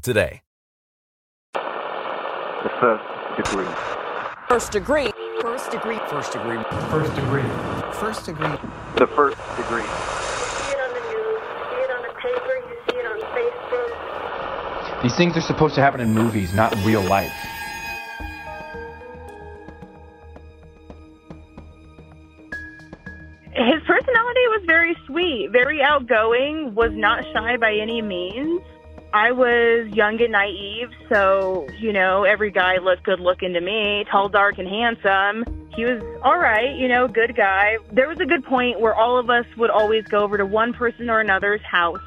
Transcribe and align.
today. 0.00 0.42
The 1.52 2.70
first 2.80 3.04
degree. 3.36 3.66
First 4.48 4.72
degree. 4.72 5.10
First 5.42 5.70
degree. 5.70 5.98
First 6.08 6.32
degree. 6.32 6.62
First 6.90 7.14
degree. 7.14 7.42
First 7.92 8.26
degree. 8.26 8.56
The 8.96 9.06
first 9.08 9.36
degree. 9.56 9.82
You 9.82 9.88
see 9.88 10.72
it 10.72 10.80
on 10.80 10.92
the 10.94 11.00
news, 11.10 11.42
you 11.44 11.64
see 11.70 11.80
it 11.82 11.90
on 11.90 12.02
the 12.02 12.14
paper, 12.14 12.54
you 12.68 12.76
see 12.88 12.96
it 12.96 13.06
on 13.06 13.18
Facebook. 13.36 15.02
These 15.02 15.16
things 15.16 15.36
are 15.36 15.42
supposed 15.42 15.74
to 15.74 15.80
happen 15.80 16.00
in 16.00 16.14
movies, 16.14 16.54
not 16.54 16.72
in 16.72 16.82
real 16.84 17.02
life. 17.02 17.32
His 23.52 23.82
personality 23.86 24.46
was 24.48 24.62
very 24.66 24.96
sweet, 25.06 25.50
very 25.52 25.82
outgoing, 25.82 26.74
was 26.74 26.90
not 26.92 27.24
shy 27.32 27.56
by 27.56 27.74
any 27.74 28.02
means. 28.02 28.60
I 29.14 29.30
was 29.30 29.86
young 29.94 30.20
and 30.20 30.32
naive, 30.32 30.90
so, 31.08 31.68
you 31.78 31.92
know, 31.92 32.24
every 32.24 32.50
guy 32.50 32.78
looked 32.78 33.04
good 33.04 33.20
looking 33.20 33.52
to 33.52 33.60
me, 33.60 34.04
tall, 34.10 34.28
dark, 34.28 34.58
and 34.58 34.66
handsome. 34.66 35.68
He 35.76 35.84
was 35.84 36.02
all 36.24 36.36
right, 36.36 36.74
you 36.74 36.88
know, 36.88 37.06
good 37.06 37.36
guy. 37.36 37.76
There 37.92 38.08
was 38.08 38.18
a 38.18 38.26
good 38.26 38.44
point 38.44 38.80
where 38.80 38.92
all 38.92 39.16
of 39.16 39.30
us 39.30 39.46
would 39.56 39.70
always 39.70 40.04
go 40.08 40.18
over 40.18 40.36
to 40.36 40.44
one 40.44 40.72
person 40.72 41.10
or 41.10 41.20
another's 41.20 41.62
house. 41.62 42.00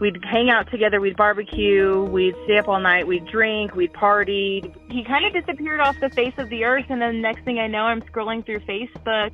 We'd 0.00 0.18
hang 0.24 0.50
out 0.50 0.68
together, 0.68 1.00
we'd 1.00 1.16
barbecue, 1.16 2.02
we'd 2.02 2.34
stay 2.42 2.58
up 2.58 2.66
all 2.66 2.80
night, 2.80 3.06
we'd 3.06 3.26
drink, 3.26 3.76
we'd 3.76 3.92
party. 3.92 4.74
He 4.90 5.04
kind 5.04 5.24
of 5.26 5.32
disappeared 5.32 5.78
off 5.78 5.94
the 6.00 6.10
face 6.10 6.34
of 6.38 6.48
the 6.48 6.64
earth, 6.64 6.86
and 6.88 7.00
then 7.00 7.20
next 7.20 7.44
thing 7.44 7.60
I 7.60 7.68
know, 7.68 7.82
I'm 7.82 8.02
scrolling 8.02 8.44
through 8.44 8.60
Facebook 8.60 9.30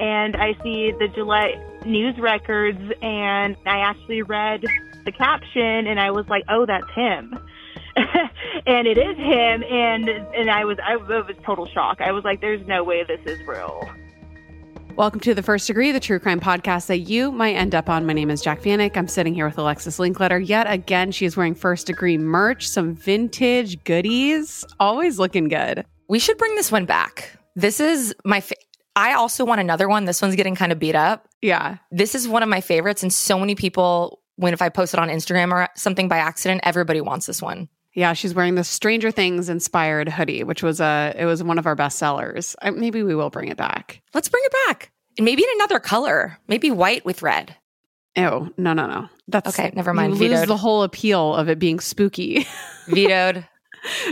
and 0.00 0.34
I 0.34 0.54
see 0.64 0.90
the 0.90 1.06
Gillette 1.14 1.86
news 1.86 2.18
records, 2.18 2.80
and 3.00 3.56
I 3.64 3.78
actually 3.78 4.22
read 4.22 4.64
the 5.04 5.12
caption 5.12 5.86
and 5.86 6.00
I 6.00 6.10
was 6.10 6.26
like, 6.28 6.44
oh, 6.48 6.66
that's 6.66 6.88
him. 6.94 7.38
and 8.66 8.86
it 8.86 8.98
is 8.98 9.16
him 9.16 9.62
and 9.62 10.08
and 10.08 10.50
I 10.50 10.64
was 10.64 10.78
I 10.84 10.96
was 10.96 11.26
total 11.44 11.66
shock. 11.66 12.00
I 12.00 12.10
was 12.12 12.24
like, 12.24 12.40
there's 12.40 12.66
no 12.66 12.82
way 12.82 13.04
this 13.04 13.20
is 13.24 13.46
real. 13.46 13.88
Welcome 14.96 15.20
to 15.20 15.34
the 15.34 15.42
First 15.42 15.66
Degree, 15.66 15.90
the 15.90 15.98
true 16.00 16.20
crime 16.20 16.40
podcast 16.40 16.86
that 16.86 17.00
you 17.00 17.32
might 17.32 17.54
end 17.54 17.74
up 17.74 17.88
on. 17.88 18.06
My 18.06 18.12
name 18.12 18.30
is 18.30 18.40
Jac 18.40 18.62
Vanek. 18.62 18.96
I'm 18.96 19.08
sitting 19.08 19.34
here 19.34 19.44
with 19.46 19.58
Alexis 19.58 19.98
Linkletter. 19.98 20.46
Yet 20.46 20.70
again, 20.70 21.10
she 21.10 21.26
is 21.26 21.36
wearing 21.36 21.54
First 21.54 21.88
Degree 21.88 22.16
merch, 22.16 22.68
some 22.68 22.94
vintage 22.94 23.82
goodies, 23.84 24.64
always 24.78 25.18
looking 25.18 25.48
good. 25.48 25.84
We 26.08 26.18
should 26.18 26.38
bring 26.38 26.54
this 26.54 26.70
one 26.72 26.86
back. 26.86 27.30
This 27.56 27.80
is 27.80 28.14
my. 28.24 28.40
Fa- 28.40 28.54
I 28.96 29.14
also 29.14 29.44
want 29.44 29.60
another 29.60 29.88
one. 29.88 30.04
This 30.04 30.22
one's 30.22 30.36
getting 30.36 30.54
kind 30.54 30.70
of 30.70 30.78
beat 30.78 30.94
up. 30.94 31.26
Yeah, 31.42 31.78
This 31.90 32.14
is 32.14 32.28
one 32.28 32.42
of 32.44 32.48
my 32.48 32.60
favorites, 32.60 33.02
and 33.02 33.12
so 33.12 33.38
many 33.38 33.54
people, 33.56 34.20
when 34.36 34.52
if 34.52 34.62
I 34.62 34.68
post 34.68 34.94
it 34.94 35.00
on 35.00 35.08
Instagram 35.08 35.52
or 35.52 35.68
something 35.76 36.08
by 36.08 36.18
accident, 36.18 36.60
everybody 36.64 37.00
wants 37.00 37.26
this 37.26 37.40
one. 37.42 37.68
yeah. 37.94 38.12
She's 38.12 38.34
wearing 38.34 38.54
the 38.56 38.64
Stranger 38.64 39.10
Things 39.10 39.48
inspired 39.48 40.08
hoodie, 40.08 40.42
which 40.44 40.62
was 40.62 40.80
a 40.80 41.14
it 41.16 41.24
was 41.26 41.42
one 41.42 41.58
of 41.58 41.66
our 41.66 41.74
best 41.76 41.98
sellers. 41.98 42.56
Maybe 42.64 43.02
we 43.02 43.14
will 43.14 43.30
bring 43.30 43.48
it 43.48 43.56
back. 43.56 44.02
Let's 44.12 44.28
bring 44.28 44.42
it 44.44 44.52
back. 44.66 44.90
And 45.16 45.24
maybe 45.24 45.42
in 45.42 45.48
another 45.56 45.78
color, 45.78 46.38
maybe 46.48 46.70
white 46.72 47.04
with 47.04 47.22
red. 47.22 47.54
Oh 48.16 48.48
no 48.56 48.72
no 48.72 48.86
no! 48.86 49.08
That's 49.28 49.48
Okay, 49.58 49.72
never 49.74 49.92
mind. 49.94 50.18
You 50.18 50.28
lose 50.28 50.46
the 50.46 50.56
whole 50.56 50.82
appeal 50.84 51.34
of 51.34 51.48
it 51.48 51.58
being 51.58 51.80
spooky. 51.80 52.46
Vetoed. 52.88 53.46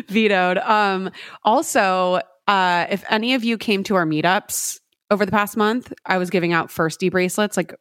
vetoed. 0.08 0.58
Um, 0.58 1.10
also, 1.44 2.20
uh, 2.48 2.86
if 2.90 3.04
any 3.10 3.34
of 3.34 3.44
you 3.44 3.58
came 3.58 3.82
to 3.84 3.94
our 3.94 4.04
meetups 4.04 4.80
over 5.10 5.24
the 5.24 5.32
past 5.32 5.56
month, 5.56 5.92
I 6.06 6.18
was 6.18 6.30
giving 6.30 6.52
out 6.52 6.68
firstie 6.68 7.10
bracelets, 7.10 7.56
like 7.56 7.74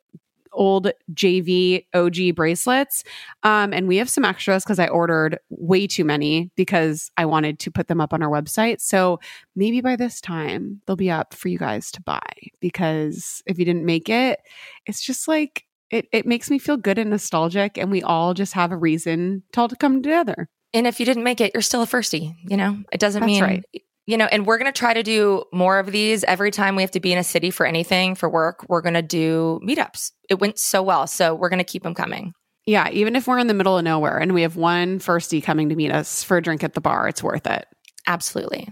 old 0.54 0.92
JV 1.14 1.86
OG 1.94 2.36
bracelets. 2.36 3.04
Um, 3.44 3.74
and 3.74 3.88
we 3.88 3.98
have 3.98 4.10
some 4.10 4.26
extras 4.26 4.64
because 4.64 4.80
I 4.80 4.88
ordered 4.88 5.40
way 5.50 5.88
too 5.88 6.04
many 6.04 6.52
because 6.56 7.12
I 7.18 7.26
wanted 7.26 7.60
to 7.60 7.72
put 7.72 7.88
them 7.88 8.02
up 8.02 8.14
on 8.14 8.22
our 8.22 8.30
website. 8.30 8.82
So 8.82 9.20
maybe 9.56 9.82
by 9.82 9.96
this 9.96 10.22
time 10.22 10.82
they'll 10.86 10.96
be 10.96 11.12
up 11.12 11.34
for 11.34 11.50
you 11.50 11.58
guys 11.58 11.92
to 11.92 12.02
buy 12.02 12.22
because 12.60 13.42
if 13.46 13.60
you 13.60 13.66
didn't 13.66 13.86
make 13.86 14.10
it, 14.10 14.40
it's 14.86 15.02
just 15.02 15.28
like 15.28 15.66
it, 15.90 16.08
it 16.12 16.26
makes 16.26 16.50
me 16.50 16.58
feel 16.58 16.78
good 16.78 16.98
and 16.98 17.10
nostalgic 17.10 17.78
and 17.78 17.92
we 17.92 18.02
all 18.02 18.34
just 18.34 18.54
have 18.54 18.72
a 18.72 18.78
reason 18.78 19.44
to 19.52 19.62
all 19.62 19.68
to 19.68 19.76
come 19.76 20.02
together. 20.02 20.48
And 20.74 20.88
if 20.88 21.00
you 21.00 21.06
didn't 21.06 21.24
make 21.24 21.42
it, 21.42 21.52
you're 21.54 21.62
still 21.62 21.82
a 21.82 21.88
firstie. 21.88 22.34
You 22.48 22.56
know, 22.56 22.82
it 22.94 23.00
doesn't 23.00 23.22
That's 23.22 23.28
mean, 23.28 23.44
right. 23.44 23.66
You 24.12 24.18
know, 24.18 24.26
and 24.26 24.46
we're 24.46 24.58
going 24.58 24.72
to 24.72 24.78
try 24.78 24.94
to 24.94 25.04
do 25.04 25.46
more 25.54 25.80
of 25.80 25.90
these 25.94 26.26
every 26.26 26.52
time 26.52 26.76
we 26.76 26.82
have 26.82 26.92
to 26.92 27.00
be 27.00 27.14
in 27.14 27.18
a 27.18 27.24
city 27.24 27.50
for 27.50 27.66
anything 27.66 28.14
for 28.14 28.30
work. 28.30 28.66
We're 28.68 28.82
going 28.82 28.96
to 28.96 29.02
do 29.02 29.62
meetups. 29.66 30.12
It 30.30 30.38
went 30.38 30.60
so 30.60 30.84
well. 30.84 31.08
So 31.08 31.34
we're 31.34 31.48
going 31.48 31.60
to 31.60 31.64
keep 31.64 31.84
them 31.84 31.96
coming. 31.96 32.34
Yeah, 32.66 32.90
even 32.90 33.16
if 33.16 33.26
we're 33.26 33.40
in 33.40 33.48
the 33.48 33.54
middle 33.54 33.78
of 33.78 33.86
nowhere 33.86 34.18
and 34.18 34.34
we 34.34 34.42
have 34.42 34.58
one 34.58 35.00
firstie 35.00 35.42
coming 35.42 35.70
to 35.70 35.76
meet 35.78 35.94
us 35.94 36.26
for 36.26 36.36
a 36.36 36.42
drink 36.42 36.62
at 36.62 36.74
the 36.74 36.82
bar, 36.82 37.08
it's 37.08 37.24
worth 37.24 37.48
it. 37.48 37.66
Absolutely. 38.06 38.68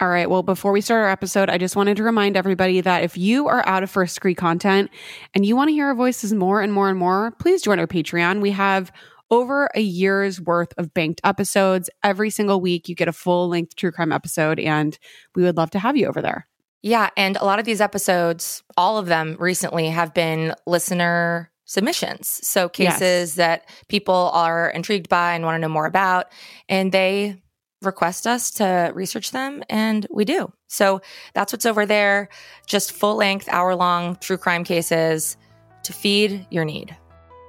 All 0.00 0.08
right. 0.08 0.30
Well, 0.30 0.44
before 0.44 0.70
we 0.70 0.80
start 0.80 1.02
our 1.02 1.10
episode, 1.10 1.50
I 1.50 1.58
just 1.58 1.74
wanted 1.74 1.96
to 1.96 2.04
remind 2.04 2.36
everybody 2.36 2.80
that 2.80 3.02
if 3.02 3.18
you 3.18 3.48
are 3.48 3.66
out 3.66 3.82
of 3.82 3.90
first 3.90 4.14
degree 4.14 4.36
content 4.36 4.90
and 5.34 5.44
you 5.44 5.56
want 5.56 5.70
to 5.70 5.72
hear 5.72 5.88
our 5.88 5.94
voices 5.96 6.32
more 6.32 6.60
and 6.60 6.72
more 6.72 6.88
and 6.88 6.98
more, 6.98 7.32
please 7.40 7.62
join 7.62 7.80
our 7.80 7.88
Patreon. 7.88 8.40
We 8.40 8.52
have 8.52 8.92
over 9.30 9.68
a 9.74 9.80
year's 9.80 10.40
worth 10.40 10.72
of 10.78 10.94
banked 10.94 11.20
episodes. 11.24 11.90
Every 12.02 12.30
single 12.30 12.60
week, 12.60 12.88
you 12.88 12.94
get 12.94 13.08
a 13.08 13.12
full 13.12 13.48
length 13.48 13.76
true 13.76 13.90
crime 13.90 14.12
episode, 14.12 14.58
and 14.58 14.98
we 15.34 15.42
would 15.42 15.56
love 15.56 15.70
to 15.70 15.78
have 15.78 15.96
you 15.96 16.06
over 16.06 16.22
there. 16.22 16.46
Yeah. 16.82 17.08
And 17.16 17.36
a 17.36 17.44
lot 17.44 17.58
of 17.58 17.64
these 17.64 17.80
episodes, 17.80 18.62
all 18.76 18.98
of 18.98 19.06
them 19.06 19.36
recently 19.38 19.88
have 19.88 20.12
been 20.12 20.54
listener 20.66 21.50
submissions. 21.64 22.28
So 22.46 22.70
Yes. 22.76 22.98
cases 22.98 23.34
that 23.36 23.68
people 23.88 24.30
are 24.34 24.68
intrigued 24.68 25.08
by 25.08 25.32
and 25.34 25.44
want 25.46 25.54
to 25.54 25.60
know 25.60 25.68
more 25.72 25.86
about. 25.86 26.26
And 26.68 26.92
they 26.92 27.40
request 27.80 28.26
us 28.26 28.50
to 28.50 28.92
research 28.94 29.30
them 29.30 29.62
and 29.70 30.06
we 30.10 30.26
do. 30.26 30.52
So 30.68 31.00
that's 31.32 31.52
what's 31.54 31.64
over 31.64 31.86
there. 31.86 32.28
Just 32.66 32.92
full 32.92 33.16
length, 33.16 33.48
hour 33.48 33.74
long 33.74 34.16
true 34.16 34.36
crime 34.36 34.64
cases 34.64 35.38
to 35.84 35.92
feed 35.94 36.46
your 36.50 36.66
need 36.66 36.94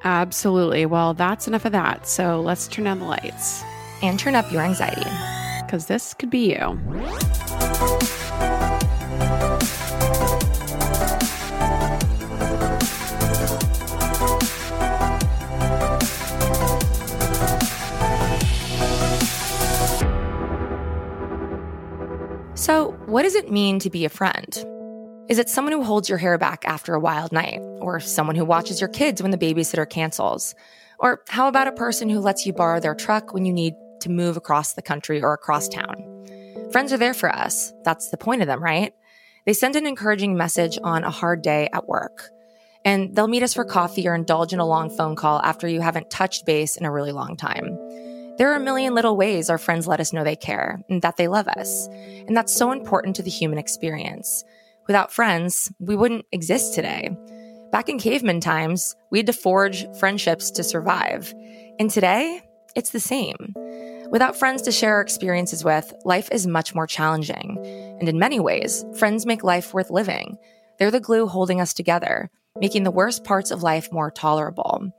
Absolutely. 0.05 0.85
Well, 0.85 1.13
that's 1.13 1.47
enough 1.47 1.66
of 1.66 1.71
that. 1.73 2.07
So 2.07 2.39
let's 2.39 2.67
turn 2.67 2.85
down 2.85 2.99
the 2.99 3.05
lights 3.05 3.63
and 4.02 4.17
turn 4.19 4.35
up 4.35 4.49
your 4.52 4.61
anxiety. 4.61 5.09
because 5.66 5.87
this 5.87 6.13
could 6.13 6.29
be 6.29 6.52
you. 6.52 6.79
So, 22.58 22.91
what 23.05 23.23
does 23.23 23.35
it 23.35 23.51
mean 23.51 23.79
to 23.79 23.90
be 23.90 24.05
a 24.05 24.09
friend? 24.09 24.66
Is 25.27 25.39
it 25.39 25.49
someone 25.49 25.72
who 25.72 25.83
holds 25.83 26.07
your 26.07 26.19
hair 26.19 26.37
back 26.37 26.63
after 26.66 26.93
a 26.93 26.99
wild 26.99 27.31
night? 27.31 27.59
Or 27.79 27.99
someone 27.99 28.35
who 28.35 28.45
watches 28.45 28.79
your 28.79 28.89
kids 28.89 29.23
when 29.23 29.31
the 29.31 29.39
babysitter 29.39 29.89
cancels? 29.89 30.53
Or 30.99 31.23
how 31.29 31.47
about 31.47 31.67
a 31.67 31.72
person 31.72 32.09
who 32.09 32.19
lets 32.19 32.45
you 32.45 32.53
borrow 32.53 32.79
their 32.79 32.93
truck 32.93 33.33
when 33.33 33.43
you 33.43 33.51
need 33.51 33.73
to 34.01 34.11
move 34.11 34.37
across 34.37 34.73
the 34.73 34.83
country 34.83 35.23
or 35.23 35.33
across 35.33 35.67
town? 35.67 35.95
Friends 36.72 36.93
are 36.93 36.97
there 36.97 37.16
for 37.16 37.33
us. 37.33 37.73
That's 37.83 38.09
the 38.09 38.17
point 38.17 38.41
of 38.43 38.47
them, 38.47 38.63
right? 38.63 38.93
They 39.47 39.53
send 39.53 39.75
an 39.75 39.87
encouraging 39.87 40.37
message 40.37 40.77
on 40.83 41.03
a 41.03 41.09
hard 41.09 41.41
day 41.41 41.69
at 41.73 41.87
work. 41.87 42.29
And 42.83 43.16
they'll 43.16 43.27
meet 43.27 43.41
us 43.41 43.55
for 43.55 43.66
coffee 43.66 44.07
or 44.07 44.13
indulge 44.13 44.53
in 44.53 44.59
a 44.59 44.66
long 44.66 44.91
phone 44.91 45.16
call 45.16 45.41
after 45.41 45.67
you 45.67 45.81
haven't 45.81 46.11
touched 46.11 46.45
base 46.45 46.75
in 46.75 46.85
a 46.85 46.91
really 46.91 47.11
long 47.11 47.35
time. 47.35 47.75
There 48.37 48.51
are 48.51 48.57
a 48.57 48.63
million 48.63 48.93
little 48.93 49.17
ways 49.17 49.49
our 49.49 49.57
friends 49.57 49.87
let 49.87 49.99
us 49.99 50.13
know 50.13 50.23
they 50.23 50.35
care 50.35 50.83
and 50.87 51.01
that 51.01 51.17
they 51.17 51.27
love 51.27 51.47
us. 51.47 51.87
And 52.27 52.37
that's 52.37 52.53
so 52.53 52.72
important 52.72 53.16
to 53.16 53.23
the 53.23 53.31
human 53.31 53.57
experience. 53.57 54.43
Without 54.87 55.11
friends, 55.11 55.72
we 55.79 55.96
wouldn't 55.96 56.26
exist 56.32 56.76
today. 56.76 57.09
Back 57.72 57.90
in 57.90 57.97
caveman 57.97 58.40
times, 58.40 58.96
we 59.11 59.20
had 59.20 59.26
to 59.26 59.34
forge 59.34 59.85
friendships 59.97 60.52
to 60.52 60.64
survive. 60.64 61.34
And 61.79 61.90
today, 61.90 62.41
it's 62.76 62.91
the 62.91 62.99
same. 62.99 63.53
Without 64.11 64.35
friends 64.35 64.61
to 64.64 64.72
share 64.72 64.96
our 64.96 65.02
experiences 65.02 65.64
with, 65.64 65.91
life 66.05 66.29
is 66.32 66.46
much 66.46 66.76
more 66.76 66.85
challenging. 66.85 67.58
And 67.99 68.08
in 68.08 68.20
many 68.20 68.40
ways, 68.40 68.85
friends 68.96 69.26
make 69.26 69.43
life 69.43 69.73
worth 69.73 69.90
living. 69.90 70.37
They're 70.78 70.91
the 70.91 70.99
glue 70.99 71.26
holding 71.26 71.59
us 71.59 71.73
together, 71.73 72.29
making 72.59 72.84
the 72.84 72.91
worst 72.91 73.23
parts 73.23 73.49
of 73.49 73.64
life 73.64 73.91
more 73.91 74.11
tolerable. 74.11 74.91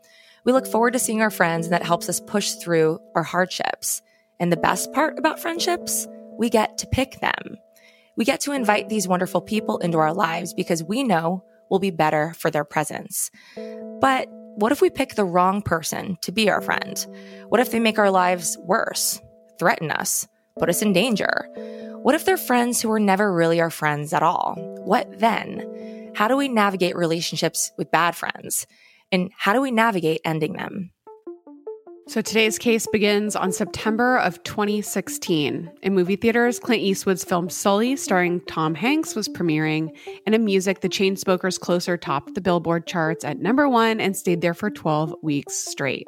We 0.45 0.53
look 0.53 0.67
forward 0.67 0.95
to 0.95 0.99
seeing 0.99 1.23
our 1.23 1.31
friends, 1.31 1.67
and 1.67 1.73
that 1.73 1.85
helps 1.85 2.09
us 2.09 2.21
push 2.21 2.53
through 2.53 2.99
our 3.15 3.23
hardships. 3.23 4.03
And 4.41 4.51
the 4.51 4.57
best 4.57 4.93
part 4.93 5.19
about 5.19 5.41
friendships, 5.41 6.09
we 6.39 6.51
get 6.51 6.79
to 6.79 6.87
pick 6.89 7.21
them. 7.21 7.57
We 8.17 8.25
get 8.25 8.41
to 8.41 8.53
invite 8.53 8.89
these 8.89 9.07
wonderful 9.07 9.43
people 9.43 9.79
into 9.79 9.99
our 9.99 10.15
lives 10.15 10.55
because 10.55 10.83
we 10.83 11.03
know 11.03 11.45
we'll 11.71 11.81
be 11.81 11.91
better 11.91 12.33
for 12.37 12.51
their 12.51 12.65
presence. 12.65 13.31
But 14.01 14.29
what 14.57 14.73
if 14.73 14.81
we 14.81 14.89
pick 14.89 15.15
the 15.15 15.25
wrong 15.25 15.61
person 15.61 16.17
to 16.23 16.33
be 16.33 16.49
our 16.49 16.63
friend? 16.63 17.07
What 17.51 17.61
if 17.61 17.71
they 17.71 17.79
make 17.79 17.99
our 17.99 18.11
lives 18.11 18.57
worse, 18.63 19.21
threaten 19.59 19.91
us, 19.91 20.27
put 20.59 20.71
us 20.71 20.81
in 20.81 20.95
danger? 20.95 21.47
What 22.03 22.15
if 22.15 22.25
they're 22.25 22.39
friends 22.39 22.81
who 22.81 22.89
were 22.89 23.01
never 23.01 23.31
really 23.31 23.61
our 23.61 23.71
friends 23.71 24.15
at 24.15 24.23
all? 24.23 24.55
What 24.85 25.19
then? 25.19 26.13
How 26.15 26.29
do 26.29 26.37
we 26.37 26.49
navigate 26.49 26.97
relationships 26.97 27.71
with 27.77 27.91
bad 27.91 28.17
friends? 28.17 28.67
And 29.13 29.31
how 29.37 29.53
do 29.53 29.61
we 29.61 29.71
navigate 29.71 30.23
ending 30.25 30.55
them? 30.55 30.91
So 32.09 32.23
today's 32.23 32.57
case 32.57 32.87
begins 32.93 33.35
on 33.35 33.51
September 33.51 34.19
of 34.19 34.41
2016. 34.45 35.73
In 35.83 35.95
movie 35.95 36.15
theaters, 36.15 36.61
Clint 36.61 36.81
Eastwood's 36.81 37.25
film 37.25 37.51
Sully, 37.51 37.97
starring 37.97 38.41
Tom 38.43 38.77
Hanks, 38.77 39.17
was 39.17 39.29
premiering, 39.29 39.91
and 40.25 40.33
in 40.33 40.45
music, 40.45 40.83
the 40.83 40.89
Chainsmokers 40.89 41.59
Closer 41.59 41.97
topped 41.97 42.37
the 42.37 42.41
Billboard 42.41 42.87
charts 42.87 43.25
at 43.25 43.41
number 43.41 43.69
one 43.69 44.01
and 44.01 44.17
stayed 44.17 44.41
there 44.41 44.55
for 44.55 44.71
12 44.71 45.17
weeks 45.21 45.55
straight. 45.55 46.07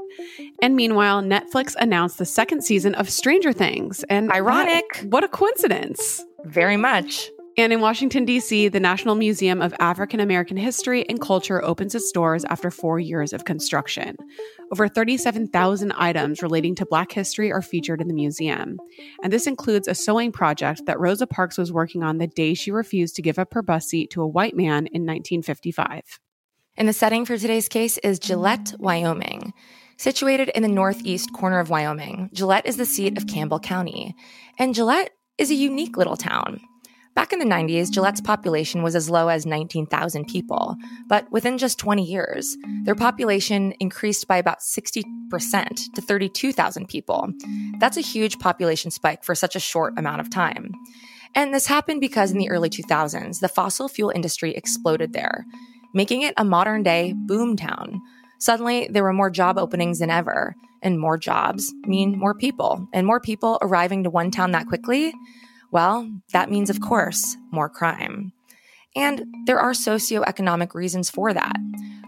And 0.62 0.76
meanwhile, 0.76 1.20
Netflix 1.20 1.74
announced 1.80 2.18
the 2.18 2.26
second 2.26 2.62
season 2.62 2.94
of 2.94 3.10
Stranger 3.10 3.52
Things. 3.52 4.04
And 4.04 4.30
Ironic. 4.30 4.84
What, 5.02 5.12
what 5.12 5.24
a 5.24 5.28
coincidence! 5.28 6.24
Very 6.44 6.76
much. 6.76 7.28
And 7.58 7.72
in 7.72 7.80
Washington, 7.80 8.24
D.C., 8.24 8.68
the 8.68 8.78
National 8.78 9.16
Museum 9.16 9.60
of 9.60 9.74
African 9.80 10.20
American 10.20 10.56
History 10.56 11.04
and 11.08 11.20
Culture 11.20 11.60
opens 11.64 11.92
its 11.92 12.12
doors 12.12 12.44
after 12.44 12.70
four 12.70 13.00
years 13.00 13.32
of 13.32 13.46
construction. 13.46 14.14
Over 14.70 14.86
37,000 14.86 15.90
items 15.96 16.40
relating 16.40 16.76
to 16.76 16.86
Black 16.86 17.10
history 17.10 17.50
are 17.50 17.60
featured 17.60 18.00
in 18.00 18.06
the 18.06 18.14
museum. 18.14 18.78
And 19.24 19.32
this 19.32 19.48
includes 19.48 19.88
a 19.88 19.96
sewing 19.96 20.30
project 20.30 20.82
that 20.86 21.00
Rosa 21.00 21.26
Parks 21.26 21.58
was 21.58 21.72
working 21.72 22.04
on 22.04 22.18
the 22.18 22.28
day 22.28 22.54
she 22.54 22.70
refused 22.70 23.16
to 23.16 23.22
give 23.22 23.40
up 23.40 23.52
her 23.54 23.62
bus 23.62 23.86
seat 23.86 24.10
to 24.10 24.22
a 24.22 24.28
white 24.28 24.54
man 24.54 24.86
in 24.86 25.04
1955. 25.04 26.20
And 26.76 26.88
the 26.88 26.92
setting 26.92 27.24
for 27.24 27.36
today's 27.36 27.68
case 27.68 27.98
is 27.98 28.20
Gillette, 28.20 28.74
Wyoming. 28.78 29.52
Situated 29.96 30.50
in 30.50 30.62
the 30.62 30.68
northeast 30.68 31.32
corner 31.32 31.58
of 31.58 31.70
Wyoming, 31.70 32.30
Gillette 32.32 32.66
is 32.66 32.76
the 32.76 32.86
seat 32.86 33.18
of 33.18 33.26
Campbell 33.26 33.58
County. 33.58 34.14
And 34.60 34.76
Gillette 34.76 35.10
is 35.38 35.50
a 35.50 35.56
unique 35.56 35.96
little 35.96 36.16
town. 36.16 36.60
Back 37.18 37.32
in 37.32 37.40
the 37.40 37.44
90s, 37.46 37.90
Gillette's 37.90 38.20
population 38.20 38.84
was 38.84 38.94
as 38.94 39.10
low 39.10 39.26
as 39.26 39.44
19,000 39.44 40.28
people, 40.28 40.76
but 41.08 41.28
within 41.32 41.58
just 41.58 41.76
20 41.76 42.04
years, 42.04 42.56
their 42.84 42.94
population 42.94 43.72
increased 43.80 44.28
by 44.28 44.36
about 44.36 44.60
60% 44.60 45.02
to 45.94 46.00
32,000 46.00 46.88
people. 46.88 47.28
That's 47.80 47.96
a 47.96 48.02
huge 48.02 48.38
population 48.38 48.92
spike 48.92 49.24
for 49.24 49.34
such 49.34 49.56
a 49.56 49.60
short 49.60 49.98
amount 49.98 50.20
of 50.20 50.30
time. 50.30 50.70
And 51.34 51.52
this 51.52 51.66
happened 51.66 52.00
because 52.00 52.30
in 52.30 52.38
the 52.38 52.50
early 52.50 52.70
2000s, 52.70 53.40
the 53.40 53.48
fossil 53.48 53.88
fuel 53.88 54.10
industry 54.10 54.54
exploded 54.54 55.12
there, 55.12 55.44
making 55.92 56.22
it 56.22 56.34
a 56.36 56.44
modern 56.44 56.84
day 56.84 57.14
boom 57.16 57.56
town. 57.56 58.00
Suddenly, 58.38 58.90
there 58.92 59.02
were 59.02 59.12
more 59.12 59.28
job 59.28 59.58
openings 59.58 59.98
than 59.98 60.10
ever, 60.10 60.54
and 60.82 61.00
more 61.00 61.18
jobs 61.18 61.74
mean 61.82 62.16
more 62.16 62.34
people, 62.34 62.86
and 62.92 63.08
more 63.08 63.18
people 63.18 63.58
arriving 63.60 64.04
to 64.04 64.10
one 64.10 64.30
town 64.30 64.52
that 64.52 64.68
quickly 64.68 65.12
well, 65.70 66.10
that 66.32 66.50
means, 66.50 66.70
of 66.70 66.80
course, 66.80 67.36
more 67.50 67.68
crime. 67.68 68.32
And 68.96 69.24
there 69.46 69.60
are 69.60 69.72
socioeconomic 69.72 70.74
reasons 70.74 71.10
for 71.10 71.32
that. 71.32 71.56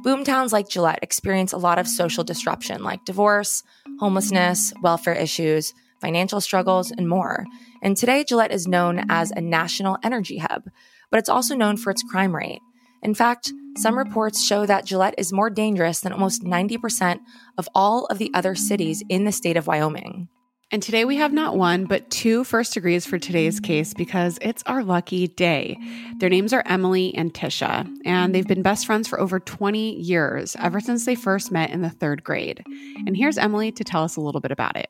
Boomtowns 0.05 0.53
like 0.53 0.69
Gillette 0.69 1.01
experience 1.03 1.53
a 1.53 1.59
lot 1.59 1.79
of 1.79 1.87
social 1.87 2.25
disruption 2.25 2.83
like 2.83 3.05
divorce, 3.05 3.63
homelessness, 3.99 4.73
welfare 4.83 5.15
issues, 5.15 5.75
financial 6.01 6.41
struggles, 6.41 6.91
and 6.91 7.09
more. 7.09 7.45
And 7.83 7.97
today, 7.97 8.25
Gillette 8.25 8.53
is 8.53 8.67
known 8.67 9.05
as 9.11 9.31
a 9.31 9.41
national 9.41 9.99
energy 10.03 10.39
hub, 10.39 10.65
but 11.11 11.19
it's 11.19 11.29
also 11.29 11.55
known 11.55 11.77
for 11.77 11.91
its 11.91 12.03
crime 12.03 12.35
rate. 12.35 12.61
In 13.03 13.15
fact, 13.15 13.53
some 13.77 13.97
reports 13.97 14.43
show 14.43 14.67
that 14.67 14.85
Gillette 14.85 15.15
is 15.17 15.33
more 15.33 15.51
dangerous 15.51 16.01
than 16.01 16.13
almost 16.13 16.43
90% 16.43 17.21
of 17.57 17.69
all 17.75 18.07
of 18.07 18.19
the 18.19 18.31
other 18.35 18.55
cities 18.55 19.03
in 19.09 19.25
the 19.25 19.33
state 19.33 19.57
of 19.57 19.67
Wyoming. 19.67 20.29
And 20.73 20.81
today 20.81 21.05
we 21.05 21.17
have 21.17 21.33
not 21.33 21.57
one, 21.57 21.87
but 21.87 22.09
two 22.11 22.45
first 22.45 22.75
degrees 22.75 23.05
for 23.05 23.19
today's 23.19 23.59
case 23.59 23.93
because 23.93 24.39
it's 24.41 24.63
our 24.67 24.85
lucky 24.85 25.27
day. 25.27 25.77
Their 26.19 26.29
names 26.29 26.53
are 26.53 26.63
Emily 26.65 27.13
and 27.17 27.35
Tisha, 27.35 27.93
and 28.05 28.33
they've 28.33 28.47
been 28.47 28.63
best 28.63 28.87
friends 28.87 29.09
for 29.09 29.19
over 29.19 29.41
20 29.41 29.97
years, 29.97 30.55
ever 30.61 30.79
since 30.79 31.07
they 31.07 31.17
first 31.17 31.51
met 31.51 31.71
in 31.71 31.83
the 31.83 31.91
third 31.91 32.23
grade. 32.23 32.63
And 33.05 33.17
here's 33.17 33.37
Emily 33.37 33.73
to 33.73 33.83
tell 33.83 34.05
us 34.05 34.15
a 34.15 34.21
little 34.21 34.41
bit 34.41 34.53
about 34.53 34.77
it. 34.77 34.89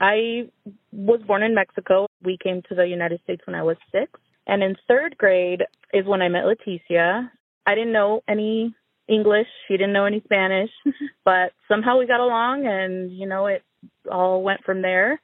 I 0.00 0.48
was 0.92 1.20
born 1.26 1.42
in 1.42 1.52
Mexico. 1.52 2.06
We 2.22 2.38
came 2.40 2.62
to 2.68 2.76
the 2.76 2.86
United 2.86 3.20
States 3.24 3.42
when 3.48 3.56
I 3.56 3.64
was 3.64 3.76
six. 3.90 4.12
And 4.46 4.62
in 4.62 4.76
third 4.86 5.16
grade 5.18 5.62
is 5.92 6.06
when 6.06 6.22
I 6.22 6.28
met 6.28 6.44
Leticia. 6.44 7.30
I 7.66 7.74
didn't 7.74 7.92
know 7.92 8.22
any 8.28 8.76
English. 9.08 9.48
She 9.66 9.76
didn't 9.76 9.92
know 9.92 10.04
any 10.04 10.20
Spanish, 10.24 10.70
but 11.24 11.50
somehow 11.66 11.98
we 11.98 12.06
got 12.06 12.20
along 12.20 12.66
and, 12.66 13.10
you 13.10 13.26
know, 13.26 13.46
it 13.46 13.64
all 14.10 14.42
went 14.42 14.62
from 14.64 14.82
there. 14.82 15.20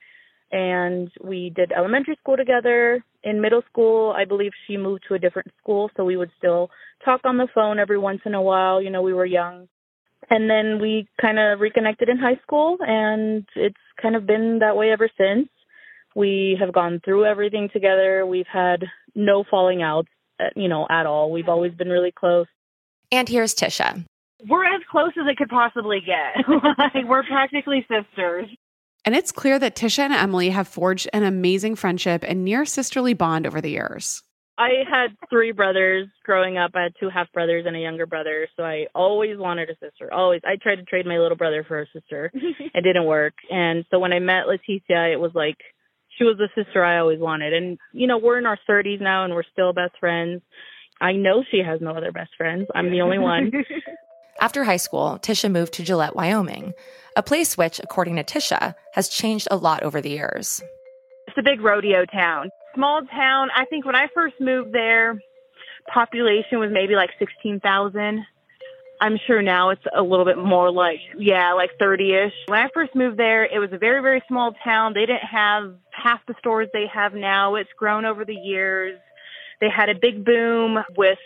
And 0.53 1.11
we 1.23 1.53
did 1.55 1.73
elementary 1.73 2.17
school 2.21 2.37
together. 2.37 3.05
In 3.23 3.41
middle 3.41 3.63
school, 3.71 4.13
I 4.17 4.25
believe 4.25 4.53
she 4.67 4.77
moved 4.77 5.05
to 5.09 5.15
a 5.15 5.19
different 5.19 5.53
school, 5.63 5.91
so 5.97 6.05
we 6.05 6.17
would 6.17 6.31
still 6.39 6.71
talk 7.05 7.21
on 7.25 7.37
the 7.37 7.49
phone 7.55 7.79
every 7.79 7.99
once 7.99 8.21
in 8.25 8.35
a 8.35 8.43
while. 8.43 8.83
You 8.83 8.91
know, 8.91 9.03
we 9.03 9.15
were 9.15 9.27
young. 9.27 9.69
And 10.29 10.51
then 10.51 10.81
we 10.81 11.09
kind 11.21 11.39
of 11.39 11.61
reconnected 11.61 12.09
in 12.09 12.19
high 12.19 12.39
school, 12.43 12.79
and 12.81 13.47
it's 13.55 13.77
kind 14.01 14.17
of 14.17 14.27
been 14.27 14.59
that 14.61 14.77
way 14.77 14.91
ever 14.91 15.09
since. 15.17 15.49
We 16.15 16.57
have 16.61 16.73
gone 16.73 17.01
through 17.05 17.25
everything 17.25 17.69
together. 17.73 18.27
We've 18.27 18.47
had 18.47 18.85
no 19.15 19.45
falling 19.49 19.83
outs, 19.83 20.09
uh, 20.41 20.51
you 20.57 20.69
know, 20.69 20.87
at 20.91 21.07
all. 21.07 21.31
We've 21.31 21.49
always 21.49 21.73
been 21.75 21.89
really 21.89 22.13
close. 22.13 22.47
And 23.13 23.29
here's 23.29 23.55
Tisha. 23.55 24.05
We're 24.49 24.65
as 24.65 24.83
close 24.91 25.13
as 25.21 25.27
it 25.29 25.37
could 25.37 25.49
possibly 25.49 26.01
get. 26.01 26.45
like 26.95 27.07
we're 27.07 27.25
practically 27.25 27.87
sisters. 27.89 28.49
And 29.05 29.15
it's 29.15 29.33
clear 29.33 29.59
that 29.59 29.77
Tisha 29.77 30.01
and 30.01 30.13
Emily 30.13 30.51
have 30.51 30.69
forged 30.69 31.09
an 31.13 31.23
amazing 31.23 31.75
friendship 31.77 32.25
and 32.27 32.45
near 32.45 32.65
sisterly 32.65 33.15
bond 33.15 33.47
over 33.47 33.61
the 33.61 33.71
years. 33.71 34.23
I 34.59 34.85
had 34.91 35.17
three 35.31 35.53
brothers 35.53 36.09
growing 36.23 36.59
up. 36.59 36.73
I 36.75 36.83
had 36.83 36.93
two 37.01 37.09
half 37.09 37.33
brothers 37.33 37.65
and 37.67 37.75
a 37.75 37.81
younger 37.81 38.05
brother, 38.05 38.47
so 38.57 38.63
I 38.63 38.87
always 38.95 39.39
wanted 39.39 39.71
a 39.71 39.75
sister. 39.75 40.13
Always. 40.13 40.43
I 40.45 40.57
tried 40.63 40.77
to 40.77 40.83
trade 40.83 41.07
my 41.07 41.17
little 41.17 41.37
brother 41.37 41.65
for 41.67 41.81
a 41.81 41.87
sister. 41.95 42.31
it 42.35 42.85
didn't 42.85 43.07
work. 43.07 43.33
And 43.51 43.87
so 43.91 43.99
when 43.99 44.13
I 44.13 44.19
met 44.19 44.45
Leticia, 44.47 45.11
it 45.11 45.19
was 45.19 45.31
like 45.35 45.57
she 46.19 46.25
was 46.25 46.37
the 46.37 46.51
sister 46.55 46.85
I 46.85 46.99
always 46.99 47.21
wanted. 47.21 47.55
And 47.55 47.79
you 47.95 48.07
know, 48.07 48.19
we're 48.19 48.39
in 48.39 48.45
our 48.45 48.59
30s 48.69 49.01
now 49.01 49.25
and 49.25 49.33
we're 49.33 49.45
still 49.51 49.73
best 49.73 49.95
friends. 49.99 50.43
I 51.01 51.13
know 51.13 51.43
she 51.51 51.63
has 51.67 51.81
no 51.81 51.93
other 51.93 52.13
best 52.13 52.33
friends. 52.37 52.67
I'm 52.75 52.91
the 52.91 53.01
only 53.01 53.19
one. 53.19 53.51
After 54.41 54.65
high 54.65 54.79
school, 54.79 55.19
Tisha 55.21 55.51
moved 55.51 55.75
to 55.75 55.83
Gillette, 55.83 56.17
Wyoming, 56.17 56.73
a 57.15 57.23
place 57.23 57.59
which, 57.59 57.79
according 57.79 58.17
to 58.17 58.25
Tisha, 58.25 58.75
has 58.95 59.09
changed 59.09 59.49
a 59.51 59.57
lot 59.57 59.83
over 59.83 60.01
the 60.01 60.09
years. 60.09 60.63
It's 61.27 61.37
a 61.37 61.43
big 61.43 61.61
rodeo 61.61 62.07
town. 62.07 62.49
Small 62.75 63.03
town. 63.15 63.49
I 63.55 63.67
think 63.67 63.85
when 63.85 63.95
I 63.95 64.07
first 64.15 64.37
moved 64.41 64.73
there, 64.73 65.21
population 65.93 66.59
was 66.59 66.71
maybe 66.73 66.95
like 66.95 67.11
16,000. 67.19 68.25
I'm 69.03 69.19
sure 69.27 69.43
now 69.43 69.71
it's 69.71 69.85
a 69.95 70.03
little 70.03 70.25
bit 70.25 70.39
more 70.39 70.71
like, 70.71 71.01
yeah, 71.19 71.53
like 71.53 71.71
30 71.79 72.13
ish. 72.13 72.33
When 72.47 72.59
I 72.59 72.69
first 72.73 72.95
moved 72.95 73.19
there, 73.19 73.45
it 73.45 73.59
was 73.59 73.71
a 73.73 73.79
very, 73.79 74.01
very 74.01 74.23
small 74.27 74.53
town. 74.65 74.93
They 74.95 75.07
didn't 75.07 75.29
have 75.31 75.75
half 75.91 76.21
the 76.27 76.35
stores 76.39 76.69
they 76.73 76.87
have 76.93 77.13
now. 77.13 77.57
It's 77.57 77.71
grown 77.79 78.07
over 78.07 78.25
the 78.25 78.35
years. 78.35 78.99
They 79.61 79.69
had 79.69 79.91
a 79.91 79.95
big 79.95 80.25
boom 80.25 80.79
with 80.97 81.19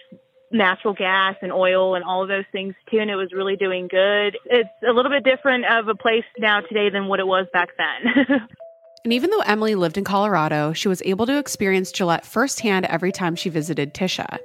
natural 0.54 0.94
gas 0.94 1.34
and 1.42 1.52
oil 1.52 1.94
and 1.94 2.04
all 2.04 2.22
of 2.22 2.28
those 2.28 2.44
things 2.52 2.74
too, 2.90 2.98
and 2.98 3.10
it 3.10 3.16
was 3.16 3.32
really 3.32 3.56
doing 3.56 3.88
good. 3.88 4.38
It's 4.46 4.70
a 4.88 4.92
little 4.92 5.10
bit 5.10 5.24
different 5.24 5.64
of 5.66 5.88
a 5.88 5.94
place 5.94 6.24
now 6.38 6.60
today 6.60 6.88
than 6.90 7.08
what 7.08 7.20
it 7.20 7.26
was 7.26 7.46
back 7.52 7.70
then. 7.76 8.48
And 9.04 9.12
even 9.12 9.28
though 9.28 9.40
Emily 9.40 9.74
lived 9.74 9.98
in 9.98 10.04
Colorado, 10.04 10.72
she 10.72 10.88
was 10.88 11.02
able 11.04 11.26
to 11.26 11.38
experience 11.38 11.92
Gillette 11.92 12.24
firsthand 12.24 12.86
every 12.86 13.12
time 13.12 13.36
she 13.36 13.50
visited 13.50 13.92
Tisha. 13.92 14.38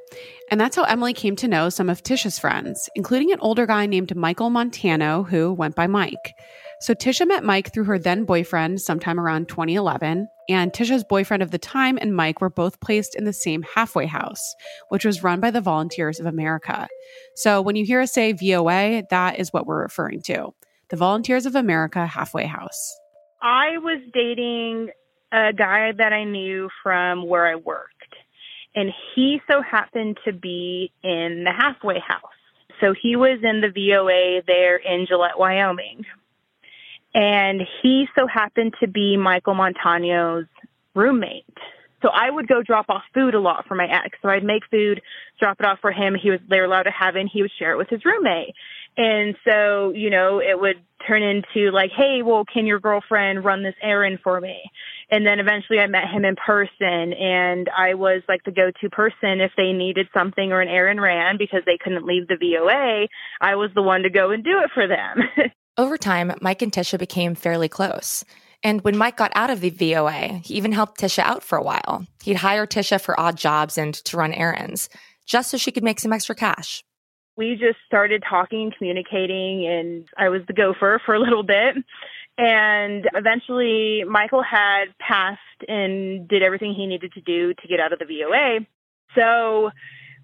And 0.51 0.59
that's 0.59 0.75
how 0.75 0.83
Emily 0.83 1.13
came 1.13 1.37
to 1.37 1.47
know 1.47 1.69
some 1.69 1.89
of 1.89 2.03
Tisha's 2.03 2.37
friends, 2.37 2.89
including 2.93 3.31
an 3.31 3.39
older 3.39 3.65
guy 3.65 3.85
named 3.85 4.17
Michael 4.17 4.49
Montano, 4.49 5.23
who 5.23 5.53
went 5.53 5.75
by 5.75 5.87
Mike. 5.87 6.35
So 6.81 6.93
Tisha 6.93 7.25
met 7.25 7.45
Mike 7.45 7.73
through 7.73 7.85
her 7.85 7.97
then 7.97 8.25
boyfriend 8.25 8.81
sometime 8.81 9.17
around 9.17 9.47
2011, 9.47 10.27
and 10.49 10.73
Tisha's 10.73 11.05
boyfriend 11.05 11.41
of 11.41 11.51
the 11.51 11.57
time 11.57 11.97
and 12.01 12.13
Mike 12.13 12.41
were 12.41 12.49
both 12.49 12.81
placed 12.81 13.15
in 13.15 13.23
the 13.23 13.31
same 13.31 13.63
halfway 13.63 14.07
house, 14.07 14.55
which 14.89 15.05
was 15.05 15.23
run 15.23 15.39
by 15.39 15.51
the 15.51 15.61
Volunteers 15.61 16.19
of 16.19 16.25
America. 16.25 16.89
So 17.33 17.61
when 17.61 17.77
you 17.77 17.85
hear 17.85 18.01
us 18.01 18.11
say 18.11 18.33
VOA, 18.33 19.03
that 19.09 19.39
is 19.39 19.53
what 19.53 19.65
we're 19.65 19.81
referring 19.81 20.21
to 20.23 20.53
the 20.89 20.97
Volunteers 20.97 21.45
of 21.45 21.55
America 21.55 22.05
halfway 22.05 22.45
house. 22.45 22.98
I 23.41 23.77
was 23.77 24.01
dating 24.13 24.89
a 25.31 25.53
guy 25.53 25.91
that 25.97 26.13
I 26.13 26.23
knew 26.23 26.69
from 26.83 27.27
where 27.27 27.47
I 27.47 27.55
worked, 27.55 28.15
and 28.75 28.91
he 29.15 29.39
so 29.49 29.61
happened 29.61 30.17
to 30.25 30.33
be 30.33 30.91
in 31.03 31.45
the 31.45 31.51
halfway 31.57 31.99
house. 31.99 32.23
So 32.81 32.93
he 32.99 33.15
was 33.15 33.39
in 33.43 33.61
the 33.61 33.69
VOA 33.69 34.41
there 34.47 34.77
in 34.77 35.05
Gillette, 35.07 35.37
Wyoming. 35.37 36.05
And 37.13 37.61
he 37.81 38.05
so 38.17 38.27
happened 38.27 38.75
to 38.81 38.87
be 38.87 39.17
Michael 39.17 39.55
Montano's 39.55 40.45
roommate. 40.93 41.45
So 42.01 42.09
I 42.09 42.29
would 42.29 42.47
go 42.47 42.61
drop 42.63 42.85
off 42.89 43.03
food 43.13 43.33
a 43.33 43.39
lot 43.39 43.65
for 43.67 43.75
my 43.75 43.85
ex. 43.85 44.17
So 44.21 44.29
I'd 44.29 44.43
make 44.43 44.63
food, 44.71 45.01
drop 45.39 45.59
it 45.59 45.65
off 45.65 45.79
for 45.81 45.91
him. 45.91 46.15
He 46.15 46.29
was 46.29 46.39
they 46.49 46.59
were 46.59 46.65
allowed 46.65 46.83
to 46.83 46.91
have 46.91 47.15
it 47.15 47.21
and 47.21 47.29
he 47.31 47.41
would 47.41 47.51
share 47.59 47.73
it 47.73 47.77
with 47.77 47.89
his 47.89 48.05
roommate. 48.05 48.53
And 48.99 49.37
so, 49.45 49.93
you 49.95 50.09
know, 50.09 50.41
it 50.41 50.59
would 50.59 50.75
turn 51.07 51.23
into 51.23 51.71
like, 51.71 51.89
hey, 51.95 52.21
well, 52.21 52.43
can 52.43 52.65
your 52.65 52.81
girlfriend 52.81 53.45
run 53.45 53.63
this 53.63 53.75
errand 53.81 54.19
for 54.21 54.41
me? 54.41 54.61
And 55.09 55.25
then 55.25 55.39
eventually 55.39 55.79
I 55.79 55.87
met 55.87 56.09
him 56.09 56.25
in 56.25 56.35
person 56.35 57.13
and 57.13 57.69
I 57.69 57.93
was 57.93 58.23
like 58.27 58.43
the 58.43 58.51
go-to 58.51 58.89
person 58.89 59.39
if 59.39 59.53
they 59.55 59.71
needed 59.71 60.09
something 60.13 60.51
or 60.51 60.59
an 60.59 60.67
errand 60.67 61.01
ran 61.01 61.37
because 61.37 61.61
they 61.65 61.77
couldn't 61.81 62.05
leave 62.05 62.27
the 62.27 62.35
VOA. 62.35 63.07
I 63.39 63.55
was 63.55 63.71
the 63.73 63.81
one 63.81 64.03
to 64.03 64.09
go 64.09 64.31
and 64.31 64.43
do 64.43 64.59
it 64.59 64.69
for 64.73 64.85
them. 64.85 65.23
Over 65.77 65.97
time, 65.97 66.33
Mike 66.41 66.61
and 66.61 66.73
Tisha 66.73 66.99
became 66.99 67.35
fairly 67.35 67.69
close. 67.69 68.25
And 68.63 68.81
when 68.81 68.97
Mike 68.97 69.15
got 69.15 69.31
out 69.33 69.49
of 69.49 69.61
the 69.61 69.69
VOA, 69.69 70.41
he 70.43 70.55
even 70.55 70.73
helped 70.73 70.99
Tisha 70.99 71.23
out 71.23 71.41
for 71.41 71.57
a 71.57 71.63
while. 71.63 72.05
He'd 72.21 72.35
hire 72.35 72.67
Tisha 72.67 72.99
for 72.99 73.17
odd 73.17 73.37
jobs 73.37 73.77
and 73.77 73.93
to 73.93 74.17
run 74.17 74.33
errands, 74.33 74.89
just 75.25 75.51
so 75.51 75.57
she 75.57 75.71
could 75.71 75.85
make 75.85 76.01
some 76.01 76.11
extra 76.11 76.35
cash 76.35 76.83
we 77.39 77.53
just 77.53 77.77
started 77.87 78.21
talking 78.29 78.63
and 78.63 78.75
communicating 78.77 79.65
and 79.65 80.05
I 80.17 80.27
was 80.27 80.41
the 80.45 80.53
gopher 80.53 81.01
for 81.05 81.15
a 81.15 81.19
little 81.21 81.41
bit. 81.41 81.77
And 82.37 83.05
eventually 83.15 84.03
Michael 84.03 84.43
had 84.43 84.87
passed 84.99 85.39
and 85.67 86.27
did 86.27 86.43
everything 86.43 86.73
he 86.73 86.85
needed 86.85 87.13
to 87.13 87.21
do 87.21 87.53
to 87.53 87.67
get 87.67 87.79
out 87.79 87.93
of 87.93 87.99
the 87.99 88.05
VOA. 88.05 88.59
So 89.15 89.71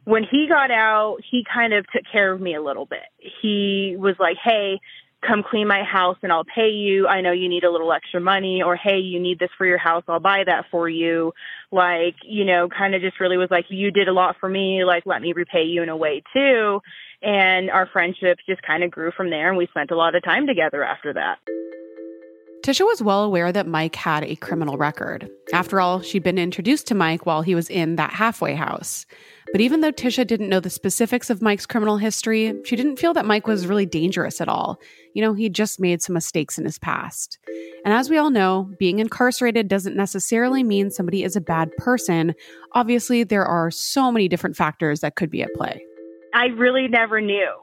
when 0.04 0.24
he 0.30 0.48
got 0.50 0.72
out, 0.72 1.18
he 1.32 1.46
kind 1.52 1.74
of 1.74 1.86
took 1.88 2.04
care 2.12 2.34
of 2.34 2.42
me 2.42 2.54
a 2.54 2.62
little 2.62 2.86
bit. 2.86 3.08
He 3.42 3.96
was 3.98 4.16
like, 4.20 4.36
Hey, 4.44 4.82
come 5.27 5.44
clean 5.44 5.67
my 5.67 5.84
house 5.84 6.17
and 6.22 6.32
I'll 6.32 6.46
pay 6.46 6.70
you. 6.70 7.08
I 7.08 7.22
know 7.22 7.32
you 7.32 7.50
need 7.50 7.63
a 7.63 7.72
little 7.72 7.91
extra 7.91 8.20
money 8.20 8.62
or 8.62 8.75
hey, 8.75 8.98
you 8.98 9.20
need 9.20 9.39
this 9.39 9.50
for 9.58 9.65
your 9.65 9.77
house. 9.77 10.03
I'll 10.08 10.20
buy 10.20 10.44
that 10.46 10.65
for 10.72 10.88
you. 10.89 11.34
Like, 11.72 12.15
you 12.24 12.46
know, 12.46 12.70
kind 12.70 12.96
of 12.96 13.01
just 13.01 13.20
really 13.20 13.38
was 13.38 13.51
like, 13.51 13.65
you 13.70 13.91
did 13.91 14.08
a 14.08 14.13
lot 14.13 14.38
for 14.39 14.50
me. 14.50 14.84
Like, 14.86 15.03
let 15.05 15.22
me 15.22 15.34
repay 15.34 15.63
you 15.63 15.84
in 15.84 15.89
a 15.89 15.98
way 15.98 16.24
too. 16.34 16.82
And 17.22 17.70
our 17.70 17.88
friendship 17.91 18.39
just 18.48 18.62
kind 18.62 18.84
of 18.84 18.91
grew 18.91 19.12
from 19.12 19.29
there 19.29 19.50
and 19.50 19.58
we 19.58 19.67
spent 19.67 19.91
a 19.91 19.96
lot 19.96 20.15
of 20.15 20.24
time 20.24 20.48
together 20.48 20.84
after 20.84 21.13
that. 21.13 21.39
Tisha 22.66 22.84
was 22.84 23.04
well 23.04 23.24
aware 23.24 23.52
that 23.52 23.68
Mike 23.68 23.96
had 23.96 24.24
a 24.24 24.36
criminal 24.38 24.76
record. 24.76 25.30
After 25.54 25.80
all, 25.80 26.02
she'd 26.02 26.24
been 26.24 26.40
introduced 26.40 26.88
to 26.88 26.96
Mike 26.96 27.28
while 27.28 27.44
he 27.44 27.54
was 27.54 27.70
in 27.70 27.96
that 27.98 28.10
halfway 28.10 28.56
house. 28.56 29.06
But 29.52 29.62
even 29.62 29.82
though 29.82 29.92
Tisha 29.92 30.26
didn't 30.26 30.50
know 30.50 30.60
the 30.60 30.72
specifics 30.72 31.30
of 31.30 31.44
Mike's 31.44 31.68
criminal 31.68 31.98
history, 31.98 32.60
she 32.66 32.76
didn't 32.76 32.98
feel 32.98 33.14
that 33.14 33.28
Mike 33.28 33.46
was 33.46 33.68
really 33.68 33.86
dangerous 33.86 34.42
at 34.42 34.50
all. 34.50 34.80
You 35.14 35.22
know, 35.22 35.36
he'd 35.36 35.54
just 35.54 35.80
made 35.80 36.02
some 36.02 36.16
mistakes 36.16 36.58
in 36.58 36.66
his 36.66 36.80
past. 36.80 37.38
And 37.86 37.94
as 37.94 38.10
we 38.10 38.18
all 38.18 38.32
know, 38.32 38.72
being 38.80 38.98
incarcerated 38.98 39.68
doesn't 39.68 39.96
necessarily 39.96 40.64
mean 40.64 40.90
somebody 40.90 41.24
is 41.24 41.36
a 41.36 41.42
bad 41.42 41.70
person. 41.78 42.34
Obviously, 42.72 43.24
there 43.24 43.46
are 43.46 43.70
so 43.70 44.12
many 44.12 44.28
different 44.28 44.56
factors 44.56 45.02
that 45.02 45.16
could 45.16 45.30
be 45.30 45.44
at 45.44 45.54
play. 45.54 45.86
I 46.34 46.46
really 46.48 46.88
never 46.88 47.22
knew. 47.22 47.54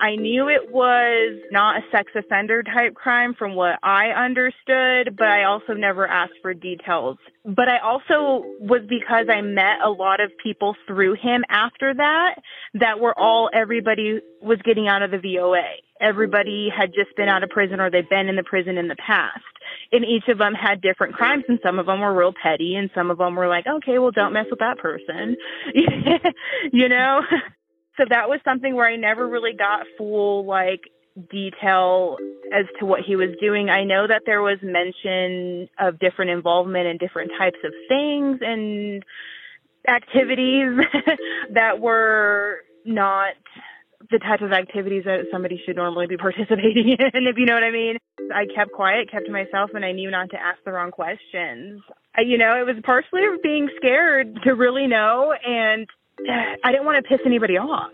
I 0.00 0.16
knew 0.16 0.48
it 0.48 0.70
was 0.70 1.40
not 1.50 1.78
a 1.78 1.80
sex 1.90 2.12
offender 2.14 2.62
type 2.62 2.94
crime 2.94 3.34
from 3.38 3.54
what 3.54 3.78
I 3.82 4.08
understood, 4.08 5.16
but 5.16 5.28
I 5.28 5.44
also 5.44 5.74
never 5.74 6.06
asked 6.06 6.34
for 6.42 6.54
details. 6.54 7.18
But 7.44 7.68
I 7.68 7.78
also 7.78 8.44
was 8.60 8.82
because 8.88 9.26
I 9.30 9.40
met 9.40 9.80
a 9.84 9.90
lot 9.90 10.20
of 10.20 10.30
people 10.42 10.74
through 10.86 11.14
him 11.14 11.44
after 11.48 11.94
that, 11.94 12.36
that 12.74 13.00
were 13.00 13.16
all, 13.18 13.50
everybody 13.52 14.20
was 14.42 14.58
getting 14.64 14.88
out 14.88 15.02
of 15.02 15.10
the 15.10 15.18
VOA. 15.18 15.62
Everybody 16.00 16.68
had 16.76 16.92
just 16.92 17.16
been 17.16 17.28
out 17.28 17.42
of 17.42 17.50
prison 17.50 17.80
or 17.80 17.90
they'd 17.90 18.08
been 18.08 18.28
in 18.28 18.36
the 18.36 18.44
prison 18.44 18.76
in 18.78 18.88
the 18.88 18.96
past. 18.96 19.40
And 19.92 20.04
each 20.04 20.28
of 20.28 20.38
them 20.38 20.54
had 20.54 20.80
different 20.80 21.14
crimes 21.14 21.44
and 21.48 21.58
some 21.64 21.78
of 21.78 21.86
them 21.86 22.00
were 22.00 22.14
real 22.14 22.34
petty 22.40 22.74
and 22.74 22.90
some 22.94 23.10
of 23.10 23.18
them 23.18 23.34
were 23.36 23.48
like, 23.48 23.66
okay, 23.66 23.98
well 23.98 24.10
don't 24.10 24.32
mess 24.32 24.46
with 24.50 24.58
that 24.58 24.78
person. 24.78 25.36
you 26.72 26.88
know? 26.88 27.20
So 27.96 28.04
that 28.08 28.28
was 28.28 28.40
something 28.44 28.74
where 28.74 28.88
I 28.88 28.96
never 28.96 29.28
really 29.28 29.54
got 29.56 29.86
full 29.96 30.44
like 30.44 30.82
detail 31.30 32.16
as 32.52 32.66
to 32.78 32.86
what 32.86 33.00
he 33.06 33.16
was 33.16 33.30
doing. 33.40 33.70
I 33.70 33.84
know 33.84 34.06
that 34.06 34.22
there 34.26 34.42
was 34.42 34.58
mention 34.62 35.68
of 35.78 35.98
different 35.98 36.30
involvement 36.30 36.86
in 36.86 36.98
different 36.98 37.32
types 37.38 37.58
of 37.64 37.72
things 37.88 38.38
and 38.42 39.02
activities 39.88 40.78
that 41.54 41.80
were 41.80 42.58
not 42.84 43.34
the 44.10 44.18
type 44.18 44.42
of 44.42 44.52
activities 44.52 45.04
that 45.04 45.24
somebody 45.32 45.60
should 45.64 45.76
normally 45.76 46.06
be 46.06 46.16
participating 46.18 46.90
in, 46.90 47.26
if 47.26 47.36
you 47.38 47.46
know 47.46 47.54
what 47.54 47.64
I 47.64 47.70
mean. 47.70 47.96
I 48.34 48.44
kept 48.54 48.72
quiet, 48.72 49.10
kept 49.10 49.26
to 49.26 49.32
myself, 49.32 49.70
and 49.74 49.84
I 49.84 49.92
knew 49.92 50.10
not 50.10 50.30
to 50.30 50.36
ask 50.36 50.58
the 50.64 50.72
wrong 50.72 50.90
questions. 50.90 51.80
I, 52.14 52.22
you 52.22 52.38
know, 52.38 52.60
it 52.60 52.66
was 52.66 52.76
partially 52.84 53.22
being 53.42 53.68
scared 53.76 54.38
to 54.44 54.54
really 54.54 54.86
know 54.86 55.34
and 55.44 55.86
I 56.64 56.70
didn't 56.72 56.86
want 56.86 57.04
to 57.04 57.08
piss 57.08 57.20
anybody 57.26 57.56
off. 57.56 57.90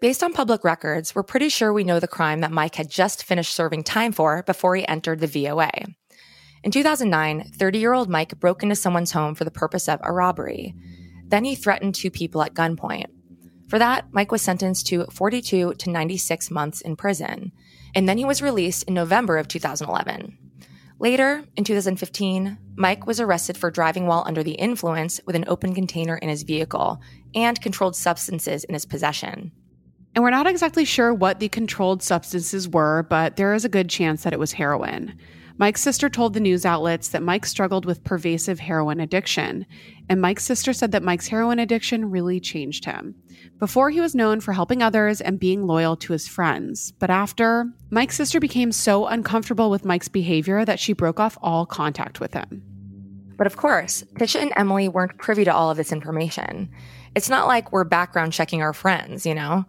Based 0.00 0.22
on 0.22 0.32
public 0.32 0.64
records, 0.64 1.14
we're 1.14 1.22
pretty 1.22 1.50
sure 1.50 1.72
we 1.72 1.84
know 1.84 2.00
the 2.00 2.08
crime 2.08 2.40
that 2.40 2.50
Mike 2.50 2.76
had 2.76 2.90
just 2.90 3.22
finished 3.22 3.54
serving 3.54 3.84
time 3.84 4.12
for 4.12 4.42
before 4.44 4.74
he 4.74 4.88
entered 4.88 5.20
the 5.20 5.26
VOA. 5.26 5.70
In 6.62 6.70
2009, 6.70 7.50
30 7.54 7.78
year 7.78 7.92
old 7.92 8.08
Mike 8.08 8.38
broke 8.40 8.62
into 8.62 8.74
someone's 8.74 9.12
home 9.12 9.34
for 9.34 9.44
the 9.44 9.50
purpose 9.50 9.88
of 9.88 10.00
a 10.02 10.12
robbery. 10.12 10.74
Then 11.26 11.44
he 11.44 11.54
threatened 11.54 11.94
two 11.94 12.10
people 12.10 12.42
at 12.42 12.54
gunpoint. 12.54 13.06
For 13.68 13.78
that, 13.78 14.06
Mike 14.10 14.32
was 14.32 14.42
sentenced 14.42 14.86
to 14.88 15.04
42 15.06 15.74
to 15.74 15.90
96 15.90 16.50
months 16.50 16.80
in 16.80 16.96
prison. 16.96 17.52
And 17.94 18.08
then 18.08 18.18
he 18.18 18.24
was 18.24 18.42
released 18.42 18.82
in 18.84 18.94
November 18.94 19.38
of 19.38 19.48
2011. 19.48 20.36
Later, 21.00 21.44
in 21.56 21.64
2015, 21.64 22.58
Mike 22.76 23.06
was 23.06 23.20
arrested 23.20 23.56
for 23.56 23.70
driving 23.70 24.06
while 24.06 24.22
under 24.26 24.42
the 24.42 24.52
influence 24.52 25.18
with 25.24 25.34
an 25.34 25.46
open 25.48 25.74
container 25.74 26.18
in 26.18 26.28
his 26.28 26.42
vehicle 26.42 27.00
and 27.34 27.58
controlled 27.58 27.96
substances 27.96 28.64
in 28.64 28.74
his 28.74 28.84
possession. 28.84 29.50
And 30.14 30.22
we're 30.22 30.28
not 30.28 30.46
exactly 30.46 30.84
sure 30.84 31.14
what 31.14 31.40
the 31.40 31.48
controlled 31.48 32.02
substances 32.02 32.68
were, 32.68 33.06
but 33.08 33.36
there 33.36 33.54
is 33.54 33.64
a 33.64 33.70
good 33.70 33.88
chance 33.88 34.24
that 34.24 34.34
it 34.34 34.38
was 34.38 34.52
heroin. 34.52 35.18
Mike's 35.60 35.82
sister 35.82 36.08
told 36.08 36.32
the 36.32 36.40
news 36.40 36.64
outlets 36.64 37.08
that 37.08 37.22
Mike 37.22 37.44
struggled 37.44 37.84
with 37.84 38.02
pervasive 38.02 38.58
heroin 38.58 38.98
addiction, 38.98 39.66
and 40.08 40.18
Mike's 40.18 40.46
sister 40.46 40.72
said 40.72 40.92
that 40.92 41.02
Mike's 41.02 41.28
heroin 41.28 41.58
addiction 41.58 42.10
really 42.10 42.40
changed 42.40 42.86
him. 42.86 43.14
Before, 43.58 43.90
he 43.90 44.00
was 44.00 44.14
known 44.14 44.40
for 44.40 44.54
helping 44.54 44.82
others 44.82 45.20
and 45.20 45.38
being 45.38 45.66
loyal 45.66 45.96
to 45.96 46.14
his 46.14 46.26
friends, 46.26 46.92
but 46.92 47.10
after, 47.10 47.66
Mike's 47.90 48.16
sister 48.16 48.40
became 48.40 48.72
so 48.72 49.06
uncomfortable 49.06 49.68
with 49.68 49.84
Mike's 49.84 50.08
behavior 50.08 50.64
that 50.64 50.80
she 50.80 50.94
broke 50.94 51.20
off 51.20 51.36
all 51.42 51.66
contact 51.66 52.20
with 52.20 52.32
him. 52.32 52.62
But 53.36 53.46
of 53.46 53.58
course, 53.58 54.02
Tisha 54.14 54.40
and 54.40 54.54
Emily 54.56 54.88
weren't 54.88 55.18
privy 55.18 55.44
to 55.44 55.54
all 55.54 55.70
of 55.70 55.76
this 55.76 55.92
information. 55.92 56.70
It's 57.14 57.28
not 57.28 57.48
like 57.48 57.70
we're 57.70 57.84
background 57.84 58.32
checking 58.32 58.62
our 58.62 58.72
friends, 58.72 59.26
you 59.26 59.34
know? 59.34 59.66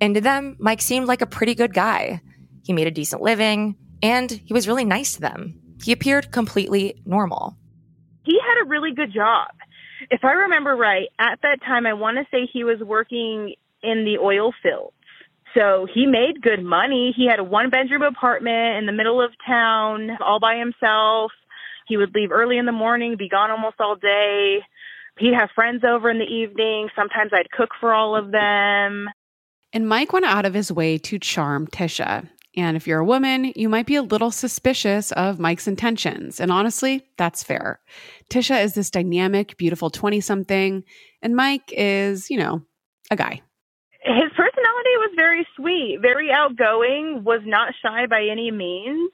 And 0.00 0.14
to 0.14 0.22
them, 0.22 0.56
Mike 0.58 0.80
seemed 0.80 1.06
like 1.06 1.20
a 1.20 1.26
pretty 1.26 1.54
good 1.54 1.74
guy. 1.74 2.22
He 2.62 2.72
made 2.72 2.86
a 2.86 2.90
decent 2.90 3.20
living, 3.20 3.76
and 4.04 4.30
he 4.30 4.52
was 4.52 4.68
really 4.68 4.84
nice 4.84 5.14
to 5.14 5.22
them. 5.22 5.58
He 5.82 5.90
appeared 5.90 6.30
completely 6.30 7.00
normal. 7.06 7.56
He 8.24 8.38
had 8.38 8.62
a 8.62 8.68
really 8.68 8.92
good 8.92 9.12
job. 9.14 9.48
If 10.10 10.24
I 10.24 10.32
remember 10.32 10.76
right, 10.76 11.08
at 11.18 11.40
that 11.42 11.60
time, 11.66 11.86
I 11.86 11.94
want 11.94 12.18
to 12.18 12.24
say 12.30 12.46
he 12.52 12.64
was 12.64 12.78
working 12.80 13.54
in 13.82 14.04
the 14.04 14.18
oil 14.18 14.52
fields. 14.62 14.94
So 15.54 15.86
he 15.92 16.04
made 16.04 16.42
good 16.42 16.62
money. 16.62 17.14
He 17.16 17.26
had 17.26 17.38
a 17.38 17.44
one 17.44 17.70
bedroom 17.70 18.02
apartment 18.02 18.76
in 18.76 18.86
the 18.86 18.92
middle 18.92 19.22
of 19.22 19.30
town 19.46 20.10
all 20.20 20.38
by 20.38 20.56
himself. 20.56 21.32
He 21.86 21.96
would 21.96 22.14
leave 22.14 22.30
early 22.30 22.58
in 22.58 22.66
the 22.66 22.72
morning, 22.72 23.16
be 23.16 23.28
gone 23.28 23.50
almost 23.50 23.76
all 23.78 23.96
day. 23.96 24.58
He'd 25.18 25.34
have 25.34 25.48
friends 25.54 25.82
over 25.82 26.10
in 26.10 26.18
the 26.18 26.24
evening. 26.24 26.88
Sometimes 26.94 27.30
I'd 27.32 27.50
cook 27.50 27.70
for 27.80 27.94
all 27.94 28.16
of 28.16 28.32
them. 28.32 29.08
And 29.72 29.88
Mike 29.88 30.12
went 30.12 30.26
out 30.26 30.44
of 30.44 30.52
his 30.52 30.70
way 30.70 30.98
to 30.98 31.18
charm 31.18 31.66
Tisha. 31.68 32.28
And 32.56 32.76
if 32.76 32.86
you're 32.86 33.00
a 33.00 33.04
woman, 33.04 33.52
you 33.56 33.68
might 33.68 33.86
be 33.86 33.96
a 33.96 34.02
little 34.02 34.30
suspicious 34.30 35.12
of 35.12 35.38
Mike's 35.38 35.66
intentions. 35.66 36.40
And 36.40 36.52
honestly, 36.52 37.02
that's 37.16 37.42
fair. 37.42 37.80
Tisha 38.30 38.62
is 38.62 38.74
this 38.74 38.90
dynamic, 38.90 39.56
beautiful 39.56 39.90
20 39.90 40.20
something, 40.20 40.84
and 41.22 41.34
Mike 41.34 41.72
is, 41.72 42.30
you 42.30 42.38
know, 42.38 42.62
a 43.10 43.16
guy. 43.16 43.40
His 44.02 44.30
personality 44.36 44.94
was 44.98 45.12
very 45.16 45.46
sweet, 45.56 45.98
very 46.00 46.30
outgoing, 46.30 47.24
was 47.24 47.40
not 47.44 47.72
shy 47.82 48.06
by 48.06 48.28
any 48.30 48.50
means. 48.50 49.10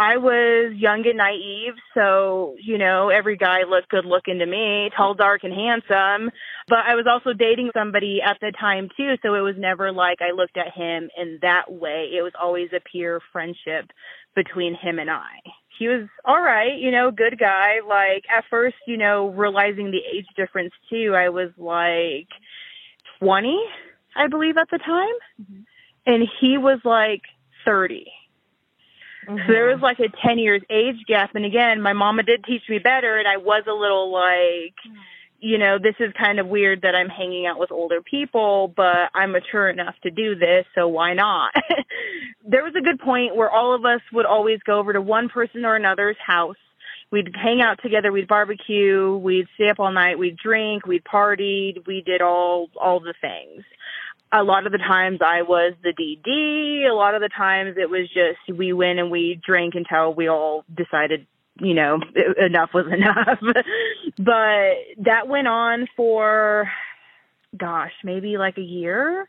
I 0.00 0.16
was 0.16 0.72
young 0.76 1.06
and 1.06 1.18
naive, 1.18 1.74
so, 1.92 2.56
you 2.58 2.78
know, 2.78 3.10
every 3.10 3.36
guy 3.36 3.64
looked 3.68 3.90
good 3.90 4.06
looking 4.06 4.38
to 4.38 4.46
me, 4.46 4.88
tall, 4.96 5.12
dark, 5.12 5.44
and 5.44 5.52
handsome. 5.52 6.30
But 6.68 6.86
I 6.88 6.94
was 6.94 7.04
also 7.06 7.34
dating 7.34 7.72
somebody 7.76 8.20
at 8.24 8.38
the 8.40 8.50
time 8.58 8.88
too, 8.96 9.16
so 9.22 9.34
it 9.34 9.42
was 9.42 9.56
never 9.58 9.92
like 9.92 10.22
I 10.22 10.34
looked 10.34 10.56
at 10.56 10.72
him 10.72 11.10
in 11.18 11.38
that 11.42 11.70
way. 11.70 12.08
It 12.16 12.22
was 12.22 12.32
always 12.42 12.70
a 12.74 12.80
peer 12.80 13.20
friendship 13.30 13.90
between 14.34 14.74
him 14.74 14.98
and 14.98 15.10
I. 15.10 15.36
He 15.78 15.86
was 15.86 16.08
all 16.24 16.40
right, 16.40 16.78
you 16.78 16.90
know, 16.90 17.10
good 17.10 17.38
guy. 17.38 17.80
Like 17.86 18.24
at 18.34 18.44
first, 18.48 18.76
you 18.86 18.96
know, 18.96 19.28
realizing 19.28 19.90
the 19.90 20.00
age 20.16 20.28
difference 20.34 20.72
too, 20.88 21.12
I 21.14 21.28
was 21.28 21.50
like 21.58 22.28
20, 23.18 23.62
I 24.16 24.28
believe 24.28 24.56
at 24.56 24.70
the 24.70 24.78
time. 24.78 25.14
Mm-hmm. 25.42 25.60
And 26.06 26.26
he 26.40 26.56
was 26.56 26.80
like 26.86 27.20
30 27.66 28.06
Mm-hmm. 29.28 29.46
So 29.46 29.52
there 29.52 29.66
was 29.66 29.80
like 29.82 29.98
a 30.00 30.08
10 30.26 30.38
years 30.38 30.62
age 30.70 30.96
gap. 31.06 31.34
And 31.34 31.44
again, 31.44 31.80
my 31.80 31.92
mama 31.92 32.22
did 32.22 32.44
teach 32.44 32.62
me 32.68 32.78
better 32.78 33.18
and 33.18 33.28
I 33.28 33.36
was 33.36 33.64
a 33.68 33.72
little 33.72 34.12
like, 34.12 34.74
you 35.40 35.56
know, 35.56 35.78
this 35.78 35.94
is 35.98 36.12
kind 36.18 36.38
of 36.38 36.48
weird 36.48 36.82
that 36.82 36.94
I'm 36.94 37.08
hanging 37.08 37.46
out 37.46 37.58
with 37.58 37.72
older 37.72 38.02
people, 38.02 38.72
but 38.76 39.10
I'm 39.14 39.32
mature 39.32 39.70
enough 39.70 39.94
to 40.02 40.10
do 40.10 40.34
this, 40.34 40.66
so 40.74 40.86
why 40.86 41.14
not? 41.14 41.52
there 42.46 42.62
was 42.62 42.74
a 42.76 42.82
good 42.82 43.00
point 43.00 43.34
where 43.34 43.50
all 43.50 43.74
of 43.74 43.84
us 43.84 44.00
would 44.12 44.26
always 44.26 44.58
go 44.66 44.78
over 44.78 44.92
to 44.92 45.00
one 45.00 45.30
person 45.30 45.64
or 45.64 45.76
another's 45.76 46.18
house. 46.24 46.56
We'd 47.10 47.34
hang 47.34 47.62
out 47.62 47.80
together, 47.82 48.12
we'd 48.12 48.28
barbecue, 48.28 49.16
we'd 49.16 49.46
stay 49.54 49.70
up 49.70 49.80
all 49.80 49.90
night, 49.90 50.18
we'd 50.18 50.36
drink, 50.36 50.86
we'd 50.86 51.04
partied, 51.04 51.86
we 51.86 52.02
did 52.02 52.20
all 52.20 52.68
all 52.80 53.00
the 53.00 53.14
things 53.20 53.64
a 54.32 54.42
lot 54.42 54.66
of 54.66 54.72
the 54.72 54.78
times 54.78 55.18
I 55.24 55.42
was 55.42 55.74
the 55.82 55.92
DD. 55.92 56.88
A 56.88 56.94
lot 56.94 57.14
of 57.14 57.20
the 57.20 57.28
times 57.28 57.76
it 57.76 57.90
was 57.90 58.08
just 58.08 58.56
we 58.56 58.72
went 58.72 58.98
and 58.98 59.10
we 59.10 59.40
drank 59.44 59.74
until 59.74 60.14
we 60.14 60.28
all 60.28 60.64
decided, 60.74 61.26
you 61.60 61.74
know, 61.74 62.00
enough 62.38 62.70
was 62.72 62.86
enough. 62.86 63.38
but 64.18 65.04
that 65.04 65.26
went 65.26 65.48
on 65.48 65.88
for, 65.96 66.70
gosh, 67.56 67.92
maybe 68.04 68.38
like 68.38 68.56
a 68.58 68.62
year. 68.62 69.28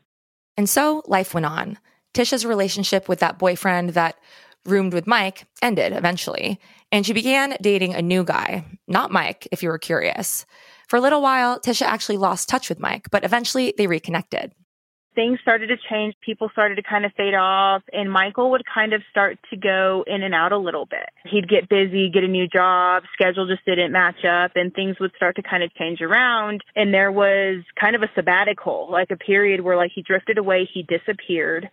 And 0.58 0.70
so 0.70 1.02
life 1.08 1.34
went 1.34 1.46
on. 1.46 1.80
Tisha's 2.14 2.46
relationship 2.46 3.08
with 3.08 3.20
that 3.20 3.40
boyfriend 3.40 3.92
that 3.92 4.18
roomed 4.66 4.94
with 4.94 5.08
Mike 5.08 5.46
ended 5.62 5.94
eventually, 5.94 6.60
and 6.92 7.06
she 7.06 7.14
began 7.14 7.56
dating 7.62 7.96
a 7.96 8.02
new 8.02 8.24
guy, 8.24 8.66
not 8.88 9.12
Mike, 9.12 9.48
if 9.52 9.64
you 9.64 9.70
were 9.70 9.80
curious. 9.80 10.46
For 10.90 10.98
a 10.98 11.02
little 11.02 11.22
while, 11.22 11.60
Tisha 11.60 11.84
actually 11.84 12.18
lost 12.18 12.50
touch 12.50 12.68
with 12.68 12.80
Mike, 12.80 13.10
but 13.12 13.24
eventually 13.24 13.74
they 13.78 13.88
reconnected 13.88 14.54
things 15.16 15.40
started 15.42 15.68
to 15.68 15.78
change. 15.90 16.16
People 16.22 16.50
started 16.50 16.76
to 16.76 16.84
kind 16.84 17.06
of 17.06 17.12
fade 17.14 17.34
off 17.34 17.84
and 17.92 18.12
Michael 18.12 18.52
would 18.52 18.64
kind 18.66 18.94
of 18.94 19.02
start 19.10 19.38
to 19.50 19.58
go 19.58 20.04
in 20.08 20.24
and 20.24 20.34
out 20.34 20.52
a 20.52 20.58
little 20.58 20.86
bit. 20.86 21.10
He'd 21.26 21.50
get 21.50 21.70
busy, 21.70 22.10
get 22.10 22.24
a 22.24 22.28
new 22.28 22.48
job, 22.48 23.04
schedule 23.14 23.48
just 23.48 23.66
didn't 23.66 23.92
match 23.92 24.24
up 24.26 24.52
and 24.56 24.74
things 24.74 25.00
would 25.00 25.12
start 25.16 25.36
to 25.36 25.42
kind 25.42 25.64
of 25.64 25.74
change 25.76 26.02
around. 26.02 26.62
And 26.76 26.94
there 26.94 27.12
was 27.12 27.64
kind 27.80 27.96
of 27.96 28.04
a 28.04 28.10
sabbatical, 28.16 28.88
like 28.90 29.12
a 29.12 29.18
period 29.18 29.62
where 29.62 29.78
like 29.78 29.92
he 29.94 30.02
drifted 30.02 30.38
away, 30.38 30.70
he 30.72 30.84
disappeared. 30.84 31.70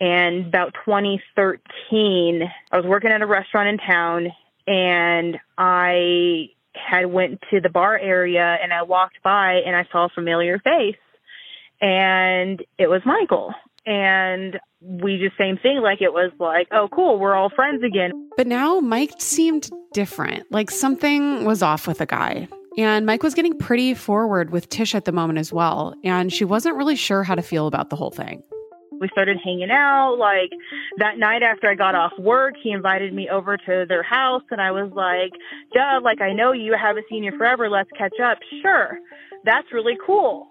And 0.00 0.46
about 0.46 0.74
2013, 0.84 2.42
I 2.70 2.76
was 2.76 2.86
working 2.86 3.10
at 3.10 3.22
a 3.22 3.26
restaurant 3.26 3.68
in 3.68 3.78
town 3.78 4.28
and 4.66 5.38
I 5.56 6.50
had 6.74 7.06
went 7.06 7.40
to 7.50 7.60
the 7.60 7.70
bar 7.70 7.98
area 7.98 8.58
and 8.62 8.72
I 8.72 8.82
walked 8.82 9.22
by 9.22 9.62
and 9.66 9.74
I 9.74 9.86
saw 9.90 10.04
a 10.04 10.08
familiar 10.10 10.58
face 10.58 10.96
and 11.80 12.62
it 12.78 12.88
was 12.88 13.02
Michael. 13.04 13.54
And 13.86 14.58
we 14.80 15.18
just 15.18 15.38
same 15.38 15.58
thing, 15.58 15.80
like 15.80 16.02
it 16.02 16.12
was 16.12 16.32
like, 16.40 16.68
oh, 16.72 16.88
cool, 16.92 17.18
we're 17.18 17.34
all 17.34 17.50
friends 17.50 17.82
again. 17.84 18.10
But 18.36 18.46
now 18.46 18.80
Mike 18.80 19.12
seemed 19.18 19.70
different, 19.92 20.50
like 20.50 20.70
something 20.70 21.44
was 21.44 21.62
off 21.62 21.86
with 21.86 21.98
the 21.98 22.06
guy. 22.06 22.48
And 22.78 23.06
Mike 23.06 23.22
was 23.22 23.32
getting 23.32 23.56
pretty 23.56 23.94
forward 23.94 24.50
with 24.50 24.68
Tish 24.68 24.94
at 24.94 25.06
the 25.06 25.12
moment 25.12 25.38
as 25.38 25.52
well. 25.52 25.94
And 26.04 26.30
she 26.32 26.44
wasn't 26.44 26.76
really 26.76 26.96
sure 26.96 27.22
how 27.22 27.34
to 27.34 27.42
feel 27.42 27.66
about 27.66 27.88
the 27.88 27.96
whole 27.96 28.10
thing. 28.10 28.42
We 29.00 29.08
started 29.08 29.38
hanging 29.42 29.70
out. 29.70 30.16
Like 30.18 30.50
that 30.98 31.18
night 31.18 31.42
after 31.42 31.70
I 31.70 31.74
got 31.74 31.94
off 31.94 32.12
work, 32.18 32.54
he 32.62 32.72
invited 32.72 33.14
me 33.14 33.30
over 33.30 33.56
to 33.56 33.86
their 33.88 34.02
house. 34.02 34.42
And 34.50 34.60
I 34.60 34.72
was 34.72 34.90
like, 34.94 35.32
duh, 35.72 36.00
like 36.02 36.20
I 36.20 36.32
know 36.32 36.52
you, 36.52 36.74
I 36.74 36.78
haven't 36.78 37.06
seen 37.08 37.24
you 37.24 37.32
forever. 37.38 37.70
Let's 37.70 37.90
catch 37.96 38.18
up. 38.22 38.38
Sure. 38.60 38.98
That's 39.44 39.72
really 39.72 39.96
cool. 40.04 40.48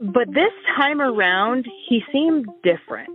But 0.00 0.28
this 0.28 0.52
time 0.76 1.00
around, 1.00 1.66
he 1.88 2.02
seemed 2.12 2.46
different. 2.62 3.10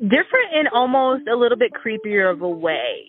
Different 0.00 0.52
in 0.54 0.66
almost 0.72 1.26
a 1.28 1.36
little 1.36 1.58
bit 1.58 1.72
creepier 1.72 2.30
of 2.30 2.42
a 2.42 2.48
way 2.48 3.08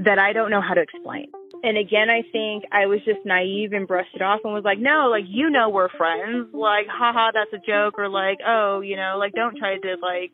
that 0.00 0.18
I 0.18 0.32
don't 0.32 0.50
know 0.50 0.60
how 0.60 0.74
to 0.74 0.80
explain. 0.80 1.26
And 1.62 1.76
again, 1.76 2.08
I 2.08 2.22
think 2.30 2.64
I 2.70 2.86
was 2.86 3.00
just 3.04 3.18
naive 3.24 3.72
and 3.72 3.86
brushed 3.86 4.14
it 4.14 4.22
off 4.22 4.40
and 4.44 4.54
was 4.54 4.64
like, 4.64 4.78
no, 4.78 5.08
like, 5.10 5.24
you 5.26 5.50
know, 5.50 5.68
we're 5.68 5.88
friends. 5.88 6.48
Like, 6.52 6.86
haha, 6.88 7.32
that's 7.34 7.52
a 7.52 7.66
joke. 7.66 7.98
Or 7.98 8.08
like, 8.08 8.38
oh, 8.46 8.80
you 8.80 8.96
know, 8.96 9.16
like, 9.18 9.32
don't 9.34 9.56
try 9.56 9.76
to 9.76 9.96
like 10.00 10.32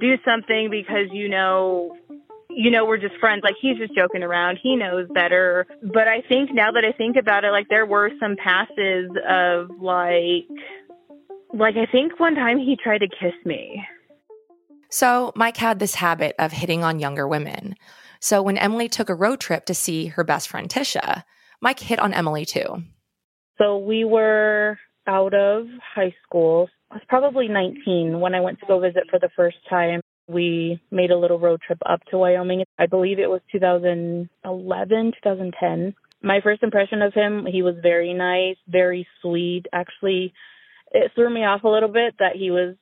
do 0.00 0.14
something 0.24 0.68
because 0.70 1.08
you 1.12 1.28
know 1.28 1.96
you 2.54 2.70
know, 2.70 2.84
we're 2.84 2.98
just 2.98 3.16
friends. 3.16 3.42
Like 3.42 3.56
he's 3.60 3.76
just 3.78 3.94
joking 3.94 4.22
around. 4.22 4.58
He 4.62 4.76
knows 4.76 5.08
better. 5.14 5.66
But 5.82 6.08
I 6.08 6.22
think 6.28 6.50
now 6.52 6.70
that 6.72 6.84
I 6.84 6.92
think 6.92 7.16
about 7.16 7.44
it, 7.44 7.50
like 7.50 7.68
there 7.68 7.86
were 7.86 8.10
some 8.20 8.36
passes 8.36 9.10
of 9.28 9.70
like, 9.80 10.46
like 11.52 11.76
I 11.76 11.86
think 11.90 12.18
one 12.18 12.34
time 12.34 12.58
he 12.58 12.76
tried 12.82 12.98
to 12.98 13.08
kiss 13.08 13.34
me. 13.44 13.82
So 14.90 15.32
Mike 15.34 15.56
had 15.56 15.78
this 15.78 15.96
habit 15.96 16.34
of 16.38 16.52
hitting 16.52 16.84
on 16.84 17.00
younger 17.00 17.26
women. 17.26 17.74
So 18.20 18.42
when 18.42 18.56
Emily 18.56 18.88
took 18.88 19.08
a 19.08 19.14
road 19.14 19.40
trip 19.40 19.66
to 19.66 19.74
see 19.74 20.06
her 20.06 20.24
best 20.24 20.48
friend 20.48 20.68
Tisha, 20.68 21.24
Mike 21.60 21.80
hit 21.80 21.98
on 21.98 22.14
Emily 22.14 22.44
too. 22.44 22.82
So 23.58 23.78
we 23.78 24.04
were 24.04 24.78
out 25.06 25.34
of 25.34 25.66
high 25.94 26.14
school. 26.24 26.68
I 26.90 26.94
was 26.94 27.02
probably 27.08 27.48
19 27.48 28.20
when 28.20 28.34
I 28.34 28.40
went 28.40 28.60
to 28.60 28.66
go 28.66 28.78
visit 28.78 29.04
for 29.10 29.18
the 29.18 29.30
first 29.36 29.56
time. 29.68 30.00
We 30.26 30.80
made 30.90 31.10
a 31.10 31.18
little 31.18 31.38
road 31.38 31.60
trip 31.66 31.78
up 31.84 32.00
to 32.10 32.18
Wyoming. 32.18 32.64
I 32.78 32.86
believe 32.86 33.18
it 33.18 33.28
was 33.28 33.40
2011, 33.52 35.12
2010. 35.22 35.94
My 36.22 36.40
first 36.42 36.62
impression 36.62 37.02
of 37.02 37.12
him, 37.12 37.46
he 37.46 37.62
was 37.62 37.74
very 37.82 38.14
nice, 38.14 38.56
very 38.66 39.06
sweet. 39.20 39.66
Actually, 39.72 40.32
it 40.92 41.12
threw 41.14 41.28
me 41.28 41.44
off 41.44 41.64
a 41.64 41.68
little 41.68 41.90
bit 41.90 42.14
that 42.18 42.36
he 42.36 42.50
was 42.50 42.76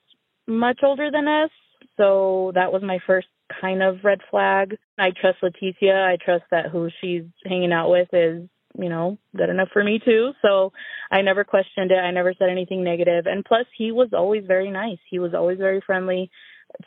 much 0.47 0.81
older 0.85 1.11
than 1.11 1.27
us. 1.27 1.51
So 1.97 2.53
that 2.55 2.73
was 2.73 2.83
my 2.83 2.99
first 3.07 3.27
kind 3.61 3.83
of 3.83 4.05
red 4.05 4.21
flag. 4.31 4.77
I 4.99 5.11
trust 5.11 5.39
Leticia. 5.43 6.07
I 6.07 6.17
trust 6.25 6.45
that 6.51 6.71
who 6.71 6.89
she's 7.01 7.25
hanging 7.45 7.73
out 7.73 7.91
with 7.91 8.09
is, 8.13 8.49
you 8.79 8.89
know, 8.89 9.19
good 9.37 9.51
enough 9.51 9.69
for 9.73 9.83
me 9.83 10.01
too. 10.03 10.33
So 10.41 10.73
I 11.11 11.23
never 11.23 11.45
questioned 11.45 11.91
it. 11.91 11.99
I 11.99 12.11
never 12.13 12.35
said 12.39 12.49
anything 12.49 12.85
negative. 12.85 13.27
And 13.27 13.45
plus, 13.45 13.67
he 13.77 13.93
was 13.93 14.11
always 14.13 14.45
very 14.47 14.71
nice. 14.71 14.99
He 15.11 15.19
was 15.19 15.35
always 15.35 15.59
very 15.59 15.83
friendly 15.85 16.31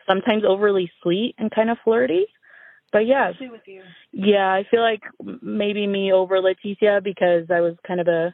sometimes 0.08 0.44
overly 0.48 0.92
sweet 1.02 1.36
and 1.38 1.52
kind 1.52 1.70
of 1.70 1.78
flirty. 1.84 2.26
But 2.92 3.08
yeah, 3.08 3.32
yeah, 4.14 4.48
I 4.54 4.64
feel 4.70 4.82
like 4.82 5.02
maybe 5.42 5.86
me 5.86 6.14
over 6.14 6.40
Leticia 6.40 7.04
because 7.04 7.48
I 7.50 7.60
was 7.60 7.76
kind 7.86 8.00
of 8.00 8.08
a 8.08 8.34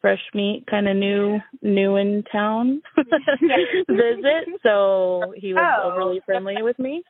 fresh 0.00 0.20
meat, 0.34 0.64
kind 0.68 0.88
of 0.88 0.96
new, 0.96 1.38
new 1.62 1.96
in 1.96 2.22
town 2.30 2.82
visit. 2.96 4.60
So 4.62 5.32
he 5.36 5.54
was 5.54 5.80
oh. 5.82 5.92
overly 5.92 6.20
friendly 6.26 6.62
with 6.62 6.78
me. 6.78 7.02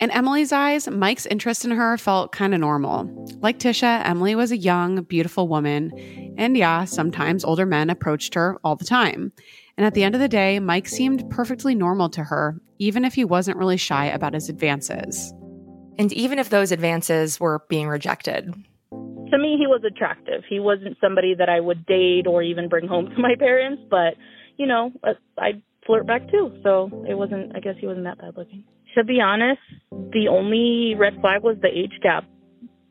In 0.00 0.10
Emily's 0.10 0.50
eyes, 0.50 0.88
Mike's 0.88 1.24
interest 1.26 1.64
in 1.64 1.70
her 1.70 1.96
felt 1.96 2.32
kind 2.32 2.52
of 2.52 2.60
normal. 2.60 3.28
Like 3.40 3.58
Tisha, 3.58 4.04
Emily 4.04 4.34
was 4.34 4.50
a 4.50 4.56
young, 4.56 5.02
beautiful 5.04 5.46
woman. 5.46 5.92
And 6.36 6.56
yeah, 6.56 6.84
sometimes 6.84 7.44
older 7.44 7.64
men 7.64 7.90
approached 7.90 8.34
her 8.34 8.58
all 8.64 8.74
the 8.74 8.84
time. 8.84 9.32
And 9.76 9.84
at 9.84 9.94
the 9.94 10.04
end 10.04 10.14
of 10.14 10.20
the 10.20 10.28
day, 10.28 10.60
Mike 10.60 10.88
seemed 10.88 11.28
perfectly 11.30 11.74
normal 11.74 12.08
to 12.10 12.22
her, 12.22 12.60
even 12.78 13.04
if 13.04 13.14
he 13.14 13.24
wasn't 13.24 13.56
really 13.56 13.76
shy 13.76 14.06
about 14.06 14.34
his 14.34 14.48
advances. 14.48 15.32
And 15.98 16.12
even 16.12 16.38
if 16.38 16.50
those 16.50 16.70
advances 16.70 17.40
were 17.40 17.62
being 17.68 17.88
rejected. 17.88 18.52
To 18.92 19.38
me, 19.38 19.56
he 19.58 19.66
was 19.66 19.82
attractive. 19.84 20.42
He 20.48 20.60
wasn't 20.60 20.96
somebody 21.00 21.34
that 21.34 21.48
I 21.48 21.58
would 21.58 21.86
date 21.86 22.26
or 22.26 22.42
even 22.42 22.68
bring 22.68 22.86
home 22.86 23.06
to 23.10 23.18
my 23.18 23.34
parents, 23.38 23.82
but, 23.90 24.14
you 24.56 24.66
know, 24.66 24.92
uh, 25.02 25.14
I'd 25.38 25.62
flirt 25.86 26.06
back 26.06 26.30
too. 26.30 26.56
So 26.62 27.04
it 27.08 27.14
wasn't, 27.14 27.56
I 27.56 27.60
guess 27.60 27.74
he 27.80 27.86
wasn't 27.86 28.04
that 28.04 28.18
bad 28.18 28.36
looking. 28.36 28.64
To 28.96 29.02
be 29.02 29.20
honest, 29.20 29.60
the 29.90 30.28
only 30.30 30.94
red 30.96 31.14
flag 31.20 31.42
was 31.42 31.56
the 31.60 31.68
age 31.68 31.98
gap 32.00 32.24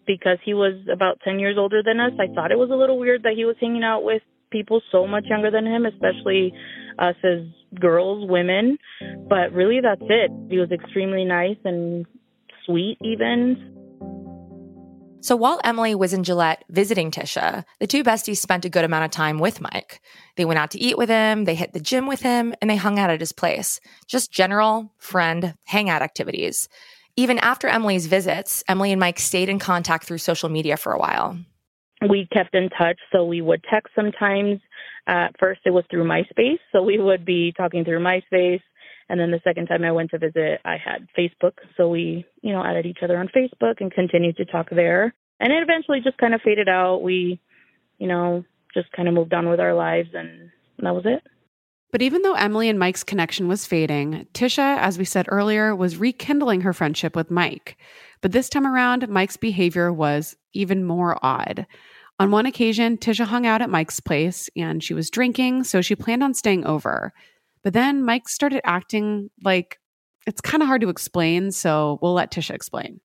because 0.06 0.38
he 0.44 0.54
was 0.54 0.74
about 0.92 1.22
10 1.24 1.40
years 1.40 1.56
older 1.58 1.82
than 1.82 2.02
us. 2.02 2.12
I 2.20 2.34
thought 2.34 2.52
it 2.52 2.58
was 2.58 2.72
a 2.72 2.76
little 2.76 3.00
weird 3.00 3.24
that 3.24 3.34
he 3.38 3.46
was 3.46 3.56
hanging 3.62 3.84
out 3.84 4.04
with 4.04 4.22
people 4.54 4.82
so 4.92 5.06
much 5.06 5.26
younger 5.26 5.52
than 5.52 5.66
him, 5.66 5.86
especially 5.86 6.54
us 7.00 7.16
as 7.24 7.40
girls, 7.80 8.30
women, 8.30 8.78
but 9.28 9.52
really 9.52 9.80
that's 9.82 10.02
it. 10.02 10.32
He 10.50 10.60
was 10.60 10.72
extremely 10.72 11.26
nice 11.26 11.58
and 11.66 12.06
sweet, 12.66 12.98
even. 13.02 13.72
So 15.22 15.38
while 15.38 15.62
Emily 15.64 15.96
was 15.96 16.14
in 16.14 16.26
Gillette 16.26 16.66
visiting 16.70 17.10
Tisha, 17.10 17.64
the 17.80 17.88
two 17.88 18.04
besties 18.04 18.38
spent 18.38 18.66
a 18.66 18.70
good 18.70 18.84
amount 18.84 19.06
of 19.06 19.12
time 19.12 19.40
with 19.40 19.62
Mike. 19.62 20.02
They 20.36 20.44
went 20.44 20.60
out 20.60 20.72
to 20.72 20.80
eat 20.80 20.98
with 20.98 21.10
him, 21.10 21.46
they 21.46 21.56
hit 21.56 21.72
the 21.72 21.80
gym 21.80 22.08
with 22.08 22.22
him, 22.22 22.54
and 22.62 22.70
they 22.70 22.76
hung 22.76 23.00
out 23.00 23.10
at 23.10 23.22
his 23.22 23.32
place. 23.32 23.80
Just 24.06 24.34
general 24.34 24.94
friend 24.98 25.56
hangout 25.64 26.02
activities. 26.02 26.68
Even 27.16 27.40
after 27.40 27.70
Emily's 27.70 28.08
visits, 28.08 28.66
Emily 28.68 28.92
and 28.92 29.00
Mike 29.00 29.20
stayed 29.20 29.48
in 29.48 29.60
contact 29.60 30.06
through 30.06 30.18
social 30.18 30.50
media 30.50 30.76
for 30.76 30.92
a 30.92 31.00
while. 31.00 31.38
We 32.10 32.28
kept 32.32 32.56
in 32.56 32.70
touch, 32.70 33.00
so 33.12 33.26
we 33.26 33.42
would 33.42 33.64
text 33.72 33.94
sometimes. 33.96 34.60
At 35.08 35.36
first, 35.40 35.62
it 35.66 35.72
was 35.72 35.84
through 35.90 36.06
MySpace, 36.06 36.60
so 36.72 36.82
we 36.82 36.98
would 36.98 37.26
be 37.26 37.54
talking 37.56 37.84
through 37.84 38.00
MySpace. 38.00 38.62
And 39.10 39.20
then 39.20 39.32
the 39.32 39.42
second 39.44 39.68
time 39.68 39.84
I 39.84 39.92
went 39.92 40.12
to 40.12 40.18
visit, 40.18 40.62
I 40.64 40.78
had 40.78 41.08
Facebook. 41.18 41.54
So 41.76 41.90
we, 41.90 42.26
you 42.42 42.54
know, 42.54 42.64
added 42.64 42.86
each 42.86 43.00
other 43.04 43.18
on 43.18 43.28
Facebook 43.28 43.76
and 43.80 43.92
continued 43.92 44.38
to 44.38 44.46
talk 44.46 44.70
there. 44.70 45.14
And 45.40 45.52
it 45.52 45.62
eventually 45.62 46.00
just 46.02 46.18
kind 46.18 46.34
of 46.34 46.42
faded 46.42 46.70
out. 46.70 47.04
We, 47.04 47.40
you 47.98 48.08
know, 48.08 48.46
just 48.74 48.92
kind 48.94 49.08
of 49.08 49.14
moved 49.14 49.34
on 49.34 49.50
with 49.50 49.60
our 49.60 49.74
lives 49.74 50.10
and 50.14 50.50
that 50.80 50.96
was 50.96 51.04
it. 51.06 51.22
But 51.92 52.02
even 52.02 52.24
though 52.24 52.34
Emily 52.34 52.70
and 52.70 52.80
Mike's 52.80 53.04
connection 53.04 53.48
was 53.48 53.68
fading, 53.68 54.26
Tisha, 54.34 54.78
as 54.80 54.98
we 54.98 55.06
said 55.06 55.28
earlier, 55.30 55.76
was 55.76 55.98
rekindling 55.98 56.62
her 56.62 56.74
friendship 56.74 57.16
with 57.16 57.30
Mike. 57.30 57.78
But 58.24 58.32
this 58.32 58.48
time 58.48 58.66
around, 58.66 59.10
Mike's 59.10 59.36
behavior 59.36 59.92
was 59.92 60.36
even 60.54 60.86
more 60.86 61.18
odd. 61.22 61.68
On 62.20 62.32
one 62.32 62.46
occasion, 62.46 62.98
Tisha 62.98 63.26
hung 63.26 63.46
out 63.46 63.62
at 63.62 63.70
Mike's 63.70 64.00
place 64.00 64.50
and 64.56 64.82
she 64.82 64.94
was 64.94 65.10
drinking, 65.10 65.66
so 65.66 65.82
she 65.82 65.94
planned 65.94 66.24
on 66.24 66.34
staying 66.34 66.66
over. 66.66 67.12
But 67.66 67.74
then 67.74 68.02
Mike 68.02 68.30
started 68.30 68.62
acting 68.64 69.30
like 69.44 69.78
it's 70.26 70.40
kind 70.40 70.64
of 70.64 70.68
hard 70.68 70.82
to 70.84 70.90
explain, 70.90 71.52
so 71.52 72.00
we'll 72.02 72.14
let 72.14 72.32
Tisha 72.32 72.56
explain. 72.56 73.02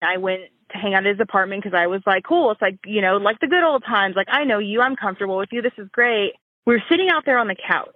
I 0.00 0.18
went 0.18 0.42
to 0.70 0.78
hang 0.78 0.94
out 0.94 1.04
at 1.06 1.10
his 1.10 1.20
apartment 1.20 1.64
because 1.64 1.76
I 1.76 1.88
was 1.88 2.02
like, 2.06 2.22
cool. 2.22 2.52
It's 2.52 2.62
like, 2.62 2.78
you 2.86 3.00
know, 3.00 3.16
like 3.16 3.40
the 3.40 3.48
good 3.48 3.64
old 3.64 3.82
times. 3.84 4.14
Like, 4.14 4.28
I 4.30 4.44
know 4.44 4.60
you. 4.60 4.80
I'm 4.80 4.94
comfortable 4.94 5.38
with 5.38 5.48
you. 5.50 5.60
This 5.60 5.72
is 5.76 5.88
great. 5.90 6.34
We 6.66 6.74
were 6.74 6.82
sitting 6.88 7.08
out 7.12 7.24
there 7.26 7.38
on 7.38 7.48
the 7.48 7.56
couch 7.56 7.90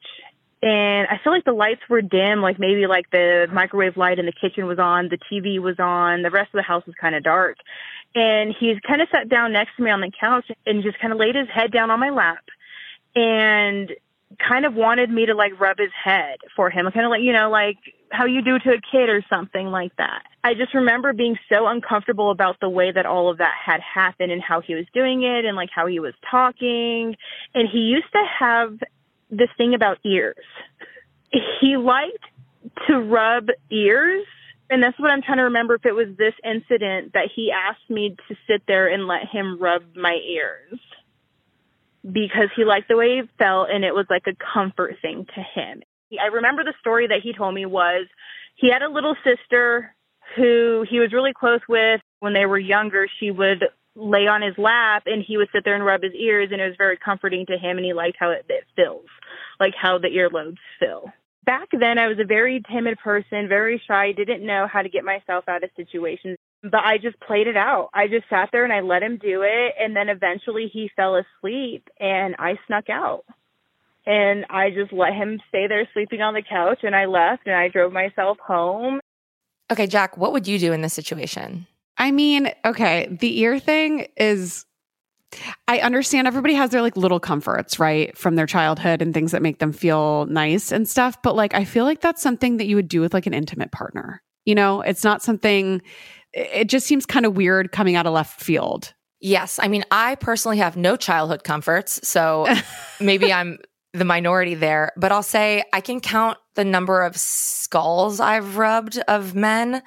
and 0.63 1.07
I 1.09 1.21
feel 1.23 1.33
like 1.33 1.45
the 1.45 1.53
lights 1.53 1.83
were 1.89 2.03
dim. 2.03 2.41
Like 2.41 2.59
maybe 2.59 2.87
like 2.87 3.11
the 3.11 3.47
microwave 3.53 3.97
light 3.97 4.19
in 4.19 4.27
the 4.27 4.33
kitchen 4.33 4.67
was 4.67 4.79
on, 4.79 5.09
the 5.09 5.19
TV 5.31 5.61
was 5.61 5.77
on, 5.79 6.23
the 6.23 6.31
rest 6.31 6.49
of 6.55 6.59
the 6.59 6.63
house 6.63 6.85
was 6.87 6.95
kind 7.01 7.15
of 7.15 7.23
dark. 7.23 7.59
And 8.15 8.55
he's 8.59 8.79
kind 8.87 9.03
of 9.03 9.09
sat 9.13 9.29
down 9.29 9.53
next 9.53 9.77
to 9.77 9.83
me 9.83 9.91
on 9.91 10.01
the 10.01 10.11
couch 10.19 10.51
and 10.65 10.83
just 10.83 10.99
kind 10.99 11.13
of 11.13 11.19
laid 11.19 11.35
his 11.35 11.49
head 11.53 11.71
down 11.73 11.91
on 11.91 12.01
my 12.01 12.11
lap 12.11 12.45
and 13.15 13.93
kind 14.39 14.65
of 14.65 14.75
wanted 14.75 15.11
me 15.11 15.27
to 15.27 15.35
like 15.35 15.59
rub 15.61 15.79
his 15.79 15.91
head 16.03 16.39
for 16.57 16.71
him, 16.71 16.91
kind 16.93 17.05
of 17.05 17.11
like, 17.11 17.23
you 17.23 17.33
know, 17.33 17.51
like 17.51 17.77
how 18.11 18.25
you 18.25 18.43
do 18.43 18.59
to 18.59 18.71
a 18.71 18.81
kid 18.91 19.11
or 19.11 19.23
something 19.29 19.67
like 19.67 19.95
that. 19.97 20.23
I 20.43 20.55
just 20.55 20.75
remember 20.75 21.13
being 21.13 21.37
so 21.53 21.67
uncomfortable 21.67 22.31
about 22.31 22.59
the 22.61 22.69
way 22.69 22.93
that 22.93 23.05
all 23.05 23.31
of 23.31 23.39
that 23.39 23.55
had 23.63 23.81
happened 23.81 24.33
and 24.33 24.43
how 24.43 24.61
he 24.61 24.75
was 24.75 24.87
doing 24.95 25.23
it 25.23 25.45
and 25.45 25.57
like 25.57 25.71
how 25.75 25.87
he 25.87 26.01
was 26.01 26.15
talking. 26.31 27.17
And 27.55 27.69
he 27.71 27.81
used 27.81 28.11
to 28.13 28.23
have 28.39 28.79
this 29.31 29.49
thing 29.57 29.75
about 29.75 29.99
ears. 30.05 30.37
He 31.61 31.77
liked 31.77 32.25
to 32.89 32.99
rub 32.99 33.49
ears. 33.71 34.27
And 34.69 34.83
that's 34.83 34.99
what 34.99 35.11
I'm 35.13 35.23
trying 35.23 35.39
to 35.39 35.45
remember 35.45 35.75
if 35.75 35.87
it 35.87 35.93
was 35.93 36.09
this 36.19 36.35
incident 36.45 37.13
that 37.13 37.29
he 37.35 37.53
asked 37.53 37.89
me 37.89 38.17
to 38.29 38.37
sit 38.49 38.63
there 38.67 38.89
and 38.89 39.07
let 39.07 39.29
him 39.31 39.59
rub 39.61 39.83
my 39.95 40.15
ears 40.15 40.81
because 42.03 42.49
he 42.57 42.65
liked 42.65 42.89
the 42.89 42.97
way 42.97 43.19
it 43.19 43.29
felt 43.39 43.69
and 43.71 43.85
it 43.85 43.95
was 43.95 44.07
like 44.11 44.27
a 44.27 44.37
comfort 44.53 44.97
thing 45.03 45.27
to 45.35 45.41
him. 45.41 45.83
I 46.21 46.27
remember 46.27 46.65
the 46.65 46.75
story 46.81 47.07
that 47.09 47.21
he 47.23 47.33
told 47.33 47.55
me 47.55 47.67
was 47.67 48.07
he 48.55 48.71
had 48.71 48.83
a 48.83 48.89
little 48.89 49.17
sister 49.25 49.95
who 50.35 50.85
he 50.89 50.99
was 50.99 51.13
really 51.13 51.33
close 51.33 51.61
with 51.69 52.01
when 52.21 52.33
they 52.33 52.47
were 52.47 52.59
younger. 52.59 53.07
She 53.21 53.31
would 53.31 53.65
lay 53.97 54.27
on 54.27 54.43
his 54.43 54.55
lap 54.59 55.05
and 55.07 55.25
he 55.27 55.37
would 55.37 55.49
sit 55.53 55.65
there 55.65 55.75
and 55.75 55.85
rub 55.85 56.03
his 56.03 56.13
ears 56.13 56.51
and 56.53 56.61
it 56.61 56.67
was 56.67 56.77
very 56.77 56.99
comforting 56.99 57.47
to 57.47 57.59
him 57.59 57.79
and 57.79 57.85
he 57.85 57.93
liked 57.93 58.17
how 58.21 58.31
it, 58.31 58.45
it 58.49 58.65
feels, 58.77 59.07
like 59.59 59.75
how 59.75 59.99
the 59.99 60.09
earlobes 60.09 60.59
feel. 60.79 61.11
Back 61.45 61.69
then 61.73 61.99
I 61.99 62.09
was 62.09 62.19
a 62.21 62.27
very 62.27 62.63
timid 62.71 62.99
person, 62.99 63.49
very 63.49 63.81
shy, 63.87 64.13
didn't 64.13 64.45
know 64.45 64.67
how 64.71 64.83
to 64.83 64.89
get 64.89 65.05
myself 65.05 65.45
out 65.49 65.65
of 65.65 65.71
situations, 65.77 66.37
but 66.63 66.85
I 66.85 66.99
just 66.99 67.19
played 67.21 67.47
it 67.47 67.57
out. 67.57 67.91
I 67.95 68.09
just 68.09 68.29
sat 68.29 68.51
there 68.53 68.65
and 68.65 68.73
I 68.73 68.81
let 68.81 69.03
him 69.03 69.17
do 69.17 69.43
it 69.43 69.75
and 69.81 69.97
then 69.97 70.09
eventually 70.09 70.69
he 70.73 70.91
fell 70.95 71.17
asleep 71.17 71.89
and 71.99 72.35
I 72.39 72.59
snuck 72.67 72.91
out 72.91 73.25
and 74.05 74.45
I 74.51 74.71
just 74.71 74.93
let 74.93 75.15
him 75.15 75.41
stay 75.49 75.67
there 75.69 75.89
sleeping 75.95 76.21
on 76.21 76.35
the 76.35 76.43
couch 76.43 76.81
and 76.83 76.95
I 76.95 77.07
left 77.07 77.47
and 77.47 77.55
I 77.55 77.69
drove 77.69 77.93
myself 77.93 78.39
home. 78.39 79.01
Okay, 79.71 79.87
Jac, 79.87 80.17
what 80.17 80.33
would 80.33 80.47
you 80.47 80.59
do 80.59 80.73
in 80.73 80.83
this 80.83 80.95
situation? 80.95 81.67
I 81.99 82.11
mean, 82.11 82.51
okay, 82.65 83.09
the 83.21 83.41
ear 83.41 83.59
thing 83.59 84.09
is 84.17 84.65
I 85.69 85.81
understand 85.81 86.27
everybody 86.27 86.55
has 86.55 86.71
their 86.71 86.83
like 86.83 86.97
little 86.97 87.21
comforts, 87.21 87.79
right, 87.79 88.17
from 88.17 88.37
their 88.37 88.47
childhood 88.47 89.03
and 89.03 89.13
things 89.13 89.33
that 89.33 89.43
make 89.43 89.59
them 89.59 89.73
feel 89.73 90.27
nice 90.27 90.73
and 90.73 90.89
stuff, 90.89 91.21
but 91.23 91.35
like 91.35 91.55
I 91.55 91.65
feel 91.65 91.85
like 91.85 92.01
that's 92.01 92.23
something 92.23 92.59
that 92.59 92.67
you 92.67 92.77
would 92.77 92.89
do 92.89 93.01
with 93.01 93.15
like 93.15 93.27
an 93.27 93.35
intimate 93.35 93.73
partner. 93.73 94.23
You 94.45 94.55
know, 94.55 94.81
it's 94.83 95.05
not 95.05 95.23
something 95.23 95.83
it 96.33 96.69
just 96.69 96.87
seems 96.87 97.07
kind 97.07 97.25
of 97.25 97.35
weird 97.35 97.73
coming 97.73 97.97
out 97.97 98.07
of 98.07 98.13
left 98.13 98.41
field. 98.41 98.93
Yes. 99.21 99.59
I 99.63 99.69
mean, 99.69 99.85
I 99.91 100.17
personally 100.17 100.59
have 100.59 100.77
no 100.77 100.97
childhood 100.97 101.45
comforts. 101.45 102.07
So 102.07 102.47
maybe 103.01 103.33
I'm 103.33 103.59
the 103.95 104.05
minority 104.05 104.55
there, 104.55 104.93
but 104.97 105.13
I'll 105.13 105.23
say 105.23 105.65
I 105.73 105.81
can 105.81 106.01
count 106.01 106.37
the 106.55 106.65
number 106.65 107.03
of 107.03 107.17
skulls 107.17 108.21
I've 108.21 108.59
rubbed 108.59 108.99
of 109.09 109.35
men 109.35 109.83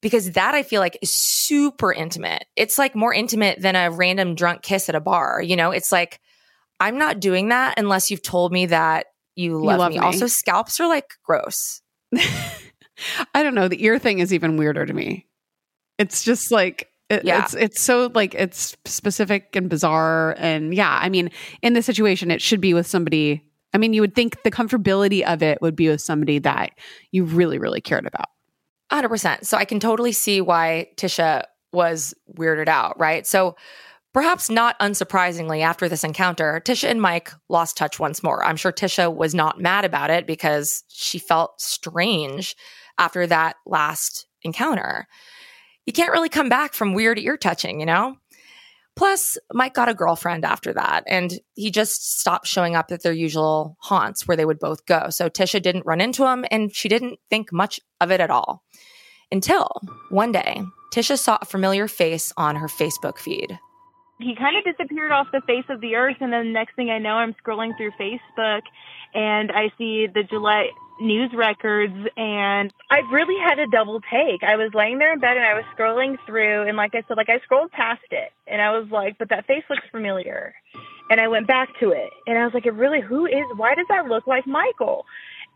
because 0.00 0.32
that 0.32 0.54
I 0.54 0.62
feel 0.62 0.80
like 0.80 0.98
is 1.02 1.14
super 1.14 1.92
intimate. 1.92 2.44
It's 2.56 2.78
like 2.78 2.94
more 2.94 3.12
intimate 3.12 3.60
than 3.60 3.76
a 3.76 3.90
random 3.90 4.34
drunk 4.34 4.62
kiss 4.62 4.88
at 4.88 4.94
a 4.94 5.00
bar. 5.00 5.42
You 5.42 5.56
know, 5.56 5.70
it's 5.70 5.92
like 5.92 6.20
I'm 6.80 6.98
not 6.98 7.20
doing 7.20 7.48
that 7.48 7.78
unless 7.78 8.10
you've 8.10 8.22
told 8.22 8.52
me 8.52 8.66
that 8.66 9.06
you 9.34 9.62
love, 9.62 9.74
you 9.74 9.78
love 9.78 9.92
me. 9.92 9.98
me. 9.98 10.04
Also, 10.04 10.26
scalps 10.26 10.80
are 10.80 10.88
like 10.88 11.10
gross. 11.24 11.82
I 13.34 13.42
don't 13.42 13.54
know. 13.54 13.68
The 13.68 13.82
ear 13.84 13.98
thing 13.98 14.18
is 14.20 14.32
even 14.32 14.56
weirder 14.56 14.86
to 14.86 14.92
me. 14.92 15.26
It's 15.98 16.24
just 16.24 16.50
like 16.50 16.88
it, 17.08 17.24
yeah. 17.24 17.44
It's 17.44 17.54
it's 17.54 17.80
so 17.80 18.10
like 18.14 18.34
it's 18.34 18.76
specific 18.84 19.54
and 19.54 19.68
bizarre 19.68 20.34
and 20.38 20.74
yeah, 20.74 20.98
I 21.00 21.08
mean, 21.08 21.30
in 21.62 21.74
this 21.74 21.86
situation 21.86 22.30
it 22.30 22.42
should 22.42 22.60
be 22.60 22.74
with 22.74 22.86
somebody 22.86 23.42
I 23.72 23.78
mean, 23.78 23.92
you 23.92 24.00
would 24.00 24.14
think 24.14 24.42
the 24.42 24.50
comfortability 24.50 25.22
of 25.22 25.42
it 25.42 25.60
would 25.60 25.76
be 25.76 25.88
with 25.88 26.00
somebody 26.00 26.38
that 26.40 26.70
you 27.12 27.24
really 27.24 27.58
really 27.58 27.80
cared 27.80 28.06
about. 28.06 28.28
100%. 28.92 29.44
So 29.44 29.56
I 29.56 29.64
can 29.64 29.80
totally 29.80 30.12
see 30.12 30.40
why 30.40 30.88
Tisha 30.96 31.44
was 31.72 32.14
weirded 32.36 32.68
out, 32.68 32.98
right? 32.98 33.26
So 33.26 33.56
perhaps 34.14 34.48
not 34.48 34.78
unsurprisingly 34.78 35.62
after 35.62 35.88
this 35.88 36.04
encounter, 36.04 36.62
Tisha 36.64 36.88
and 36.88 37.02
Mike 37.02 37.32
lost 37.48 37.76
touch 37.76 37.98
once 37.98 38.22
more. 38.22 38.44
I'm 38.44 38.56
sure 38.56 38.72
Tisha 38.72 39.14
was 39.14 39.34
not 39.34 39.60
mad 39.60 39.84
about 39.84 40.10
it 40.10 40.26
because 40.26 40.84
she 40.88 41.18
felt 41.18 41.60
strange 41.60 42.56
after 42.98 43.26
that 43.26 43.56
last 43.66 44.26
encounter 44.42 45.06
you 45.86 45.92
can't 45.92 46.12
really 46.12 46.28
come 46.28 46.48
back 46.48 46.74
from 46.74 46.94
weird 46.94 47.18
ear 47.18 47.36
touching, 47.36 47.80
you 47.80 47.86
know? 47.86 48.16
Plus, 48.96 49.36
Mike 49.52 49.74
got 49.74 49.90
a 49.90 49.94
girlfriend 49.94 50.44
after 50.44 50.72
that, 50.72 51.04
and 51.06 51.38
he 51.54 51.70
just 51.70 52.18
stopped 52.18 52.46
showing 52.46 52.74
up 52.74 52.90
at 52.90 53.02
their 53.02 53.12
usual 53.12 53.76
haunts 53.80 54.26
where 54.26 54.38
they 54.38 54.46
would 54.46 54.58
both 54.58 54.86
go. 54.86 55.10
So 55.10 55.28
Tisha 55.28 55.60
didn't 55.60 55.84
run 55.84 56.00
into 56.00 56.26
him, 56.26 56.46
and 56.50 56.74
she 56.74 56.88
didn't 56.88 57.18
think 57.28 57.52
much 57.52 57.78
of 58.00 58.10
it 58.10 58.20
at 58.20 58.30
all. 58.30 58.64
Until 59.30 59.68
one 60.08 60.32
day, 60.32 60.62
Tisha 60.94 61.18
saw 61.18 61.36
a 61.42 61.44
familiar 61.44 61.88
face 61.88 62.32
on 62.38 62.56
her 62.56 62.68
Facebook 62.68 63.18
feed. 63.18 63.58
He 64.18 64.34
kind 64.34 64.56
of 64.56 64.64
disappeared 64.64 65.12
off 65.12 65.26
the 65.30 65.42
face 65.46 65.66
of 65.68 65.82
the 65.82 65.94
earth, 65.94 66.16
and 66.20 66.32
then 66.32 66.46
the 66.46 66.52
next 66.52 66.74
thing 66.74 66.88
I 66.88 66.98
know, 66.98 67.16
I'm 67.16 67.34
scrolling 67.34 67.76
through 67.76 67.90
Facebook, 68.00 68.62
and 69.12 69.52
I 69.52 69.70
see 69.76 70.06
the 70.06 70.22
Gillette 70.22 70.70
news 71.00 71.30
records 71.34 71.94
and 72.16 72.72
I 72.90 73.00
really 73.12 73.38
had 73.42 73.58
a 73.58 73.66
double 73.68 74.00
take. 74.00 74.42
I 74.42 74.56
was 74.56 74.70
laying 74.74 74.98
there 74.98 75.12
in 75.12 75.20
bed 75.20 75.36
and 75.36 75.44
I 75.44 75.54
was 75.54 75.64
scrolling 75.76 76.16
through 76.26 76.66
and 76.66 76.76
like 76.76 76.94
I 76.94 77.02
said, 77.06 77.16
like 77.16 77.28
I 77.28 77.38
scrolled 77.40 77.70
past 77.72 78.04
it 78.10 78.32
and 78.46 78.62
I 78.62 78.76
was 78.78 78.88
like, 78.90 79.18
but 79.18 79.28
that 79.30 79.46
face 79.46 79.64
looks 79.68 79.86
familiar. 79.90 80.54
And 81.10 81.20
I 81.20 81.28
went 81.28 81.46
back 81.46 81.68
to 81.80 81.90
it 81.90 82.10
and 82.26 82.38
I 82.38 82.44
was 82.44 82.54
like, 82.54 82.66
it 82.66 82.74
really, 82.74 83.00
who 83.00 83.26
is, 83.26 83.44
why 83.56 83.74
does 83.74 83.86
that 83.88 84.06
look 84.06 84.26
like 84.26 84.46
Michael? 84.46 85.04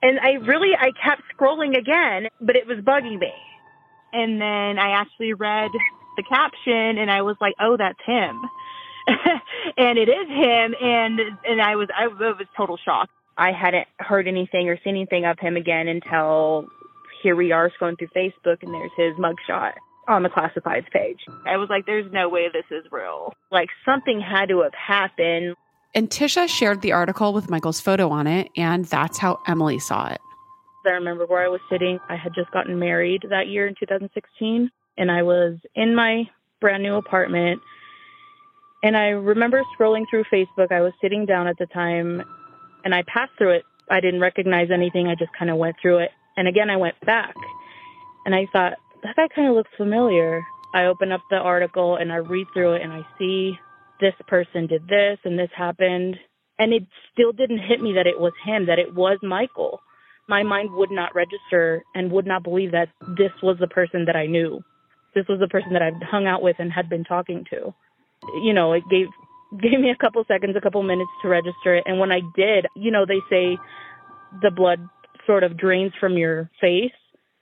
And 0.02 0.18
I 0.20 0.32
really, 0.32 0.70
I 0.78 0.92
kept 1.02 1.22
scrolling 1.36 1.76
again, 1.76 2.28
but 2.40 2.56
it 2.56 2.66
was 2.66 2.78
bugging 2.78 3.18
me. 3.18 3.32
And 4.12 4.40
then 4.40 4.78
I 4.78 4.90
actually 4.90 5.34
read 5.34 5.70
the 6.16 6.22
caption 6.22 6.98
and 6.98 7.10
I 7.10 7.22
was 7.22 7.36
like, 7.40 7.54
oh, 7.60 7.76
that's 7.76 7.98
him. 8.04 8.42
and 9.76 9.98
it 9.98 10.08
is 10.08 10.28
him. 10.28 10.74
And, 10.80 11.20
and 11.44 11.62
I 11.62 11.76
was, 11.76 11.88
I 11.96 12.08
was 12.08 12.46
total 12.56 12.76
shock. 12.76 13.08
I 13.36 13.52
hadn't 13.52 13.86
heard 13.98 14.28
anything 14.28 14.68
or 14.68 14.78
seen 14.84 14.96
anything 14.96 15.24
of 15.24 15.38
him 15.38 15.56
again 15.56 15.88
until 15.88 16.66
here 17.22 17.36
we 17.36 17.52
are 17.52 17.70
scrolling 17.70 17.98
through 17.98 18.08
Facebook 18.08 18.62
and 18.62 18.74
there's 18.74 18.90
his 18.96 19.14
mugshot 19.16 19.72
on 20.08 20.22
the 20.22 20.28
classifieds 20.28 20.90
page. 20.90 21.20
I 21.46 21.56
was 21.56 21.68
like, 21.70 21.86
there's 21.86 22.10
no 22.12 22.28
way 22.28 22.48
this 22.52 22.64
is 22.70 22.84
real. 22.90 23.32
Like 23.50 23.68
something 23.84 24.20
had 24.20 24.48
to 24.48 24.62
have 24.62 24.74
happened. 24.74 25.54
And 25.94 26.08
Tisha 26.08 26.48
shared 26.48 26.82
the 26.82 26.92
article 26.92 27.32
with 27.32 27.50
Michael's 27.50 27.80
photo 27.80 28.10
on 28.10 28.26
it, 28.26 28.48
and 28.56 28.84
that's 28.84 29.18
how 29.18 29.40
Emily 29.46 29.80
saw 29.80 30.08
it. 30.08 30.20
I 30.86 30.90
remember 30.90 31.26
where 31.26 31.44
I 31.44 31.48
was 31.48 31.60
sitting. 31.68 31.98
I 32.08 32.16
had 32.16 32.32
just 32.34 32.50
gotten 32.52 32.78
married 32.78 33.24
that 33.28 33.48
year 33.48 33.66
in 33.66 33.74
2016, 33.78 34.70
and 34.96 35.10
I 35.10 35.22
was 35.22 35.56
in 35.74 35.94
my 35.94 36.28
brand 36.60 36.82
new 36.82 36.94
apartment. 36.94 37.60
And 38.82 38.96
I 38.96 39.08
remember 39.08 39.62
scrolling 39.78 40.04
through 40.08 40.24
Facebook. 40.32 40.72
I 40.72 40.80
was 40.80 40.92
sitting 41.00 41.26
down 41.26 41.48
at 41.48 41.58
the 41.58 41.66
time, 41.66 42.22
and 42.84 42.94
I 42.94 43.02
passed 43.02 43.32
through 43.38 43.56
it. 43.56 43.64
I 43.90 44.00
didn't 44.00 44.20
recognize 44.20 44.70
anything. 44.72 45.08
I 45.08 45.14
just 45.14 45.32
kind 45.38 45.50
of 45.50 45.56
went 45.56 45.76
through 45.80 45.98
it. 45.98 46.10
And 46.36 46.48
again, 46.48 46.70
I 46.70 46.76
went 46.76 46.94
back, 47.04 47.34
and 48.24 48.34
I 48.34 48.46
thought, 48.52 48.74
that 49.02 49.16
guy 49.16 49.28
kind 49.34 49.48
of 49.48 49.54
looks 49.54 49.70
familiar. 49.76 50.42
I 50.74 50.84
open 50.84 51.10
up 51.10 51.22
the 51.30 51.36
article 51.36 51.96
and 51.96 52.12
I 52.12 52.16
read 52.16 52.46
through 52.52 52.74
it, 52.74 52.82
and 52.82 52.92
I 52.92 53.00
see 53.18 53.58
this 54.00 54.14
person 54.28 54.66
did 54.66 54.86
this 54.88 55.18
and 55.24 55.38
this 55.38 55.50
happened. 55.56 56.16
And 56.58 56.72
it 56.72 56.84
still 57.12 57.32
didn't 57.32 57.60
hit 57.60 57.80
me 57.80 57.94
that 57.94 58.06
it 58.06 58.20
was 58.20 58.32
him, 58.44 58.66
that 58.66 58.78
it 58.78 58.94
was 58.94 59.18
Michael 59.22 59.80
my 60.30 60.44
mind 60.44 60.70
would 60.72 60.92
not 60.92 61.12
register 61.14 61.82
and 61.94 62.12
would 62.12 62.24
not 62.24 62.44
believe 62.44 62.70
that 62.70 62.88
this 63.18 63.32
was 63.42 63.56
the 63.58 63.66
person 63.66 64.04
that 64.06 64.14
I 64.14 64.26
knew. 64.26 64.62
This 65.12 65.26
was 65.28 65.40
the 65.40 65.48
person 65.48 65.72
that 65.72 65.82
I'd 65.82 66.00
hung 66.08 66.28
out 66.28 66.40
with 66.40 66.54
and 66.60 66.72
had 66.72 66.88
been 66.88 67.02
talking 67.02 67.44
to. 67.50 67.74
You 68.44 68.54
know, 68.54 68.72
it 68.72 68.84
gave 68.88 69.08
gave 69.58 69.80
me 69.80 69.90
a 69.90 69.96
couple 69.96 70.22
seconds, 70.28 70.54
a 70.56 70.60
couple 70.60 70.82
minutes 70.82 71.10
to 71.22 71.28
register 71.28 71.74
it. 71.74 71.84
And 71.86 71.98
when 71.98 72.12
I 72.12 72.20
did, 72.36 72.66
you 72.74 72.90
know, 72.90 73.04
they 73.06 73.20
say 73.28 73.58
the 74.42 74.50
blood 74.50 74.80
sort 75.26 75.42
of 75.42 75.56
drains 75.56 75.92
from 75.98 76.16
your 76.16 76.50
face. 76.60 76.92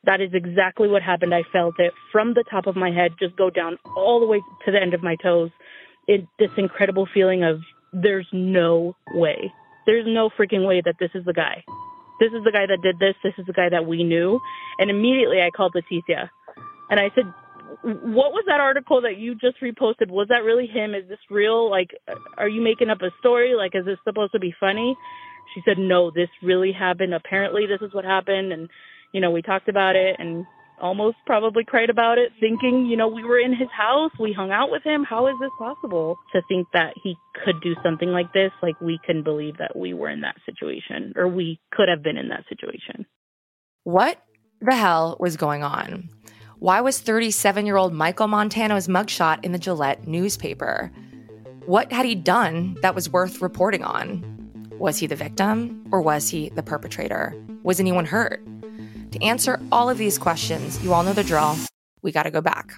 That 0.05 0.21
is 0.21 0.31
exactly 0.33 0.89
what 0.89 1.03
happened. 1.03 1.35
I 1.35 1.43
felt 1.53 1.75
it 1.79 1.93
from 2.13 2.35
the 2.35 2.45
top 2.51 2.67
of 2.67 2.77
my 2.77 2.91
head 2.91 3.13
just 3.21 3.37
go 3.37 3.51
down 3.51 3.79
all 3.97 4.21
the 4.21 4.27
way 4.27 4.41
to 4.65 4.73
the 4.73 4.81
end 4.81 4.95
of 4.95 5.03
my 5.03 5.17
toes. 5.17 5.51
It 6.07 6.27
this 6.39 6.51
incredible 6.57 7.07
feeling 7.13 7.45
of 7.45 7.61
there's 7.93 8.29
no 8.33 8.97
way. 9.13 9.53
There's 9.87 10.07
no 10.07 10.31
freaking 10.31 10.67
way 10.67 10.83
that 10.85 10.95
this 10.99 11.11
is 11.15 11.25
the 11.25 11.33
guy 11.33 11.65
this 12.19 12.33
is 12.33 12.43
the 12.45 12.53
guy 12.53 12.67
that 12.67 12.83
did 12.83 12.99
this. 12.99 13.15
This 13.23 13.35
is 13.39 13.47
the 13.47 13.53
guy 13.53 13.69
that 13.69 13.87
we 13.87 14.03
knew. 14.03 14.41
And 14.79 14.91
immediately 14.91 15.41
I 15.41 15.51
called 15.51 15.75
Leticia 15.75 16.29
and 16.91 17.01
I 17.01 17.11
said, 17.15 17.25
what 17.83 18.33
was 18.33 18.45
that 18.47 18.61
article 18.61 19.03
that 19.03 19.19
you 19.19 19.35
just 19.35 19.61
reposted? 19.61 20.11
Was 20.11 20.29
that 20.29 20.45
really 20.45 20.67
him? 20.67 20.95
Is 20.95 21.09
this 21.09 21.19
real? 21.31 21.71
Like, 21.71 21.91
are 22.37 22.49
you 22.49 22.63
making 22.63 22.91
up 22.91 23.03
a 23.03 23.11
story? 23.21 23.55
Like, 23.55 23.73
is 23.75 23.85
this 23.85 23.99
supposed 24.05 24.33
to 24.33 24.39
be 24.39 24.55
funny? 24.59 24.97
She 25.55 25.63
said, 25.65 25.79
no, 25.79 26.11
this 26.11 26.29
really 26.43 26.73
happened. 26.73 27.15
Apparently 27.15 27.67
this 27.67 27.81
is 27.87 27.95
what 27.95 28.05
happened. 28.05 28.53
And, 28.53 28.69
you 29.13 29.21
know, 29.21 29.31
we 29.31 29.43
talked 29.43 29.69
about 29.69 29.97
it 29.97 30.17
and 30.19 30.47
almost 30.81 31.17
probably 31.27 31.65
cried 31.65 31.91
about 31.91 32.19
it, 32.19 32.31
thinking, 32.39 32.87
you 32.87 32.97
know, 32.97 33.09
we 33.09 33.25
were 33.25 33.39
in 33.39 33.51
his 33.51 33.69
house, 33.77 34.13
we 34.21 34.33
hung 34.33 34.53
out 34.53 34.71
with 34.71 34.85
him. 34.85 35.03
How 35.03 35.27
is 35.27 35.35
this 35.41 35.51
possible 35.59 36.17
to 36.33 36.41
think 36.49 36.69
that 36.73 36.95
he 37.03 37.17
could 37.45 37.61
do 37.61 37.75
something 37.83 38.11
like 38.11 38.33
this? 38.33 38.53
Like, 38.63 38.81
we 38.81 39.01
can 39.05 39.23
believe 39.23 39.59
that 39.59 39.75
we 39.75 39.93
were 39.93 40.09
in 40.09 40.21
that 40.21 40.37
situation 40.47 41.15
or 41.17 41.27
we 41.27 41.61
could 41.73 41.89
have 41.89 42.03
been 42.03 42.17
in 42.17 42.29
that 42.29 42.45
situation. 42.49 43.07
What 43.85 44.23
the 44.61 44.77
hell 44.77 45.17
was 45.19 45.37
going 45.37 45.65
on? 45.65 46.11
Why 46.61 46.81
was 46.81 46.99
37 46.99 47.67
year 47.67 47.77
old 47.77 47.93
Michael 47.93 48.27
Montano's 48.27 48.89
mugshot 48.89 49.45
in 49.45 49.53
the 49.53 49.61
Gillette 49.61 50.09
newspaper? 50.09 50.91
What 51.67 51.93
had 51.93 52.05
he 52.05 52.17
done 52.17 52.77
that 52.83 52.97
was 52.97 53.09
worth 53.09 53.41
reporting 53.41 53.85
on? 53.85 54.25
Was 54.77 54.99
he 54.99 55.07
the 55.07 55.15
victim 55.15 55.87
or 55.93 56.01
was 56.01 56.29
he 56.29 56.49
the 56.49 56.65
perpetrator? 56.65 57.33
Was 57.63 57.79
anyone 57.79 58.07
hurt? 58.07 58.45
To 59.13 59.23
answer 59.23 59.61
all 59.71 59.89
of 59.89 59.99
these 59.99 60.19
questions, 60.19 60.83
you 60.83 60.93
all 60.93 61.05
know 61.05 61.13
the 61.13 61.23
drill. 61.23 61.57
We 62.03 62.11
got 62.11 62.25
to 62.25 62.31
go 62.33 62.41
back. 62.41 62.73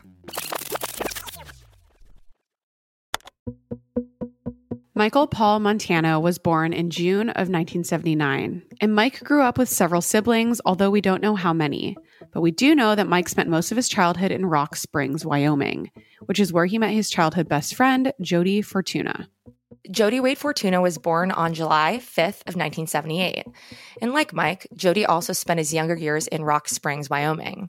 Michael 4.94 5.26
Paul 5.26 5.60
Montano 5.60 6.20
was 6.20 6.38
born 6.38 6.74
in 6.74 6.90
June 6.90 7.30
of 7.30 7.48
1979, 7.48 8.62
and 8.82 8.94
Mike 8.94 9.24
grew 9.24 9.40
up 9.40 9.56
with 9.56 9.70
several 9.70 10.02
siblings, 10.02 10.60
although 10.66 10.90
we 10.90 11.00
don't 11.00 11.22
know 11.22 11.34
how 11.34 11.54
many. 11.54 11.96
But 12.32 12.40
we 12.40 12.50
do 12.50 12.74
know 12.74 12.94
that 12.94 13.08
Mike 13.08 13.28
spent 13.28 13.48
most 13.48 13.70
of 13.70 13.76
his 13.76 13.88
childhood 13.88 14.30
in 14.30 14.46
Rock 14.46 14.76
Springs, 14.76 15.24
Wyoming, 15.24 15.90
which 16.26 16.40
is 16.40 16.52
where 16.52 16.66
he 16.66 16.78
met 16.78 16.90
his 16.90 17.10
childhood 17.10 17.48
best 17.48 17.74
friend, 17.74 18.12
Jody 18.20 18.62
Fortuna. 18.62 19.28
Jody 19.90 20.20
Wade 20.20 20.38
Fortuna 20.38 20.80
was 20.80 20.98
born 20.98 21.30
on 21.30 21.54
July 21.54 21.98
5th 22.00 22.42
of 22.46 22.54
1978. 22.54 23.44
And 24.00 24.12
like 24.12 24.32
Mike, 24.32 24.66
Jody 24.74 25.06
also 25.06 25.32
spent 25.32 25.58
his 25.58 25.74
younger 25.74 25.96
years 25.96 26.26
in 26.26 26.44
Rock 26.44 26.68
Springs, 26.68 27.08
Wyoming. 27.08 27.68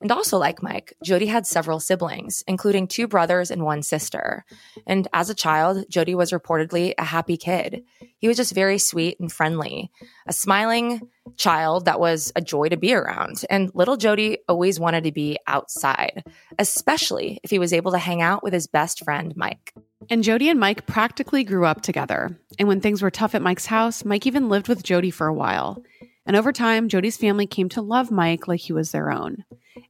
And 0.00 0.10
also 0.10 0.38
like 0.38 0.62
Mike, 0.62 0.94
Jody 1.04 1.26
had 1.26 1.46
several 1.46 1.78
siblings, 1.78 2.42
including 2.48 2.86
two 2.86 3.06
brothers 3.06 3.50
and 3.50 3.64
one 3.64 3.82
sister. 3.82 4.44
And 4.86 5.06
as 5.12 5.28
a 5.28 5.34
child, 5.34 5.84
Jody 5.90 6.14
was 6.14 6.30
reportedly 6.30 6.94
a 6.96 7.04
happy 7.04 7.36
kid. 7.36 7.84
He 8.18 8.26
was 8.26 8.38
just 8.38 8.54
very 8.54 8.78
sweet 8.78 9.20
and 9.20 9.30
friendly, 9.30 9.90
a 10.26 10.32
smiling 10.32 11.02
child 11.36 11.84
that 11.84 12.00
was 12.00 12.32
a 12.34 12.40
joy 12.40 12.68
to 12.68 12.76
be 12.78 12.94
around. 12.94 13.44
And 13.50 13.70
little 13.74 13.96
Jody 13.96 14.38
always 14.48 14.80
wanted 14.80 15.04
to 15.04 15.12
be 15.12 15.38
outside, 15.46 16.24
especially 16.58 17.38
if 17.42 17.50
he 17.50 17.58
was 17.58 17.72
able 17.72 17.92
to 17.92 17.98
hang 17.98 18.22
out 18.22 18.42
with 18.42 18.54
his 18.54 18.66
best 18.66 19.04
friend, 19.04 19.34
Mike. 19.36 19.74
And 20.08 20.24
Jody 20.24 20.48
and 20.48 20.58
Mike 20.58 20.86
practically 20.86 21.44
grew 21.44 21.66
up 21.66 21.82
together. 21.82 22.38
And 22.58 22.66
when 22.66 22.80
things 22.80 23.02
were 23.02 23.10
tough 23.10 23.34
at 23.34 23.42
Mike's 23.42 23.66
house, 23.66 24.04
Mike 24.04 24.26
even 24.26 24.48
lived 24.48 24.68
with 24.68 24.82
Jody 24.82 25.10
for 25.10 25.26
a 25.26 25.34
while. 25.34 25.82
And 26.30 26.36
over 26.36 26.52
time, 26.52 26.88
Jody's 26.88 27.16
family 27.16 27.48
came 27.48 27.68
to 27.70 27.82
love 27.82 28.12
Mike 28.12 28.46
like 28.46 28.60
he 28.60 28.72
was 28.72 28.92
their 28.92 29.10
own. 29.10 29.38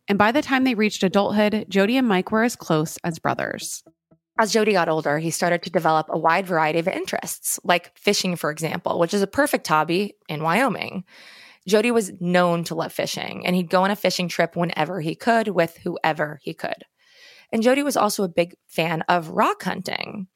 And 0.08 0.16
by 0.16 0.32
the 0.32 0.40
time 0.40 0.64
they 0.64 0.74
reached 0.74 1.02
adulthood, 1.02 1.66
Jody 1.68 1.98
and 1.98 2.08
Mike 2.08 2.32
were 2.32 2.44
as 2.44 2.56
close 2.56 2.96
as 3.04 3.18
brothers. 3.18 3.84
As 4.38 4.50
Jody 4.50 4.72
got 4.72 4.88
older, 4.88 5.18
he 5.18 5.30
started 5.30 5.62
to 5.64 5.70
develop 5.70 6.06
a 6.08 6.18
wide 6.18 6.46
variety 6.46 6.78
of 6.78 6.88
interests, 6.88 7.60
like 7.62 7.94
fishing, 7.94 8.36
for 8.36 8.50
example, 8.50 8.98
which 8.98 9.12
is 9.12 9.20
a 9.20 9.26
perfect 9.26 9.66
hobby 9.68 10.14
in 10.30 10.42
Wyoming. 10.42 11.04
Jody 11.68 11.90
was 11.90 12.10
known 12.22 12.64
to 12.64 12.74
love 12.74 12.94
fishing, 12.94 13.46
and 13.46 13.54
he'd 13.54 13.68
go 13.68 13.84
on 13.84 13.90
a 13.90 13.94
fishing 13.94 14.28
trip 14.28 14.56
whenever 14.56 14.98
he 15.02 15.14
could 15.14 15.48
with 15.48 15.76
whoever 15.84 16.40
he 16.40 16.54
could. 16.54 16.86
And 17.52 17.62
Jody 17.62 17.82
was 17.82 17.98
also 17.98 18.24
a 18.24 18.28
big 18.28 18.54
fan 18.66 19.02
of 19.10 19.28
rock 19.28 19.62
hunting. 19.62 20.26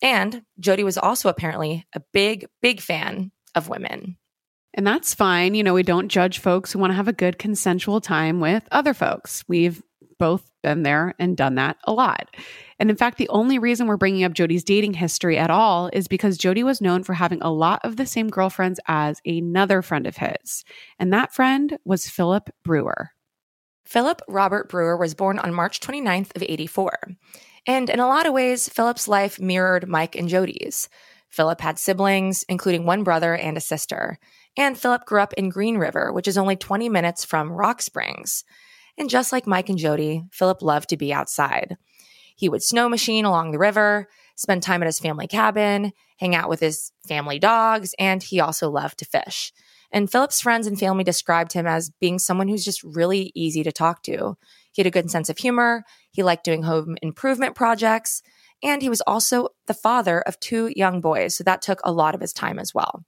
And 0.00 0.44
Jody 0.58 0.82
was 0.82 0.96
also 0.96 1.28
apparently 1.28 1.84
a 1.92 2.00
big, 2.14 2.46
big 2.62 2.80
fan 2.80 3.32
of 3.54 3.68
women. 3.68 4.16
And 4.74 4.86
that's 4.86 5.14
fine. 5.14 5.54
You 5.54 5.62
know, 5.62 5.74
we 5.74 5.82
don't 5.82 6.08
judge 6.08 6.38
folks 6.38 6.72
who 6.72 6.78
want 6.78 6.92
to 6.92 6.96
have 6.96 7.08
a 7.08 7.12
good 7.12 7.38
consensual 7.38 8.00
time 8.00 8.40
with 8.40 8.66
other 8.70 8.94
folks. 8.94 9.44
We've 9.46 9.82
both 10.18 10.50
been 10.62 10.82
there 10.82 11.14
and 11.18 11.36
done 11.36 11.56
that 11.56 11.76
a 11.84 11.92
lot. 11.92 12.28
And 12.78 12.90
in 12.90 12.96
fact, 12.96 13.18
the 13.18 13.28
only 13.28 13.58
reason 13.58 13.86
we're 13.86 13.96
bringing 13.96 14.24
up 14.24 14.32
Jody's 14.32 14.64
dating 14.64 14.94
history 14.94 15.36
at 15.36 15.50
all 15.50 15.90
is 15.92 16.08
because 16.08 16.38
Jody 16.38 16.62
was 16.62 16.80
known 16.80 17.02
for 17.02 17.14
having 17.14 17.42
a 17.42 17.52
lot 17.52 17.80
of 17.84 17.96
the 17.96 18.06
same 18.06 18.28
girlfriends 18.28 18.80
as 18.86 19.20
another 19.26 19.82
friend 19.82 20.06
of 20.06 20.16
his. 20.16 20.64
And 20.98 21.12
that 21.12 21.34
friend 21.34 21.76
was 21.84 22.08
Phillip 22.08 22.50
Brewer. 22.62 23.10
Phillip 23.84 24.22
Robert 24.28 24.68
Brewer 24.68 24.96
was 24.96 25.14
born 25.14 25.38
on 25.38 25.52
March 25.52 25.80
29th 25.80 26.34
of 26.36 26.42
84. 26.42 26.92
And 27.66 27.90
in 27.90 28.00
a 28.00 28.08
lot 28.08 28.26
of 28.26 28.32
ways, 28.32 28.68
Phillip's 28.68 29.08
life 29.08 29.40
mirrored 29.40 29.88
Mike 29.88 30.16
and 30.16 30.28
Jody's. 30.28 30.88
Phillip 31.28 31.60
had 31.60 31.78
siblings, 31.78 32.44
including 32.48 32.84
one 32.84 33.04
brother 33.04 33.34
and 33.34 33.56
a 33.56 33.60
sister. 33.60 34.18
And 34.56 34.78
Phillip 34.78 35.04
grew 35.06 35.20
up 35.20 35.32
in 35.34 35.48
Green 35.48 35.78
River, 35.78 36.12
which 36.12 36.28
is 36.28 36.36
only 36.36 36.56
20 36.56 36.88
minutes 36.88 37.24
from 37.24 37.50
Rock 37.50 37.80
Springs. 37.80 38.44
And 38.98 39.08
just 39.08 39.32
like 39.32 39.46
Mike 39.46 39.68
and 39.68 39.78
Jody, 39.78 40.24
Phillip 40.30 40.60
loved 40.60 40.90
to 40.90 40.96
be 40.96 41.12
outside. 41.12 41.76
He 42.36 42.48
would 42.48 42.62
snow 42.62 42.88
machine 42.88 43.24
along 43.24 43.52
the 43.52 43.58
river, 43.58 44.08
spend 44.36 44.62
time 44.62 44.82
at 44.82 44.86
his 44.86 44.98
family 44.98 45.26
cabin, 45.26 45.92
hang 46.18 46.34
out 46.34 46.48
with 46.48 46.60
his 46.60 46.92
family 47.06 47.38
dogs, 47.38 47.94
and 47.98 48.22
he 48.22 48.40
also 48.40 48.70
loved 48.70 48.98
to 48.98 49.04
fish. 49.04 49.52
And 49.90 50.10
Phillip's 50.10 50.40
friends 50.40 50.66
and 50.66 50.78
family 50.78 51.04
described 51.04 51.52
him 51.52 51.66
as 51.66 51.90
being 52.00 52.18
someone 52.18 52.48
who's 52.48 52.64
just 52.64 52.82
really 52.82 53.30
easy 53.34 53.62
to 53.62 53.72
talk 53.72 54.02
to. 54.04 54.36
He 54.72 54.80
had 54.80 54.86
a 54.86 54.90
good 54.90 55.10
sense 55.10 55.28
of 55.28 55.38
humor, 55.38 55.84
he 56.10 56.22
liked 56.22 56.44
doing 56.44 56.62
home 56.62 56.96
improvement 57.02 57.54
projects, 57.54 58.22
and 58.62 58.80
he 58.80 58.88
was 58.88 59.02
also 59.02 59.48
the 59.66 59.74
father 59.74 60.20
of 60.20 60.40
two 60.40 60.72
young 60.74 61.00
boys, 61.00 61.36
so 61.36 61.44
that 61.44 61.62
took 61.62 61.80
a 61.84 61.92
lot 61.92 62.14
of 62.14 62.20
his 62.20 62.32
time 62.32 62.58
as 62.58 62.74
well. 62.74 63.04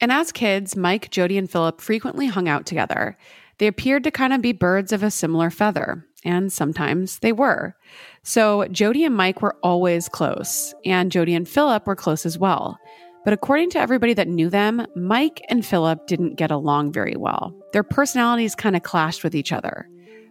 And 0.00 0.12
as 0.12 0.32
kids, 0.32 0.76
Mike, 0.76 1.10
Jody, 1.10 1.38
and 1.38 1.50
Phillip 1.50 1.80
frequently 1.80 2.26
hung 2.26 2.48
out 2.48 2.66
together. 2.66 3.16
They 3.58 3.66
appeared 3.66 4.04
to 4.04 4.12
kind 4.12 4.32
of 4.32 4.40
be 4.40 4.52
birds 4.52 4.92
of 4.92 5.02
a 5.02 5.10
similar 5.10 5.50
feather, 5.50 6.06
and 6.24 6.52
sometimes 6.52 7.18
they 7.18 7.32
were. 7.32 7.74
So 8.22 8.66
Jody 8.68 9.04
and 9.04 9.16
Mike 9.16 9.42
were 9.42 9.56
always 9.62 10.08
close, 10.08 10.72
and 10.84 11.10
Jody 11.10 11.34
and 11.34 11.48
Phillip 11.48 11.86
were 11.86 11.96
close 11.96 12.24
as 12.24 12.38
well. 12.38 12.78
But 13.24 13.32
according 13.32 13.70
to 13.70 13.80
everybody 13.80 14.14
that 14.14 14.28
knew 14.28 14.48
them, 14.48 14.86
Mike 14.94 15.42
and 15.48 15.66
Phillip 15.66 16.06
didn't 16.06 16.36
get 16.36 16.52
along 16.52 16.92
very 16.92 17.16
well. 17.16 17.52
Their 17.72 17.82
personalities 17.82 18.54
kind 18.54 18.76
of 18.76 18.84
clashed 18.84 19.24
with 19.24 19.34
each 19.34 19.52
other. 19.52 19.88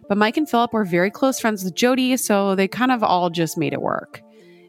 But 0.08 0.16
Mike 0.16 0.38
and 0.38 0.48
Phillip 0.48 0.72
were 0.72 0.86
very 0.86 1.10
close 1.10 1.38
friends 1.38 1.62
with 1.62 1.74
Jody, 1.74 2.16
so 2.16 2.54
they 2.54 2.66
kind 2.66 2.90
of 2.90 3.02
all 3.02 3.28
just 3.28 3.58
made 3.58 3.74
it 3.74 3.82
work. 3.82 4.22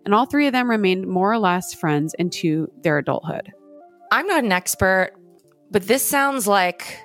And 0.04 0.14
all 0.14 0.26
three 0.26 0.48
of 0.48 0.54
them 0.54 0.70
remained 0.70 1.08
more 1.08 1.32
or 1.32 1.40
less 1.40 1.74
friends 1.74 2.14
into 2.20 2.70
their 2.84 2.98
adulthood. 2.98 3.54
I'm 4.12 4.26
not 4.28 4.44
an 4.44 4.52
expert, 4.52 5.12
but 5.72 5.88
this 5.88 6.04
sounds 6.04 6.48
like 6.48 6.98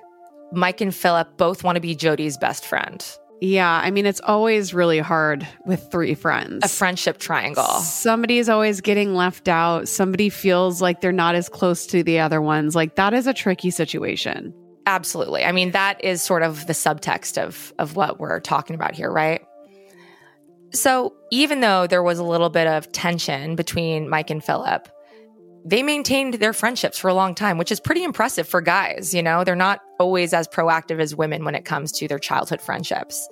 Mike 0.53 0.81
and 0.81 0.95
Phillip 0.95 1.37
both 1.37 1.63
want 1.63 1.77
to 1.77 1.81
be 1.81 1.95
Jody's 1.95 2.39
best 2.39 2.65
friend. 2.65 3.05
Yeah, 3.41 3.81
I 3.83 3.91
mean, 3.91 4.07
it's 4.07 4.21
always 4.23 4.73
really 4.73 5.01
hard 5.01 5.47
with 5.67 5.91
three 5.91 6.15
friends. 6.15 6.65
A 6.65 6.69
friendship 6.69 7.19
triangle. 7.19 7.65
Somebody 7.65 8.39
is 8.39 8.49
always 8.49 8.81
getting 8.81 9.15
left 9.15 9.49
out. 9.49 9.89
Somebody 9.89 10.31
feels 10.31 10.81
like 10.81 11.01
they're 11.01 11.13
not 11.13 11.35
as 11.35 11.49
close 11.49 11.87
to 11.89 12.03
the 12.03 12.21
other 12.21 12.41
ones. 12.41 12.75
Like 12.75 12.95
that 12.95 13.13
is 13.13 13.27
a 13.27 13.35
tricky 13.35 13.71
situation. 13.71 14.55
Absolutely. 14.87 15.45
I 15.45 15.53
mean, 15.53 15.73
that 15.73 16.03
is 16.03 16.23
sort 16.23 16.43
of 16.43 16.67
the 16.67 16.73
subtext 16.73 17.43
of 17.43 17.73
of 17.79 17.97
what 17.97 18.19
we're 18.19 18.41
talking 18.41 18.75
about 18.75 18.95
here, 18.95 19.11
right? 19.11 19.43
So, 20.73 21.15
even 21.31 21.61
though 21.61 21.87
there 21.87 22.03
was 22.03 22.19
a 22.19 22.25
little 22.25 22.51
bit 22.51 22.67
of 22.67 22.91
tension 22.93 23.57
between 23.57 24.09
Mike 24.09 24.31
and 24.31 24.43
Phillip, 24.43 24.89
they 25.65 25.83
maintained 25.83 26.35
their 26.35 26.53
friendships 26.53 26.99
for 26.99 27.09
a 27.09 27.15
long 27.15 27.35
time, 27.35 27.57
which 27.57 27.73
is 27.73 27.81
pretty 27.81 28.05
impressive 28.05 28.47
for 28.47 28.61
guys. 28.61 29.15
You 29.15 29.23
know, 29.23 29.45
they're 29.45 29.57
not 29.57 29.81
always 29.99 30.35
as 30.35 30.47
proactive 30.47 31.01
as 31.01 31.17
women 31.17 31.45
when 31.45 31.55
it 31.55 31.65
comes 31.65 31.91
to 31.93 32.09
their 32.09 32.19
childhood 32.19 32.61
friendships. 32.61 33.27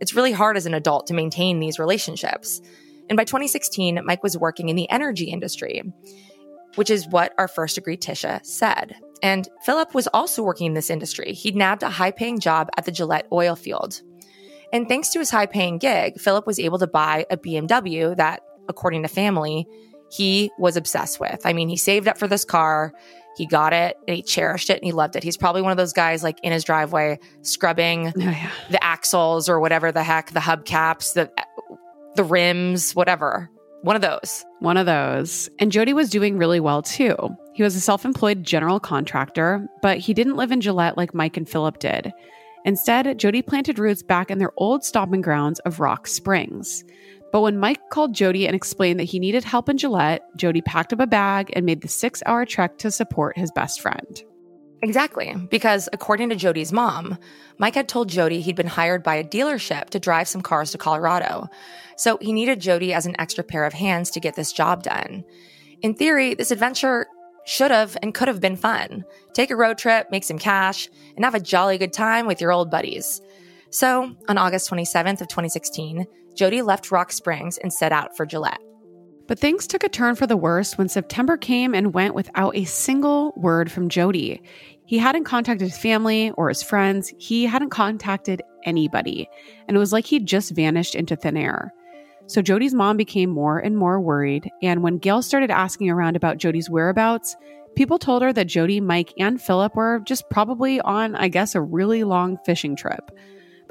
It's 0.00 0.14
really 0.14 0.32
hard 0.32 0.56
as 0.56 0.66
an 0.66 0.74
adult 0.74 1.08
to 1.08 1.14
maintain 1.14 1.58
these 1.58 1.78
relationships. 1.78 2.60
And 3.08 3.16
by 3.16 3.24
2016, 3.24 4.00
Mike 4.04 4.22
was 4.22 4.38
working 4.38 4.68
in 4.68 4.76
the 4.76 4.88
energy 4.90 5.24
industry, 5.24 5.82
which 6.76 6.88
is 6.88 7.08
what 7.08 7.34
our 7.36 7.48
first 7.48 7.74
degree 7.74 7.96
Tisha 7.96 8.44
said. 8.46 8.94
And 9.22 9.48
Phillip 9.64 9.94
was 9.94 10.08
also 10.08 10.42
working 10.42 10.68
in 10.68 10.74
this 10.74 10.90
industry. 10.90 11.32
He'd 11.32 11.56
nabbed 11.56 11.82
a 11.82 11.90
high 11.90 12.10
paying 12.10 12.38
job 12.38 12.68
at 12.76 12.84
the 12.84 12.92
Gillette 12.92 13.26
oil 13.32 13.56
field. 13.56 14.02
And 14.72 14.88
thanks 14.88 15.10
to 15.10 15.18
his 15.18 15.30
high 15.30 15.46
paying 15.46 15.78
gig, 15.78 16.18
Phillip 16.18 16.46
was 16.46 16.58
able 16.58 16.78
to 16.78 16.86
buy 16.86 17.26
a 17.28 17.36
BMW 17.36 18.16
that, 18.16 18.40
according 18.68 19.02
to 19.02 19.08
family, 19.08 19.66
he 20.12 20.50
was 20.58 20.76
obsessed 20.76 21.18
with. 21.18 21.40
I 21.44 21.52
mean, 21.52 21.68
he 21.68 21.76
saved 21.76 22.06
up 22.08 22.18
for 22.18 22.28
this 22.28 22.44
car, 22.44 22.92
he 23.36 23.46
got 23.46 23.72
it, 23.72 23.96
and 24.06 24.14
he 24.16 24.22
cherished 24.22 24.68
it, 24.68 24.74
and 24.76 24.84
he 24.84 24.92
loved 24.92 25.16
it. 25.16 25.22
He's 25.22 25.38
probably 25.38 25.62
one 25.62 25.70
of 25.72 25.78
those 25.78 25.94
guys 25.94 26.22
like 26.22 26.38
in 26.42 26.52
his 26.52 26.64
driveway 26.64 27.18
scrubbing 27.40 28.08
Oh, 28.08 28.12
yeah. 28.20 28.50
the 28.70 28.82
axles 28.84 29.48
or 29.48 29.58
whatever 29.58 29.90
the 29.90 30.02
heck, 30.02 30.32
the 30.32 30.40
hubcaps, 30.40 31.14
the 31.14 31.30
the 32.14 32.24
rims, 32.24 32.94
whatever. 32.94 33.48
One 33.80 33.96
of 33.96 34.02
those. 34.02 34.44
One 34.60 34.76
of 34.76 34.84
those. 34.86 35.48
And 35.58 35.72
Jody 35.72 35.92
was 35.94 36.10
doing 36.10 36.36
really 36.36 36.60
well 36.60 36.82
too. 36.82 37.16
He 37.54 37.62
was 37.62 37.74
a 37.74 37.80
self 37.80 38.04
employed 38.04 38.44
general 38.44 38.78
contractor, 38.78 39.66
but 39.80 39.96
he 39.98 40.12
didn't 40.14 40.36
live 40.36 40.52
in 40.52 40.60
Gillette 40.60 40.96
like 40.98 41.14
Mike 41.14 41.36
and 41.38 41.48
Phillip 41.48 41.78
did. 41.78 42.12
Instead, 42.64 43.18
Jody 43.18 43.42
planted 43.42 43.78
roots 43.78 44.02
back 44.02 44.30
in 44.30 44.38
their 44.38 44.52
old 44.58 44.84
stomping 44.84 45.20
grounds 45.22 45.58
of 45.60 45.80
Rock 45.80 46.06
Springs. 46.06 46.84
But 47.32 47.40
when 47.40 47.58
Mike 47.58 47.88
called 47.90 48.14
Jody 48.14 48.46
and 48.46 48.54
explained 48.54 49.00
that 49.00 49.04
he 49.04 49.18
needed 49.18 49.42
help 49.42 49.68
in 49.68 49.78
Gillette, 49.78 50.22
Jody 50.36 50.60
packed 50.60 50.92
up 50.92 51.00
a 51.00 51.06
bag 51.06 51.50
and 51.56 51.64
made 51.66 51.80
the 51.80 51.88
six 51.88 52.22
hour 52.26 52.44
trek 52.44 52.78
to 52.78 52.90
support 52.90 53.38
his 53.38 53.50
best 53.50 53.80
friend. 53.80 54.22
Exactly. 54.82 55.34
Because 55.48 55.88
according 55.92 56.28
to 56.28 56.36
Jody's 56.36 56.72
mom, 56.72 57.16
Mike 57.56 57.76
had 57.76 57.88
told 57.88 58.08
Jody 58.08 58.40
he'd 58.40 58.56
been 58.56 58.66
hired 58.66 59.02
by 59.02 59.14
a 59.14 59.24
dealership 59.24 59.90
to 59.90 60.00
drive 60.00 60.28
some 60.28 60.42
cars 60.42 60.72
to 60.72 60.78
Colorado. 60.78 61.48
So 61.96 62.18
he 62.20 62.32
needed 62.32 62.60
Jody 62.60 62.92
as 62.92 63.06
an 63.06 63.18
extra 63.18 63.44
pair 63.44 63.64
of 63.64 63.72
hands 63.72 64.10
to 64.10 64.20
get 64.20 64.34
this 64.34 64.52
job 64.52 64.82
done. 64.82 65.24
In 65.82 65.94
theory, 65.94 66.34
this 66.34 66.50
adventure 66.50 67.06
should 67.44 67.70
have 67.70 67.96
and 68.02 68.12
could 68.12 68.28
have 68.28 68.40
been 68.40 68.56
fun. 68.56 69.04
Take 69.32 69.50
a 69.50 69.56
road 69.56 69.78
trip, 69.78 70.10
make 70.10 70.24
some 70.24 70.38
cash, 70.38 70.88
and 71.16 71.24
have 71.24 71.34
a 71.34 71.40
jolly 71.40 71.78
good 71.78 71.92
time 71.92 72.26
with 72.26 72.40
your 72.40 72.52
old 72.52 72.70
buddies. 72.70 73.20
So, 73.70 74.14
on 74.28 74.36
August 74.36 74.70
27th 74.70 75.22
of 75.22 75.28
2016, 75.28 76.06
Jody 76.34 76.62
left 76.62 76.90
Rock 76.90 77.12
Springs 77.12 77.58
and 77.58 77.72
set 77.72 77.92
out 77.92 78.16
for 78.16 78.26
Gillette. 78.26 78.60
But 79.28 79.38
things 79.38 79.66
took 79.66 79.84
a 79.84 79.88
turn 79.88 80.14
for 80.14 80.26
the 80.26 80.36
worse 80.36 80.76
when 80.76 80.88
September 80.88 81.36
came 81.36 81.74
and 81.74 81.94
went 81.94 82.14
without 82.14 82.56
a 82.56 82.64
single 82.64 83.32
word 83.36 83.70
from 83.70 83.88
Jody. 83.88 84.42
He 84.84 84.98
hadn't 84.98 85.24
contacted 85.24 85.68
his 85.68 85.78
family 85.78 86.32
or 86.32 86.48
his 86.48 86.62
friends. 86.62 87.14
He 87.18 87.46
hadn't 87.46 87.70
contacted 87.70 88.42
anybody. 88.64 89.28
And 89.66 89.76
it 89.76 89.80
was 89.80 89.92
like 89.92 90.04
he'd 90.04 90.26
just 90.26 90.50
vanished 90.50 90.94
into 90.94 91.16
thin 91.16 91.36
air. 91.36 91.72
So 92.26 92.42
Jody's 92.42 92.74
mom 92.74 92.96
became 92.96 93.30
more 93.30 93.58
and 93.58 93.76
more 93.76 94.00
worried. 94.00 94.50
And 94.62 94.82
when 94.82 94.98
Gail 94.98 95.22
started 95.22 95.50
asking 95.50 95.90
around 95.90 96.16
about 96.16 96.38
Jody's 96.38 96.70
whereabouts, 96.70 97.36
people 97.76 97.98
told 97.98 98.22
her 98.22 98.32
that 98.32 98.46
Jody, 98.46 98.80
Mike, 98.80 99.12
and 99.18 99.40
Phillip 99.40 99.74
were 99.74 100.00
just 100.04 100.28
probably 100.30 100.80
on, 100.80 101.14
I 101.14 101.28
guess, 101.28 101.54
a 101.54 101.60
really 101.60 102.04
long 102.04 102.38
fishing 102.44 102.76
trip. 102.76 103.10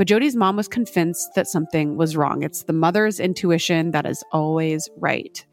But 0.02 0.08
Jody's 0.08 0.36
mom 0.36 0.56
was 0.56 0.68
convinced 0.68 1.36
that 1.36 1.46
something 1.46 1.96
was 1.96 2.18
wrong. 2.18 2.42
It's 2.42 2.64
the 2.64 2.74
mother's 2.74 3.20
intuition 3.20 3.92
that 3.92 4.08
is 4.08 4.24
always 4.32 4.90
right. 4.98 5.46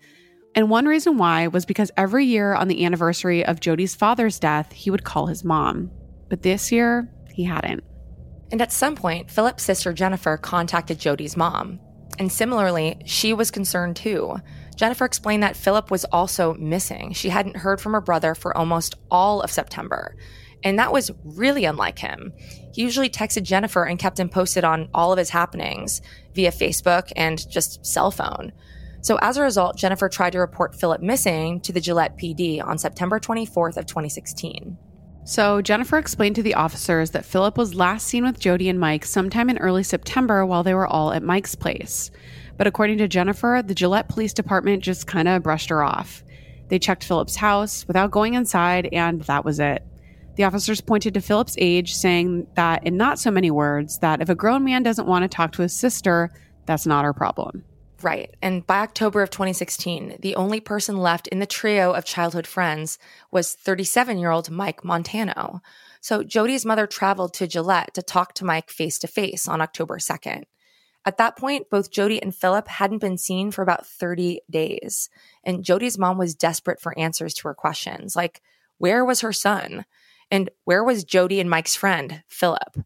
And 0.55 0.71
one 0.71 0.87
reason 0.87 1.19
why 1.19 1.49
was 1.49 1.67
because 1.67 1.91
every 1.99 2.25
year 2.25 2.55
on 2.55 2.67
the 2.67 2.87
anniversary 2.87 3.45
of 3.45 3.61
Jody's 3.61 3.95
father's 3.95 4.39
death, 4.39 4.73
he 4.73 4.91
would 4.91 5.05
call 5.05 5.27
his 5.27 5.45
mom. 5.45 5.91
But 6.31 6.41
this 6.41 6.73
year, 6.73 7.13
he 7.31 7.45
hadn't. 7.45 7.85
And 8.51 8.63
at 8.63 8.73
some 8.73 8.97
point, 8.97 9.31
Phillip's 9.31 9.65
sister 9.65 9.93
Jennifer 9.93 10.39
contacted 10.39 10.99
Jody's 10.99 11.37
mom. 11.37 11.79
And 12.19 12.33
similarly, 12.33 13.03
she 13.05 13.35
was 13.35 13.51
concerned 13.51 13.97
too. 13.97 14.39
Jennifer 14.77 15.05
explained 15.05 15.43
that 15.43 15.59
Phillip 15.59 15.91
was 15.91 16.07
also 16.07 16.55
missing. 16.55 17.13
She 17.13 17.29
hadn't 17.29 17.59
heard 17.59 17.83
from 17.83 17.93
her 17.93 18.01
brother 18.01 18.35
for 18.35 18.57
almost 18.57 18.95
all 19.11 19.43
of 19.43 19.51
September. 19.51 20.17
And 20.65 20.79
that 20.79 20.93
was 20.93 21.11
really 21.25 21.65
unlike 21.65 21.99
him. 21.99 22.33
He 22.73 22.83
usually 22.83 23.09
texted 23.09 23.43
Jennifer 23.43 23.85
and 23.85 23.99
kept 23.99 24.19
him 24.19 24.29
posted 24.29 24.65
on 24.65 24.89
all 24.93 25.13
of 25.13 25.19
his 25.19 25.31
happenings 25.31 26.03
via 26.35 26.51
Facebook 26.51 27.13
and 27.17 27.49
just 27.49 27.85
cell 27.87 28.11
phone. 28.11 28.53
So 29.01 29.19
as 29.23 29.37
a 29.37 29.43
result, 29.43 29.77
Jennifer 29.77 30.09
tried 30.09 30.33
to 30.33 30.41
report 30.41 30.75
Phillip 30.75 31.01
missing 31.01 31.61
to 31.61 31.73
the 31.73 31.81
Gillette 31.81 32.19
PD 32.19 32.63
on 32.63 32.79
September 32.79 33.21
24th 33.21 33.77
of 33.77 33.87
2016. 33.87 34.77
So 35.25 35.61
Jennifer 35.61 35.99
explained 35.99 36.37
to 36.37 36.43
the 36.43 36.55
officers 36.55 37.11
that 37.11 37.25
Phillip 37.25 37.59
was 37.59 37.75
last 37.75 38.07
seen 38.07 38.25
with 38.25 38.41
Jody 38.41 38.69
and 38.69 38.81
Mike 38.81 39.05
sometime 39.05 39.51
in 39.51 39.59
early 39.59 39.83
September 39.83 40.45
while 40.45 40.63
they 40.63 40.75
were 40.75 40.87
all 40.87 41.13
at 41.13 41.23
Mike's 41.23 41.55
place. 41.55 42.11
But 42.57 42.67
according 42.67 42.99
to 42.99 43.09
Jennifer, 43.09 43.63
the 43.65 43.75
Gillette 43.75 44.09
Police 44.09 44.33
Department 44.33 44.83
just 44.83 45.07
kind 45.07 45.29
of 45.29 45.43
brushed 45.43 45.69
her 45.69 45.83
off. 45.83 46.25
They 46.69 46.79
checked 46.79 47.05
Phillip's 47.05 47.37
house 47.37 47.87
without 47.87 48.11
going 48.11 48.35
inside, 48.35 48.89
and 48.93 49.21
that 49.23 49.45
was 49.45 49.61
it. 49.61 49.85
The 50.39 50.45
officers 50.45 50.81
pointed 50.81 51.15
to 51.15 51.21
Phillip's 51.21 51.57
age, 51.59 51.97
saying 51.97 52.47
that 52.55 52.87
in 52.87 52.97
not 52.97 53.19
so 53.19 53.29
many 53.29 53.51
words, 53.51 53.99
that 53.99 54.23
if 54.23 54.29
a 54.29 54.37
grown 54.37 54.65
man 54.65 54.85
doesn't 54.85 55.09
want 55.09 55.25
to 55.25 55.29
talk 55.29 55.51
to 55.53 55.63
his 55.63 55.75
sister, 55.75 56.31
that's 56.65 56.87
not 56.87 57.05
our 57.05 57.13
problem. 57.13 57.65
Right. 58.03 58.33
And 58.41 58.65
by 58.65 58.79
October 58.79 59.21
of 59.21 59.31
2016, 59.31 60.19
the 60.21 60.37
only 60.37 60.61
person 60.61 60.99
left 60.99 61.27
in 61.27 61.41
the 61.41 61.47
trio 61.47 61.91
of 61.91 62.05
childhood 62.05 62.47
friends 62.47 63.01
was 63.33 63.53
37 63.53 64.17
year 64.17 64.31
old 64.31 64.49
Mike 64.49 64.85
Montano. 64.85 65.61
So 66.01 66.23
Jody's 66.23 66.65
mother 66.65 66.87
traveled 66.87 67.35
to 67.35 67.49
Gillette 67.49 67.93
to 67.95 68.03
talk 68.03 68.35
to 68.35 68.45
Mike 68.45 68.71
face 68.71 69.01
to 69.01 69.09
face 69.09 69.49
on 69.49 69.61
October 69.61 69.99
2nd. 69.99 70.45
At 71.05 71.17
that 71.17 71.37
point, 71.37 71.69
both 71.69 71.91
Jody 71.91 72.23
and 72.23 72.33
Phillip 72.33 72.69
hadn't 72.69 72.99
been 73.01 73.19
seen 73.19 73.51
for 73.51 73.63
about 73.63 73.89
30 73.89 74.43
days. 74.49 75.11
And 75.43 75.65
Jody's 75.65 75.99
mom 75.99 76.17
was 76.17 76.37
desperate 76.37 76.81
for 76.81 76.97
answers 76.97 77.35
to 77.35 77.49
her 77.49 77.55
questions 77.55 78.15
like, 78.15 78.41
where 78.77 79.05
was 79.05 79.23
her 79.23 79.33
son? 79.33 79.85
And 80.31 80.51
where 80.65 80.85
was 80.85 81.05
Jody 81.05 81.41
and 81.41 81.49
Mike's 81.49 81.75
friend, 81.75 82.23
Phillip? 82.29 82.77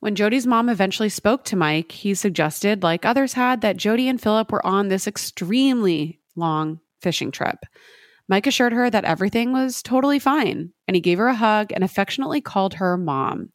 When 0.00 0.14
Jody's 0.14 0.46
mom 0.46 0.68
eventually 0.68 1.08
spoke 1.08 1.44
to 1.44 1.56
Mike, 1.56 1.92
he 1.92 2.14
suggested, 2.14 2.82
like 2.82 3.04
others 3.04 3.34
had, 3.34 3.60
that 3.60 3.76
Jody 3.76 4.08
and 4.08 4.20
Phillip 4.20 4.50
were 4.50 4.66
on 4.66 4.88
this 4.88 5.06
extremely 5.06 6.20
long 6.34 6.80
fishing 7.00 7.30
trip. 7.30 7.58
Mike 8.28 8.46
assured 8.46 8.72
her 8.72 8.90
that 8.90 9.04
everything 9.04 9.52
was 9.52 9.82
totally 9.82 10.18
fine, 10.18 10.72
and 10.88 10.94
he 10.94 11.00
gave 11.00 11.18
her 11.18 11.28
a 11.28 11.34
hug 11.34 11.72
and 11.72 11.84
affectionately 11.84 12.40
called 12.40 12.74
her 12.74 12.96
mom. 12.96 13.50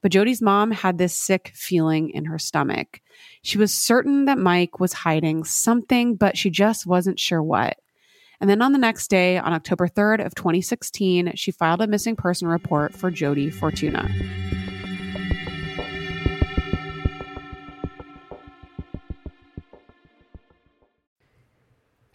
But 0.00 0.10
Jody's 0.10 0.42
mom 0.42 0.72
had 0.72 0.98
this 0.98 1.16
sick 1.16 1.52
feeling 1.54 2.10
in 2.10 2.24
her 2.24 2.38
stomach. 2.38 3.00
She 3.42 3.58
was 3.58 3.72
certain 3.72 4.24
that 4.24 4.38
Mike 4.38 4.80
was 4.80 4.92
hiding 4.92 5.44
something, 5.44 6.16
but 6.16 6.36
she 6.36 6.50
just 6.50 6.86
wasn't 6.86 7.20
sure 7.20 7.42
what. 7.42 7.76
And 8.42 8.50
then 8.50 8.60
on 8.60 8.72
the 8.72 8.78
next 8.78 9.06
day, 9.06 9.38
on 9.38 9.52
October 9.52 9.86
3rd 9.86 10.26
of 10.26 10.34
2016, 10.34 11.34
she 11.36 11.52
filed 11.52 11.80
a 11.80 11.86
missing 11.86 12.16
person 12.16 12.48
report 12.48 12.92
for 12.92 13.08
Jody 13.08 13.50
Fortuna. 13.50 14.10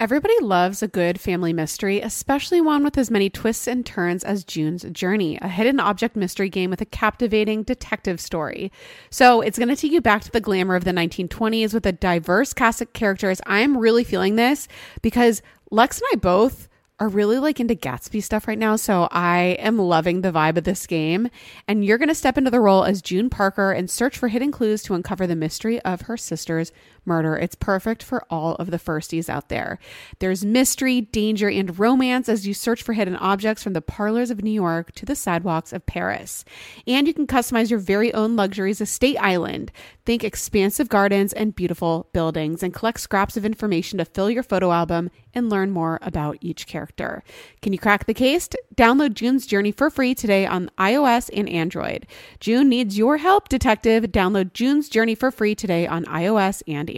Everybody 0.00 0.34
loves 0.40 0.80
a 0.80 0.86
good 0.86 1.20
family 1.20 1.52
mystery, 1.52 2.00
especially 2.00 2.60
one 2.60 2.84
with 2.84 2.96
as 2.96 3.10
many 3.10 3.28
twists 3.28 3.66
and 3.66 3.84
turns 3.84 4.22
as 4.22 4.44
June's 4.44 4.84
Journey, 4.92 5.40
a 5.42 5.48
hidden 5.48 5.80
object 5.80 6.14
mystery 6.14 6.48
game 6.48 6.70
with 6.70 6.80
a 6.80 6.84
captivating 6.84 7.64
detective 7.64 8.20
story. 8.20 8.70
So 9.10 9.40
it's 9.40 9.58
going 9.58 9.70
to 9.70 9.74
take 9.74 9.90
you 9.90 10.00
back 10.00 10.22
to 10.22 10.30
the 10.30 10.40
glamour 10.40 10.76
of 10.76 10.84
the 10.84 10.92
1920s 10.92 11.74
with 11.74 11.84
a 11.84 11.90
diverse 11.90 12.52
cast 12.54 12.80
of 12.80 12.92
characters. 12.92 13.40
I 13.44 13.58
am 13.58 13.76
really 13.76 14.04
feeling 14.04 14.36
this 14.36 14.68
because 15.02 15.42
Lex 15.72 16.00
and 16.00 16.06
I 16.12 16.16
both 16.18 16.68
are 17.00 17.08
really 17.08 17.38
like 17.38 17.60
into 17.60 17.74
Gatsby 17.74 18.22
stuff 18.22 18.48
right 18.48 18.58
now. 18.58 18.76
So 18.76 19.08
I 19.10 19.56
am 19.60 19.78
loving 19.78 20.20
the 20.20 20.32
vibe 20.32 20.56
of 20.56 20.64
this 20.64 20.86
game. 20.86 21.28
And 21.68 21.84
you're 21.84 21.98
going 21.98 22.08
to 22.08 22.14
step 22.14 22.36
into 22.36 22.50
the 22.50 22.60
role 22.60 22.84
as 22.84 23.02
June 23.02 23.30
Parker 23.30 23.72
and 23.72 23.88
search 23.88 24.18
for 24.18 24.28
hidden 24.28 24.50
clues 24.50 24.82
to 24.84 24.94
uncover 24.94 25.26
the 25.26 25.36
mystery 25.36 25.80
of 25.82 26.02
her 26.02 26.16
sister's 26.16 26.72
murder. 27.08 27.36
It's 27.36 27.56
perfect 27.56 28.02
for 28.02 28.24
all 28.30 28.54
of 28.56 28.70
the 28.70 28.78
firsties 28.78 29.28
out 29.28 29.48
there. 29.48 29.80
There's 30.20 30.44
mystery, 30.44 31.00
danger, 31.00 31.48
and 31.48 31.76
romance 31.76 32.28
as 32.28 32.46
you 32.46 32.54
search 32.54 32.82
for 32.82 32.92
hidden 32.92 33.16
objects 33.16 33.62
from 33.62 33.72
the 33.72 33.82
parlors 33.82 34.30
of 34.30 34.42
New 34.42 34.52
York 34.52 34.92
to 34.92 35.06
the 35.06 35.16
sidewalks 35.16 35.72
of 35.72 35.86
Paris. 35.86 36.44
And 36.86 37.08
you 37.08 37.14
can 37.14 37.26
customize 37.26 37.70
your 37.70 37.80
very 37.80 38.14
own 38.14 38.36
luxuries 38.36 38.80
estate 38.80 39.16
island. 39.16 39.72
Think 40.04 40.22
expansive 40.22 40.88
gardens 40.88 41.32
and 41.32 41.54
beautiful 41.54 42.08
buildings, 42.12 42.62
and 42.62 42.72
collect 42.72 43.00
scraps 43.00 43.36
of 43.36 43.44
information 43.44 43.98
to 43.98 44.04
fill 44.04 44.30
your 44.30 44.42
photo 44.42 44.70
album 44.70 45.10
and 45.34 45.50
learn 45.50 45.70
more 45.70 45.98
about 46.02 46.38
each 46.40 46.66
character. 46.66 47.22
Can 47.62 47.72
you 47.72 47.78
crack 47.78 48.06
the 48.06 48.14
case? 48.14 48.48
Download 48.74 49.12
June's 49.12 49.46
Journey 49.46 49.72
for 49.72 49.90
free 49.90 50.14
today 50.14 50.46
on 50.46 50.70
iOS 50.78 51.30
and 51.34 51.48
Android. 51.48 52.06
June 52.40 52.68
needs 52.68 52.96
your 52.96 53.18
help, 53.18 53.48
detective. 53.48 54.04
Download 54.04 54.52
June's 54.52 54.88
Journey 54.88 55.14
for 55.14 55.30
free 55.30 55.54
today 55.54 55.86
on 55.86 56.04
iOS 56.06 56.62
and 56.66 56.88
Android. 56.90 56.97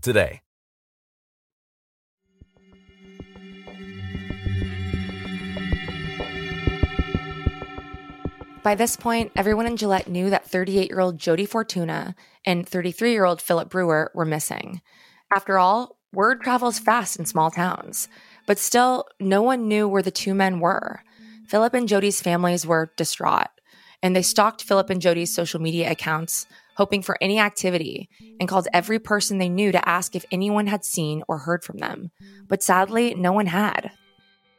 today. 0.00 0.40
By 8.62 8.74
this 8.74 8.96
point, 8.96 9.32
everyone 9.34 9.66
in 9.66 9.78
Gillette 9.78 10.08
knew 10.08 10.28
that 10.28 10.44
38 10.44 10.90
year 10.90 11.00
old 11.00 11.16
Jody 11.16 11.46
Fortuna 11.46 12.14
and 12.44 12.68
33 12.68 13.12
year 13.12 13.24
old 13.24 13.40
Phillip 13.40 13.70
Brewer 13.70 14.10
were 14.14 14.26
missing. 14.26 14.82
After 15.30 15.58
all, 15.58 15.96
word 16.12 16.42
travels 16.42 16.78
fast 16.78 17.18
in 17.18 17.24
small 17.24 17.50
towns, 17.50 18.08
but 18.46 18.58
still, 18.58 19.06
no 19.18 19.40
one 19.40 19.68
knew 19.68 19.88
where 19.88 20.02
the 20.02 20.10
two 20.10 20.34
men 20.34 20.60
were. 20.60 21.02
Phillip 21.46 21.72
and 21.72 21.88
Jody's 21.88 22.20
families 22.20 22.66
were 22.66 22.92
distraught, 22.96 23.48
and 24.02 24.14
they 24.14 24.20
stalked 24.20 24.62
Phillip 24.62 24.90
and 24.90 25.00
Jody's 25.00 25.34
social 25.34 25.60
media 25.60 25.90
accounts, 25.90 26.46
hoping 26.78 27.02
for 27.02 27.18
any 27.20 27.40
activity, 27.40 28.08
and 28.38 28.48
called 28.48 28.68
every 28.72 29.00
person 29.00 29.38
they 29.38 29.48
knew 29.48 29.72
to 29.72 29.88
ask 29.88 30.14
if 30.14 30.24
anyone 30.30 30.68
had 30.68 30.84
seen 30.84 31.24
or 31.26 31.38
heard 31.38 31.64
from 31.64 31.78
them. 31.78 32.12
But 32.46 32.62
sadly, 32.62 33.14
no 33.16 33.32
one 33.32 33.46
had. 33.46 33.90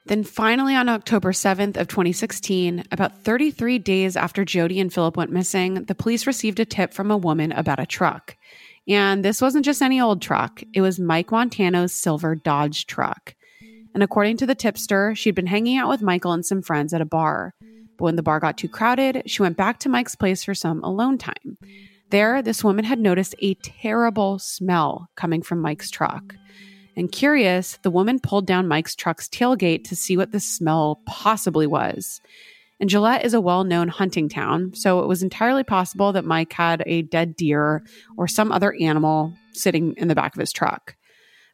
Then 0.06 0.26
finally, 0.26 0.76
on 0.76 0.90
October 0.90 1.32
7th 1.32 1.78
of 1.78 1.88
2016, 1.88 2.84
about 2.92 3.24
33 3.24 3.80
days 3.80 4.18
after 4.18 4.44
Jody 4.44 4.82
and 4.82 4.92
Phillip 4.92 5.16
went 5.16 5.32
missing, 5.32 5.86
the 5.86 5.96
police 5.96 6.28
received 6.28 6.60
a 6.60 6.66
tip 6.66 6.94
from 6.94 7.10
a 7.10 7.18
woman 7.18 7.54
about 7.54 7.80
a 7.80 7.86
truck. 7.86 8.36
And 8.86 9.24
this 9.24 9.42
wasn't 9.42 9.64
just 9.64 9.82
any 9.82 10.02
old 10.02 10.22
truck, 10.22 10.62
it 10.74 10.82
was 10.82 11.00
Mike 11.00 11.32
Montano's 11.32 11.94
silver 11.94 12.36
Dodge 12.36 12.86
truck. 12.86 13.34
And 13.94 14.04
according 14.04 14.38
to 14.38 14.46
the 14.46 14.56
tipster, 14.56 15.16
she'd 15.16 15.36
been 15.36 15.48
hanging 15.48 15.78
out 15.78 15.88
with 15.88 16.02
Michael 16.02 16.34
and 16.34 16.46
some 16.46 16.64
friends 16.64 16.94
at 16.94 17.02
a 17.02 17.06
bar. 17.06 17.54
But 17.98 18.04
when 18.04 18.16
the 18.18 18.24
bar 18.24 18.42
got 18.42 18.58
too 18.58 18.68
crowded, 18.68 19.24
she 19.26 19.42
went 19.42 19.56
back 19.56 19.80
to 19.80 19.90
Mike's 19.90 20.16
place 20.16 20.44
for 20.44 20.54
some 20.54 20.84
alone 20.84 21.18
time. 21.18 21.58
There, 22.10 22.42
this 22.42 22.64
woman 22.64 22.86
had 22.86 23.00
noticed 23.00 23.36
a 23.40 23.54
terrible 23.56 24.40
smell 24.40 25.10
coming 25.16 25.42
from 25.42 25.62
Mike's 25.62 25.92
truck. 25.92 26.36
And 26.96 27.12
curious, 27.12 27.78
the 27.84 27.92
woman 27.92 28.20
pulled 28.20 28.48
down 28.48 28.68
Mike's 28.68 28.96
truck's 28.96 29.30
tailgate 29.30 29.84
to 29.86 29.96
see 29.96 30.18
what 30.18 30.32
the 30.32 30.40
smell 30.40 31.02
possibly 31.06 31.68
was. 31.68 32.20
And 32.80 32.90
Gillette 32.90 33.26
is 33.26 33.34
a 33.34 33.42
well 33.42 33.64
known 33.64 33.90
hunting 33.90 34.28
town, 34.28 34.74
so 34.74 35.02
it 35.02 35.08
was 35.08 35.22
entirely 35.22 35.64
possible 35.64 36.12
that 36.14 36.26
Mike 36.26 36.54
had 36.54 36.82
a 36.86 37.04
dead 37.04 37.36
deer 37.36 37.84
or 38.18 38.28
some 38.28 38.52
other 38.52 38.74
animal 38.82 39.34
sitting 39.54 39.94
in 39.98 40.08
the 40.08 40.16
back 40.16 40.36
of 40.36 40.40
his 40.40 40.52
truck. 40.52 40.96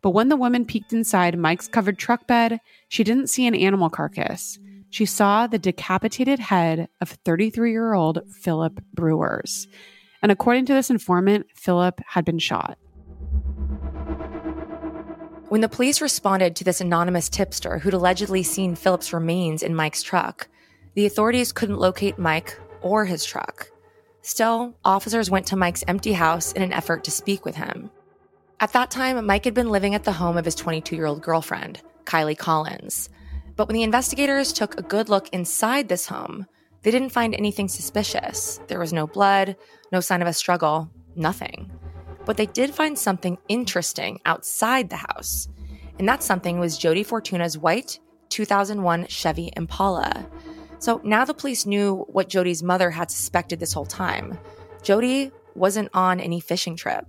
But 0.01 0.11
when 0.11 0.29
the 0.29 0.35
woman 0.35 0.65
peeked 0.65 0.93
inside 0.93 1.37
Mike's 1.37 1.67
covered 1.67 1.97
truck 1.97 2.27
bed, 2.27 2.59
she 2.89 3.03
didn't 3.03 3.29
see 3.29 3.47
an 3.47 3.55
animal 3.55 3.89
carcass. 3.89 4.59
She 4.91 5.05
saw 5.05 5.47
the 5.47 5.59
decapitated 5.59 6.39
head 6.39 6.87
of 7.01 7.09
33 7.25 7.71
year 7.71 7.93
old 7.93 8.19
Phillip 8.41 8.79
Brewers. 8.93 9.67
And 10.25 10.31
according 10.31 10.65
to 10.65 10.73
this 10.73 10.89
informant, 10.89 11.45
Phillip 11.53 12.01
had 12.03 12.25
been 12.25 12.39
shot. 12.39 12.79
When 15.49 15.61
the 15.61 15.69
police 15.69 16.01
responded 16.01 16.55
to 16.55 16.63
this 16.63 16.81
anonymous 16.81 17.29
tipster 17.29 17.77
who'd 17.77 17.93
allegedly 17.93 18.41
seen 18.41 18.73
Phillip's 18.73 19.13
remains 19.13 19.61
in 19.61 19.75
Mike's 19.75 20.01
truck, 20.01 20.47
the 20.95 21.05
authorities 21.05 21.51
couldn't 21.51 21.77
locate 21.77 22.17
Mike 22.17 22.59
or 22.81 23.05
his 23.05 23.23
truck. 23.23 23.67
Still, 24.23 24.75
officers 24.83 25.29
went 25.29 25.45
to 25.45 25.55
Mike's 25.55 25.83
empty 25.87 26.13
house 26.13 26.53
in 26.53 26.63
an 26.63 26.73
effort 26.73 27.03
to 27.03 27.11
speak 27.11 27.45
with 27.45 27.55
him. 27.55 27.91
At 28.59 28.73
that 28.73 28.89
time, 28.89 29.23
Mike 29.27 29.45
had 29.45 29.53
been 29.53 29.69
living 29.69 29.93
at 29.93 30.05
the 30.05 30.13
home 30.13 30.37
of 30.37 30.45
his 30.45 30.55
22 30.55 30.95
year 30.95 31.05
old 31.05 31.21
girlfriend, 31.21 31.83
Kylie 32.05 32.35
Collins. 32.35 33.09
But 33.55 33.67
when 33.67 33.75
the 33.75 33.83
investigators 33.83 34.53
took 34.53 34.79
a 34.79 34.81
good 34.81 35.07
look 35.07 35.29
inside 35.29 35.87
this 35.87 36.07
home, 36.07 36.47
they 36.85 36.91
didn't 36.91 37.09
find 37.09 37.33
anything 37.33 37.67
suspicious. 37.67 38.59
There 38.67 38.77
was 38.77 38.93
no 38.93 39.07
blood, 39.07 39.55
no 39.91 40.01
sign 40.01 40.21
of 40.21 40.27
a 40.27 40.33
struggle, 40.33 40.91
nothing. 41.15 41.71
But 42.25 42.37
they 42.37 42.45
did 42.45 42.75
find 42.75 42.95
something 42.95 43.39
interesting 43.47 44.19
outside 44.23 44.91
the 44.91 44.97
house. 44.97 45.47
And 45.97 46.07
that 46.07 46.21
something 46.21 46.59
was 46.59 46.77
Jody 46.77 47.01
Fortuna's 47.01 47.57
white 47.57 47.97
2001 48.29 49.07
Chevy 49.07 49.51
Impala. 49.57 50.29
So 50.77 51.01
now 51.03 51.25
the 51.25 51.33
police 51.33 51.65
knew 51.65 52.05
what 52.07 52.29
Jody's 52.29 52.61
mother 52.61 52.91
had 52.91 53.09
suspected 53.09 53.59
this 53.59 53.73
whole 53.73 53.87
time. 53.87 54.37
Jody 54.83 55.31
wasn't 55.55 55.89
on 55.91 56.19
any 56.19 56.39
fishing 56.39 56.75
trip. 56.75 57.07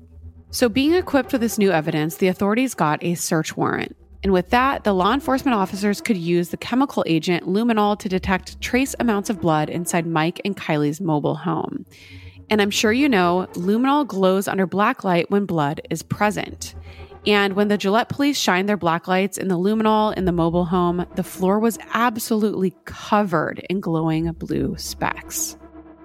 So, 0.52 0.70
being 0.70 0.94
equipped 0.94 1.32
with 1.32 1.42
this 1.42 1.58
new 1.58 1.70
evidence, 1.70 2.16
the 2.16 2.28
authorities 2.28 2.72
got 2.74 3.02
a 3.02 3.14
search 3.14 3.56
warrant. 3.56 3.94
And 4.26 4.32
with 4.32 4.50
that, 4.50 4.82
the 4.82 4.92
law 4.92 5.14
enforcement 5.14 5.54
officers 5.54 6.00
could 6.00 6.16
use 6.16 6.48
the 6.48 6.56
chemical 6.56 7.04
agent 7.06 7.44
luminol 7.44 7.96
to 8.00 8.08
detect 8.08 8.60
trace 8.60 8.92
amounts 8.98 9.30
of 9.30 9.40
blood 9.40 9.70
inside 9.70 10.04
Mike 10.04 10.40
and 10.44 10.56
Kylie's 10.56 11.00
mobile 11.00 11.36
home. 11.36 11.86
And 12.50 12.60
I'm 12.60 12.72
sure 12.72 12.92
you 12.92 13.08
know, 13.08 13.46
luminol 13.52 14.04
glows 14.04 14.48
under 14.48 14.66
black 14.66 15.04
light 15.04 15.30
when 15.30 15.46
blood 15.46 15.80
is 15.90 16.02
present. 16.02 16.74
And 17.24 17.54
when 17.54 17.68
the 17.68 17.78
Gillette 17.78 18.08
police 18.08 18.36
shined 18.36 18.68
their 18.68 18.76
black 18.76 19.06
lights 19.06 19.38
in 19.38 19.46
the 19.46 19.56
luminol 19.56 20.12
in 20.16 20.24
the 20.24 20.32
mobile 20.32 20.64
home, 20.64 21.06
the 21.14 21.22
floor 21.22 21.60
was 21.60 21.78
absolutely 21.94 22.74
covered 22.84 23.64
in 23.70 23.78
glowing 23.78 24.32
blue 24.32 24.74
specks. 24.76 25.56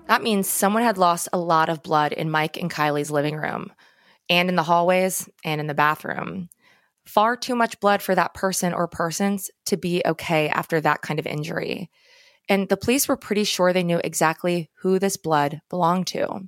That 0.06 0.22
means 0.22 0.48
someone 0.48 0.84
had 0.84 1.00
lost 1.00 1.28
a 1.34 1.40
lot 1.40 1.70
of 1.70 1.82
blood 1.82 2.12
in 2.12 2.30
Mike 2.30 2.58
and 2.58 2.70
Kylie's 2.70 3.10
living 3.10 3.36
room, 3.36 3.74
and 4.30 4.48
in 4.48 4.56
the 4.56 4.62
hallways, 4.62 5.28
and 5.44 5.60
in 5.60 5.66
the 5.66 5.74
bathroom. 5.74 6.50
Far 7.06 7.36
too 7.36 7.56
much 7.56 7.80
blood 7.80 8.02
for 8.02 8.16
that 8.16 8.34
person 8.34 8.74
or 8.74 8.88
persons 8.88 9.49
to 9.66 9.78
be 9.78 10.02
okay 10.06 10.49
after 10.49 10.80
that 10.82 11.02
kind 11.02 11.20
of 11.20 11.28
injury. 11.28 11.89
And 12.47 12.70
the 12.70 12.78
police 12.78 13.08
were 13.08 13.18
pretty 13.18 13.43
sure 13.43 13.74
they 13.74 13.84
knew 13.84 14.02
exactly 14.04 14.70
who 14.82 14.99
this 14.99 15.18
blood 15.18 15.62
belonged 15.70 16.08
to, 16.08 16.47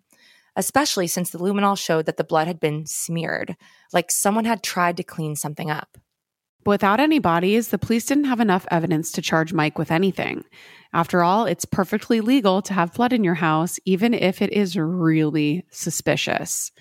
especially 0.55 1.07
since 1.07 1.29
the 1.29 1.39
luminol 1.39 1.77
showed 1.77 2.05
that 2.05 2.17
the 2.17 2.23
blood 2.23 2.47
had 2.47 2.59
been 2.59 2.85
smeared, 2.85 3.55
like 3.91 4.11
someone 4.11 4.45
had 4.45 4.63
tried 4.63 4.97
to 4.97 5.03
clean 5.03 5.35
something 5.35 5.69
up. 5.69 5.97
Without 6.65 7.01
any 7.01 7.19
bodies, 7.19 7.69
the 7.69 7.77
police 7.77 8.05
didn't 8.05 8.23
have 8.25 8.39
enough 8.39 8.65
evidence 8.71 9.11
to 9.13 9.21
charge 9.21 9.51
Mike 9.51 9.77
with 9.77 9.91
anything. 9.91 10.45
After 10.93 11.21
all, 11.21 11.45
it's 11.45 11.65
perfectly 11.65 12.21
legal 12.21 12.61
to 12.61 12.73
have 12.73 12.93
blood 12.93 13.11
in 13.11 13.23
your 13.23 13.33
house, 13.33 13.79
even 13.85 14.13
if 14.13 14.41
it 14.41 14.53
is 14.53 14.77
really 14.77 15.65
suspicious. 15.71 16.71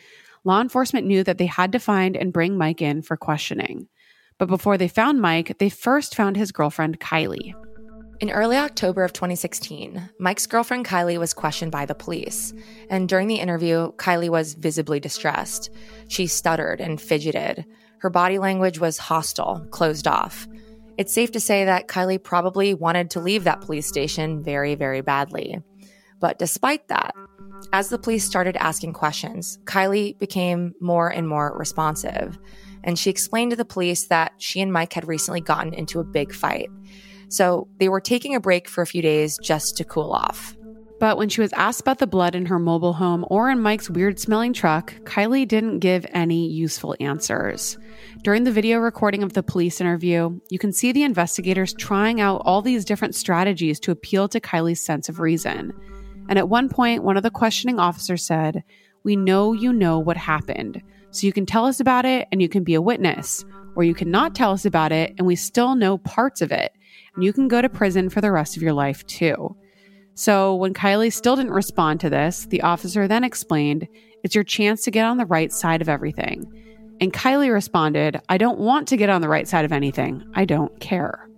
Law 0.44 0.60
enforcement 0.60 1.06
knew 1.06 1.22
that 1.22 1.38
they 1.38 1.46
had 1.46 1.72
to 1.72 1.78
find 1.78 2.16
and 2.16 2.32
bring 2.32 2.58
Mike 2.58 2.82
in 2.82 3.02
for 3.02 3.16
questioning. 3.16 3.88
But 4.38 4.48
before 4.48 4.76
they 4.76 4.88
found 4.88 5.20
Mike, 5.20 5.58
they 5.58 5.68
first 5.68 6.16
found 6.16 6.36
his 6.36 6.50
girlfriend, 6.50 6.98
Kylie. 6.98 7.54
In 8.20 8.30
early 8.30 8.56
October 8.56 9.04
of 9.04 9.12
2016, 9.12 10.10
Mike's 10.18 10.46
girlfriend 10.46 10.84
Kylie 10.84 11.18
was 11.18 11.32
questioned 11.32 11.70
by 11.70 11.86
the 11.86 11.94
police. 11.94 12.52
And 12.90 13.08
during 13.08 13.28
the 13.28 13.40
interview, 13.40 13.92
Kylie 13.92 14.30
was 14.30 14.54
visibly 14.54 14.98
distressed. 14.98 15.70
She 16.08 16.26
stuttered 16.26 16.80
and 16.80 17.00
fidgeted. 17.00 17.64
Her 17.98 18.10
body 18.10 18.38
language 18.38 18.80
was 18.80 18.98
hostile, 18.98 19.64
closed 19.70 20.08
off. 20.08 20.48
It's 20.98 21.12
safe 21.12 21.32
to 21.32 21.40
say 21.40 21.64
that 21.64 21.88
Kylie 21.88 22.22
probably 22.22 22.74
wanted 22.74 23.10
to 23.10 23.20
leave 23.20 23.44
that 23.44 23.60
police 23.60 23.86
station 23.86 24.42
very, 24.42 24.74
very 24.74 25.00
badly. 25.00 25.58
But 26.20 26.38
despite 26.38 26.88
that, 26.88 27.14
as 27.72 27.88
the 27.88 27.98
police 27.98 28.24
started 28.24 28.56
asking 28.56 28.92
questions, 28.92 29.58
Kylie 29.64 30.18
became 30.18 30.74
more 30.80 31.08
and 31.08 31.28
more 31.28 31.56
responsive. 31.56 32.38
And 32.84 32.98
she 32.98 33.10
explained 33.10 33.50
to 33.52 33.56
the 33.56 33.64
police 33.64 34.06
that 34.08 34.32
she 34.38 34.60
and 34.60 34.72
Mike 34.72 34.92
had 34.92 35.06
recently 35.06 35.40
gotten 35.40 35.72
into 35.72 36.00
a 36.00 36.04
big 36.04 36.32
fight. 36.32 36.68
So 37.28 37.68
they 37.78 37.88
were 37.88 38.00
taking 38.00 38.34
a 38.34 38.40
break 38.40 38.68
for 38.68 38.82
a 38.82 38.86
few 38.86 39.02
days 39.02 39.38
just 39.42 39.76
to 39.76 39.84
cool 39.84 40.12
off. 40.12 40.54
But 41.02 41.16
when 41.16 41.28
she 41.28 41.40
was 41.40 41.52
asked 41.54 41.80
about 41.80 41.98
the 41.98 42.06
blood 42.06 42.36
in 42.36 42.46
her 42.46 42.60
mobile 42.60 42.92
home 42.92 43.24
or 43.28 43.50
in 43.50 43.58
Mike's 43.58 43.90
weird 43.90 44.20
smelling 44.20 44.52
truck, 44.52 44.94
Kylie 45.02 45.48
didn't 45.48 45.80
give 45.80 46.06
any 46.10 46.46
useful 46.46 46.94
answers. 47.00 47.76
During 48.22 48.44
the 48.44 48.52
video 48.52 48.78
recording 48.78 49.24
of 49.24 49.32
the 49.32 49.42
police 49.42 49.80
interview, 49.80 50.38
you 50.48 50.60
can 50.60 50.72
see 50.72 50.92
the 50.92 51.02
investigators 51.02 51.74
trying 51.74 52.20
out 52.20 52.42
all 52.44 52.62
these 52.62 52.84
different 52.84 53.16
strategies 53.16 53.80
to 53.80 53.90
appeal 53.90 54.28
to 54.28 54.38
Kylie's 54.38 54.80
sense 54.80 55.08
of 55.08 55.18
reason. 55.18 55.72
And 56.28 56.38
at 56.38 56.48
one 56.48 56.68
point, 56.68 57.04
one 57.04 57.16
of 57.16 57.22
the 57.22 57.30
questioning 57.30 57.78
officers 57.78 58.24
said, 58.24 58.64
We 59.02 59.16
know 59.16 59.52
you 59.52 59.72
know 59.72 59.98
what 59.98 60.16
happened, 60.16 60.82
so 61.10 61.26
you 61.26 61.32
can 61.32 61.46
tell 61.46 61.66
us 61.66 61.80
about 61.80 62.04
it 62.04 62.28
and 62.32 62.40
you 62.40 62.48
can 62.48 62.64
be 62.64 62.74
a 62.74 62.82
witness, 62.82 63.44
or 63.74 63.84
you 63.84 63.94
cannot 63.94 64.34
tell 64.34 64.52
us 64.52 64.64
about 64.64 64.92
it 64.92 65.14
and 65.18 65.26
we 65.26 65.36
still 65.36 65.74
know 65.74 65.98
parts 65.98 66.40
of 66.40 66.52
it, 66.52 66.72
and 67.14 67.24
you 67.24 67.32
can 67.32 67.48
go 67.48 67.60
to 67.60 67.68
prison 67.68 68.08
for 68.08 68.20
the 68.20 68.32
rest 68.32 68.56
of 68.56 68.62
your 68.62 68.72
life 68.72 69.06
too. 69.06 69.56
So, 70.14 70.54
when 70.56 70.74
Kylie 70.74 71.12
still 71.12 71.36
didn't 71.36 71.52
respond 71.52 72.00
to 72.00 72.10
this, 72.10 72.46
the 72.46 72.62
officer 72.62 73.08
then 73.08 73.24
explained, 73.24 73.88
It's 74.22 74.34
your 74.34 74.44
chance 74.44 74.82
to 74.82 74.90
get 74.90 75.06
on 75.06 75.16
the 75.16 75.26
right 75.26 75.52
side 75.52 75.80
of 75.80 75.88
everything. 75.88 76.46
And 77.00 77.12
Kylie 77.12 77.52
responded, 77.52 78.20
I 78.28 78.38
don't 78.38 78.60
want 78.60 78.88
to 78.88 78.96
get 78.96 79.10
on 79.10 79.22
the 79.22 79.28
right 79.28 79.48
side 79.48 79.64
of 79.64 79.72
anything. 79.72 80.22
I 80.34 80.44
don't 80.44 80.78
care. 80.80 81.28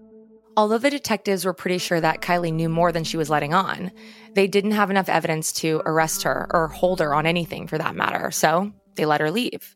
Although 0.56 0.78
the 0.78 0.90
detectives 0.90 1.44
were 1.44 1.52
pretty 1.52 1.78
sure 1.78 2.00
that 2.00 2.20
Kylie 2.20 2.52
knew 2.52 2.68
more 2.68 2.92
than 2.92 3.04
she 3.04 3.16
was 3.16 3.30
letting 3.30 3.54
on, 3.54 3.90
they 4.34 4.46
didn't 4.46 4.70
have 4.72 4.90
enough 4.90 5.08
evidence 5.08 5.52
to 5.54 5.82
arrest 5.84 6.22
her 6.22 6.46
or 6.50 6.68
hold 6.68 7.00
her 7.00 7.14
on 7.14 7.26
anything 7.26 7.66
for 7.66 7.76
that 7.78 7.96
matter, 7.96 8.30
so 8.30 8.72
they 8.94 9.04
let 9.04 9.20
her 9.20 9.30
leave. 9.30 9.74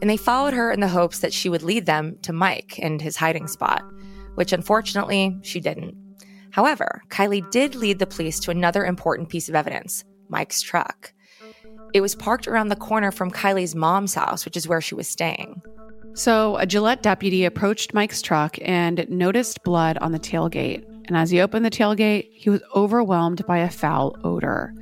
And 0.00 0.10
they 0.10 0.16
followed 0.16 0.54
her 0.54 0.72
in 0.72 0.80
the 0.80 0.88
hopes 0.88 1.20
that 1.20 1.32
she 1.32 1.48
would 1.48 1.62
lead 1.62 1.86
them 1.86 2.18
to 2.22 2.32
Mike 2.32 2.78
and 2.80 3.00
his 3.00 3.16
hiding 3.16 3.46
spot, 3.46 3.84
which 4.34 4.52
unfortunately 4.52 5.36
she 5.42 5.60
didn't. 5.60 5.96
However, 6.50 7.02
Kylie 7.08 7.48
did 7.50 7.74
lead 7.74 7.98
the 7.98 8.06
police 8.06 8.40
to 8.40 8.50
another 8.50 8.84
important 8.84 9.28
piece 9.28 9.48
of 9.48 9.54
evidence 9.54 10.04
Mike's 10.28 10.60
truck. 10.60 11.12
It 11.94 12.00
was 12.00 12.14
parked 12.14 12.48
around 12.48 12.68
the 12.68 12.76
corner 12.76 13.10
from 13.10 13.30
Kylie's 13.30 13.74
mom's 13.74 14.14
house, 14.14 14.44
which 14.44 14.56
is 14.56 14.68
where 14.68 14.80
she 14.80 14.94
was 14.94 15.08
staying. 15.08 15.62
So, 16.14 16.56
a 16.56 16.66
Gillette 16.66 17.02
deputy 17.02 17.44
approached 17.44 17.94
Mike's 17.94 18.22
truck 18.22 18.58
and 18.62 19.06
noticed 19.08 19.62
blood 19.62 19.98
on 19.98 20.12
the 20.12 20.18
tailgate. 20.18 20.84
And 21.06 21.16
as 21.16 21.30
he 21.30 21.40
opened 21.40 21.64
the 21.64 21.70
tailgate, 21.70 22.28
he 22.32 22.50
was 22.50 22.62
overwhelmed 22.74 23.46
by 23.46 23.58
a 23.58 23.70
foul 23.70 24.16
odor. 24.24 24.74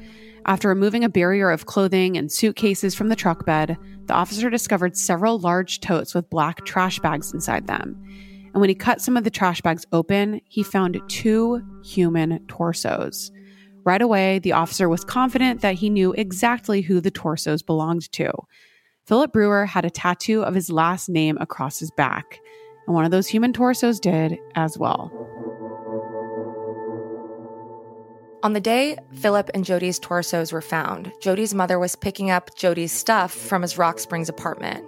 After 0.46 0.68
removing 0.68 1.04
a 1.04 1.08
barrier 1.08 1.50
of 1.50 1.66
clothing 1.66 2.16
and 2.16 2.30
suitcases 2.30 2.94
from 2.94 3.08
the 3.08 3.16
truck 3.16 3.44
bed, 3.44 3.76
the 4.06 4.14
officer 4.14 4.48
discovered 4.48 4.96
several 4.96 5.38
large 5.38 5.80
totes 5.80 6.14
with 6.14 6.30
black 6.30 6.64
trash 6.64 7.00
bags 7.00 7.34
inside 7.34 7.66
them. 7.66 8.00
And 8.54 8.60
when 8.60 8.68
he 8.68 8.74
cut 8.74 9.00
some 9.00 9.16
of 9.16 9.24
the 9.24 9.30
trash 9.30 9.60
bags 9.60 9.84
open, 9.92 10.40
he 10.48 10.62
found 10.62 11.00
two 11.08 11.62
human 11.84 12.46
torsos. 12.46 13.30
Right 13.84 14.00
away, 14.00 14.38
the 14.38 14.52
officer 14.52 14.88
was 14.88 15.04
confident 15.04 15.60
that 15.60 15.74
he 15.74 15.90
knew 15.90 16.12
exactly 16.14 16.80
who 16.80 17.00
the 17.00 17.10
torsos 17.10 17.62
belonged 17.62 18.10
to. 18.12 18.32
Phillip 19.06 19.32
Brewer 19.32 19.66
had 19.66 19.84
a 19.84 19.90
tattoo 19.90 20.42
of 20.42 20.54
his 20.56 20.68
last 20.68 21.08
name 21.08 21.38
across 21.40 21.78
his 21.78 21.92
back, 21.92 22.40
and 22.86 22.94
one 22.94 23.04
of 23.04 23.12
those 23.12 23.28
human 23.28 23.52
torsos 23.52 24.00
did 24.00 24.36
as 24.56 24.76
well. 24.76 25.12
On 28.42 28.52
the 28.52 28.60
day 28.60 28.98
Phillip 29.14 29.48
and 29.54 29.64
Jody's 29.64 30.00
torsos 30.00 30.52
were 30.52 30.60
found, 30.60 31.12
Jody's 31.20 31.54
mother 31.54 31.78
was 31.78 31.94
picking 31.94 32.30
up 32.30 32.56
Jody's 32.56 32.90
stuff 32.90 33.32
from 33.32 33.62
his 33.62 33.78
Rock 33.78 34.00
Springs 34.00 34.28
apartment. 34.28 34.84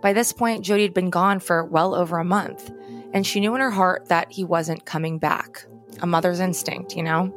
By 0.00 0.12
this 0.12 0.32
point, 0.32 0.64
Jody 0.64 0.82
had 0.82 0.94
been 0.94 1.10
gone 1.10 1.40
for 1.40 1.64
well 1.64 1.96
over 1.96 2.18
a 2.18 2.24
month, 2.24 2.70
and 3.12 3.26
she 3.26 3.40
knew 3.40 3.56
in 3.56 3.60
her 3.60 3.72
heart 3.72 4.08
that 4.08 4.30
he 4.30 4.44
wasn't 4.44 4.86
coming 4.86 5.18
back. 5.18 5.64
A 6.00 6.06
mother's 6.06 6.38
instinct, 6.38 6.96
you 6.96 7.02
know? 7.02 7.34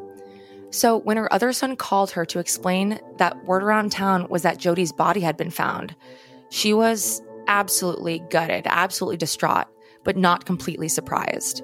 So 0.72 0.98
when 0.98 1.18
her 1.18 1.32
other 1.34 1.54
son 1.54 1.76
called 1.76 2.12
her 2.12 2.26
to 2.26 2.40
explain 2.40 3.00
that 3.18 3.46
word 3.46 3.62
around 3.62 3.92
town 3.92 4.28
was 4.30 4.42
that 4.44 4.58
Jody's 4.58 4.94
body 4.94 5.20
had 5.20 5.38
been 5.38 5.52
found, 5.52 5.96
she 6.50 6.74
was 6.74 7.22
absolutely 7.48 8.24
gutted, 8.30 8.66
absolutely 8.68 9.18
distraught, 9.18 9.68
but 10.04 10.18
not 10.18 10.46
completely 10.46 10.88
surprised. 10.88 11.62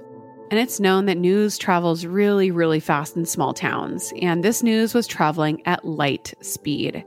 And 0.49 0.59
it's 0.59 0.79
known 0.79 1.05
that 1.05 1.17
news 1.17 1.57
travels 1.57 2.05
really, 2.05 2.51
really 2.51 2.79
fast 2.79 3.17
in 3.17 3.25
small 3.25 3.53
towns, 3.53 4.13
and 4.21 4.43
this 4.43 4.63
news 4.63 4.93
was 4.93 5.07
traveling 5.07 5.61
at 5.65 5.85
light 5.85 6.33
speed. 6.41 7.03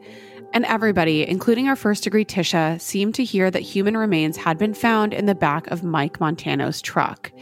And 0.53 0.65
everybody, 0.67 1.27
including 1.27 1.69
our 1.69 1.77
first 1.77 2.05
degree 2.05 2.25
Tisha, 2.25 2.81
seemed 2.81 3.15
to 3.15 3.25
hear 3.25 3.51
that 3.51 3.63
human 3.63 3.97
remains 3.97 4.37
had 4.37 4.59
been 4.59 4.75
found 4.75 5.15
in 5.15 5.27
the 5.27 5.35
back 5.35 5.67
of 5.69 5.85
Mike 5.85 6.21
Montano's 6.21 6.83
truck. 6.83 7.33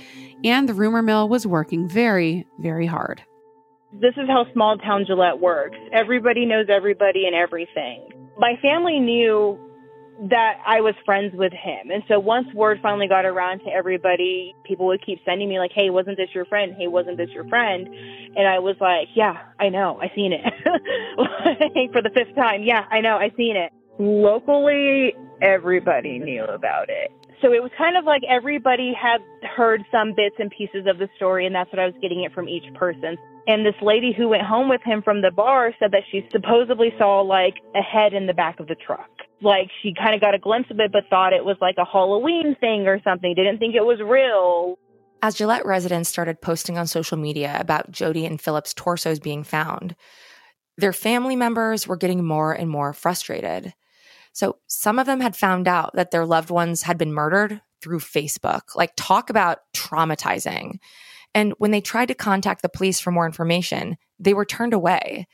And 0.44 0.68
the 0.68 0.74
rumor 0.74 1.02
mill 1.02 1.28
was 1.28 1.46
working 1.46 1.88
very, 1.88 2.46
very 2.58 2.86
hard. 2.86 3.22
This 3.92 4.14
is 4.16 4.28
how 4.28 4.44
small 4.52 4.76
town 4.76 5.04
Gillette 5.06 5.40
works. 5.40 5.76
Everybody 5.92 6.44
knows 6.44 6.66
everybody 6.68 7.24
and 7.26 7.34
everything. 7.34 8.08
My 8.36 8.54
family 8.60 9.00
knew 9.00 9.58
that 10.30 10.60
I 10.66 10.80
was 10.80 10.94
friends 11.04 11.32
with 11.34 11.52
him. 11.52 11.90
And 11.90 12.02
so 12.08 12.18
once 12.18 12.52
word 12.52 12.80
finally 12.82 13.06
got 13.08 13.24
around 13.24 13.60
to 13.60 13.70
everybody, 13.70 14.54
people 14.64 14.86
would 14.86 15.04
keep 15.04 15.20
sending 15.24 15.48
me 15.48 15.58
like, 15.58 15.70
"Hey, 15.72 15.90
wasn't 15.90 16.16
this 16.16 16.28
your 16.34 16.44
friend? 16.44 16.74
Hey, 16.76 16.88
wasn't 16.88 17.16
this 17.16 17.30
your 17.30 17.44
friend?" 17.44 17.86
And 18.36 18.46
I 18.46 18.58
was 18.58 18.76
like, 18.80 19.08
"Yeah, 19.14 19.38
I 19.58 19.68
know. 19.68 19.98
I 20.00 20.10
seen 20.14 20.32
it." 20.32 20.44
like 21.16 21.92
for 21.92 22.02
the 22.02 22.10
fifth 22.10 22.34
time. 22.34 22.64
Yeah, 22.64 22.84
I 22.90 23.00
know. 23.00 23.16
I 23.16 23.30
seen 23.36 23.56
it. 23.56 23.72
Locally, 23.98 25.14
everybody 25.40 26.18
knew 26.18 26.44
about 26.44 26.90
it. 26.90 27.12
So 27.40 27.52
it 27.52 27.62
was 27.62 27.70
kind 27.78 27.96
of 27.96 28.04
like 28.04 28.22
everybody 28.28 28.92
had 29.00 29.20
heard 29.56 29.84
some 29.92 30.12
bits 30.14 30.34
and 30.38 30.50
pieces 30.50 30.86
of 30.88 30.98
the 30.98 31.08
story, 31.16 31.46
and 31.46 31.54
that's 31.54 31.70
what 31.70 31.78
I 31.78 31.86
was 31.86 31.94
getting 32.02 32.24
it 32.24 32.32
from 32.32 32.48
each 32.48 32.64
person. 32.74 33.16
And 33.46 33.64
this 33.64 33.76
lady 33.80 34.12
who 34.16 34.28
went 34.28 34.42
home 34.42 34.68
with 34.68 34.82
him 34.82 35.02
from 35.02 35.22
the 35.22 35.30
bar 35.30 35.72
said 35.78 35.92
that 35.92 36.02
she 36.10 36.26
supposedly 36.32 36.92
saw 36.98 37.20
like 37.20 37.54
a 37.74 37.80
head 37.80 38.12
in 38.12 38.26
the 38.26 38.34
back 38.34 38.58
of 38.60 38.66
the 38.66 38.74
truck. 38.74 39.08
Like 39.40 39.70
she 39.82 39.94
kind 39.94 40.14
of 40.14 40.20
got 40.20 40.34
a 40.34 40.38
glimpse 40.38 40.70
of 40.70 40.80
it, 40.80 40.90
but 40.92 41.04
thought 41.08 41.32
it 41.32 41.44
was 41.44 41.56
like 41.60 41.76
a 41.78 41.84
Halloween 41.84 42.56
thing 42.60 42.86
or 42.86 43.00
something. 43.02 43.32
Didn't 43.34 43.58
think 43.58 43.74
it 43.74 43.84
was 43.84 44.00
real. 44.04 44.76
As 45.22 45.34
Gillette 45.36 45.64
residents 45.64 46.08
started 46.08 46.40
posting 46.40 46.76
on 46.76 46.86
social 46.86 47.16
media 47.16 47.56
about 47.58 47.90
Jody 47.90 48.26
and 48.26 48.40
Phillip's 48.40 48.74
torsos 48.74 49.18
being 49.18 49.44
found, 49.44 49.96
their 50.76 50.92
family 50.92 51.34
members 51.34 51.86
were 51.86 51.96
getting 51.96 52.24
more 52.24 52.52
and 52.52 52.68
more 52.68 52.92
frustrated. 52.92 53.74
So 54.32 54.58
some 54.66 54.98
of 54.98 55.06
them 55.06 55.20
had 55.20 55.36
found 55.36 55.68
out 55.68 55.92
that 55.94 56.10
their 56.10 56.26
loved 56.26 56.50
ones 56.50 56.82
had 56.82 56.98
been 56.98 57.12
murdered 57.12 57.60
through 57.80 58.00
Facebook. 58.00 58.74
Like, 58.74 58.92
talk 58.96 59.30
about 59.30 59.58
traumatizing. 59.74 60.78
And 61.34 61.54
when 61.58 61.70
they 61.70 61.80
tried 61.80 62.06
to 62.06 62.14
contact 62.14 62.62
the 62.62 62.68
police 62.68 63.00
for 63.00 63.10
more 63.10 63.26
information, 63.26 63.96
they 64.18 64.34
were 64.34 64.44
turned 64.44 64.74
away. 64.74 65.26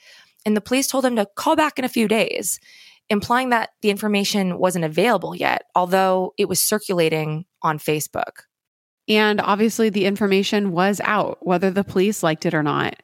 And 0.45 0.57
the 0.57 0.61
police 0.61 0.86
told 0.86 1.05
them 1.05 1.16
to 1.16 1.26
call 1.36 1.57
back 1.57 1.78
in 1.78 1.84
a 1.84 1.88
few 1.88 2.09
days, 2.09 2.61
implying 3.09 3.51
that 3.51 3.70
the 3.82 3.90
information 3.90 4.59
wasn't 4.59 4.84
available 4.84 5.34
yet, 5.34 5.64
although 5.74 6.34
it 6.36 6.49
was 6.49 6.61
circulating 6.61 7.47
on 7.62 7.78
Facebook. 7.78 8.42
And 9.09 9.40
obviously, 9.40 9.90
the 9.90 10.07
information 10.07 10.72
was 10.72 11.01
out, 11.05 11.38
whether 11.40 11.70
the 11.70 11.84
police 11.84 12.22
liked 12.22 12.47
it 12.47 12.55
or 12.55 12.62
not. 12.62 12.97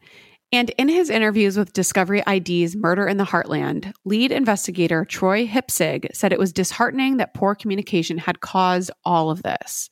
And 0.52 0.70
in 0.70 0.88
his 0.88 1.10
interviews 1.10 1.56
with 1.56 1.72
Discovery 1.72 2.24
ID's 2.26 2.74
Murder 2.74 3.06
in 3.06 3.18
the 3.18 3.24
Heartland, 3.24 3.92
lead 4.04 4.32
investigator 4.32 5.04
Troy 5.04 5.46
Hipsig 5.46 6.12
said 6.12 6.32
it 6.32 6.40
was 6.40 6.52
disheartening 6.52 7.18
that 7.18 7.34
poor 7.34 7.54
communication 7.54 8.18
had 8.18 8.40
caused 8.40 8.90
all 9.04 9.30
of 9.30 9.44
this. 9.44 9.88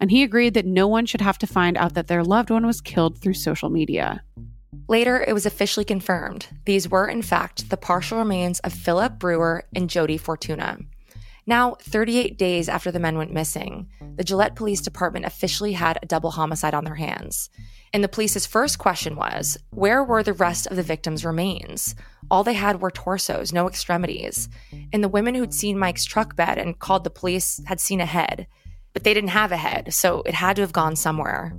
And 0.00 0.10
he 0.10 0.22
agreed 0.22 0.52
that 0.52 0.66
no 0.66 0.86
one 0.86 1.06
should 1.06 1.22
have 1.22 1.38
to 1.38 1.46
find 1.46 1.78
out 1.78 1.94
that 1.94 2.08
their 2.08 2.22
loved 2.22 2.50
one 2.50 2.66
was 2.66 2.82
killed 2.82 3.18
through 3.18 3.34
social 3.34 3.70
media. 3.70 4.22
Later, 4.86 5.24
it 5.26 5.32
was 5.32 5.46
officially 5.46 5.84
confirmed. 5.84 6.46
These 6.66 6.90
were, 6.90 7.08
in 7.08 7.22
fact, 7.22 7.70
the 7.70 7.78
partial 7.78 8.18
remains 8.18 8.60
of 8.60 8.74
Phillip 8.74 9.18
Brewer 9.18 9.64
and 9.74 9.88
Jody 9.88 10.18
Fortuna. 10.18 10.76
Now, 11.46 11.76
38 11.80 12.38
days 12.38 12.68
after 12.68 12.90
the 12.90 13.00
men 13.00 13.16
went 13.16 13.32
missing, 13.32 13.88
the 14.16 14.24
Gillette 14.24 14.56
Police 14.56 14.82
Department 14.82 15.24
officially 15.24 15.72
had 15.72 15.98
a 16.02 16.06
double 16.06 16.32
homicide 16.32 16.74
on 16.74 16.84
their 16.84 16.94
hands. 16.96 17.48
And 17.94 18.02
the 18.02 18.08
police's 18.08 18.46
first 18.46 18.78
question 18.78 19.16
was 19.16 19.58
where 19.70 20.02
were 20.02 20.22
the 20.22 20.32
rest 20.32 20.66
of 20.66 20.76
the 20.76 20.82
victims' 20.82 21.24
remains? 21.24 21.94
All 22.30 22.42
they 22.42 22.54
had 22.54 22.80
were 22.80 22.90
torsos, 22.90 23.52
no 23.52 23.68
extremities. 23.68 24.48
And 24.92 25.04
the 25.04 25.08
women 25.08 25.34
who'd 25.34 25.52
seen 25.52 25.78
Mike's 25.78 26.04
truck 26.04 26.34
bed 26.34 26.56
and 26.56 26.78
called 26.78 27.04
the 27.04 27.10
police 27.10 27.60
had 27.66 27.80
seen 27.80 28.00
a 28.00 28.06
head, 28.06 28.46
but 28.94 29.04
they 29.04 29.12
didn't 29.12 29.30
have 29.30 29.52
a 29.52 29.58
head, 29.58 29.92
so 29.92 30.22
it 30.22 30.34
had 30.34 30.56
to 30.56 30.62
have 30.62 30.72
gone 30.72 30.96
somewhere. 30.96 31.54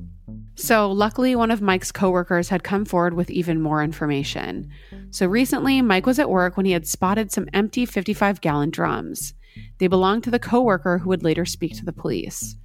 So, 0.56 0.92
luckily, 0.92 1.36
one 1.36 1.50
of 1.50 1.62
Mike's 1.62 1.92
coworkers 1.92 2.50
had 2.50 2.64
come 2.64 2.86
forward 2.86 3.16
with 3.16 3.32
even 3.32 3.62
more 3.62 3.84
information. 3.84 4.70
So, 5.10 5.26
recently, 5.26 5.82
Mike 5.82 6.06
was 6.06 6.20
at 6.20 6.30
work 6.30 6.58
when 6.58 6.66
he 6.68 6.74
had 6.74 6.88
spotted 6.88 7.32
some 7.32 7.50
empty 7.54 7.86
55 7.88 8.40
gallon 8.40 8.70
drums. 8.70 9.34
They 9.80 9.88
belonged 9.88 10.24
to 10.26 10.32
the 10.32 10.40
coworker 10.40 11.00
who 11.00 11.10
would 11.10 11.24
later 11.24 11.46
speak 11.46 11.76
to 11.78 11.86
the 11.86 11.94
police. 11.94 12.56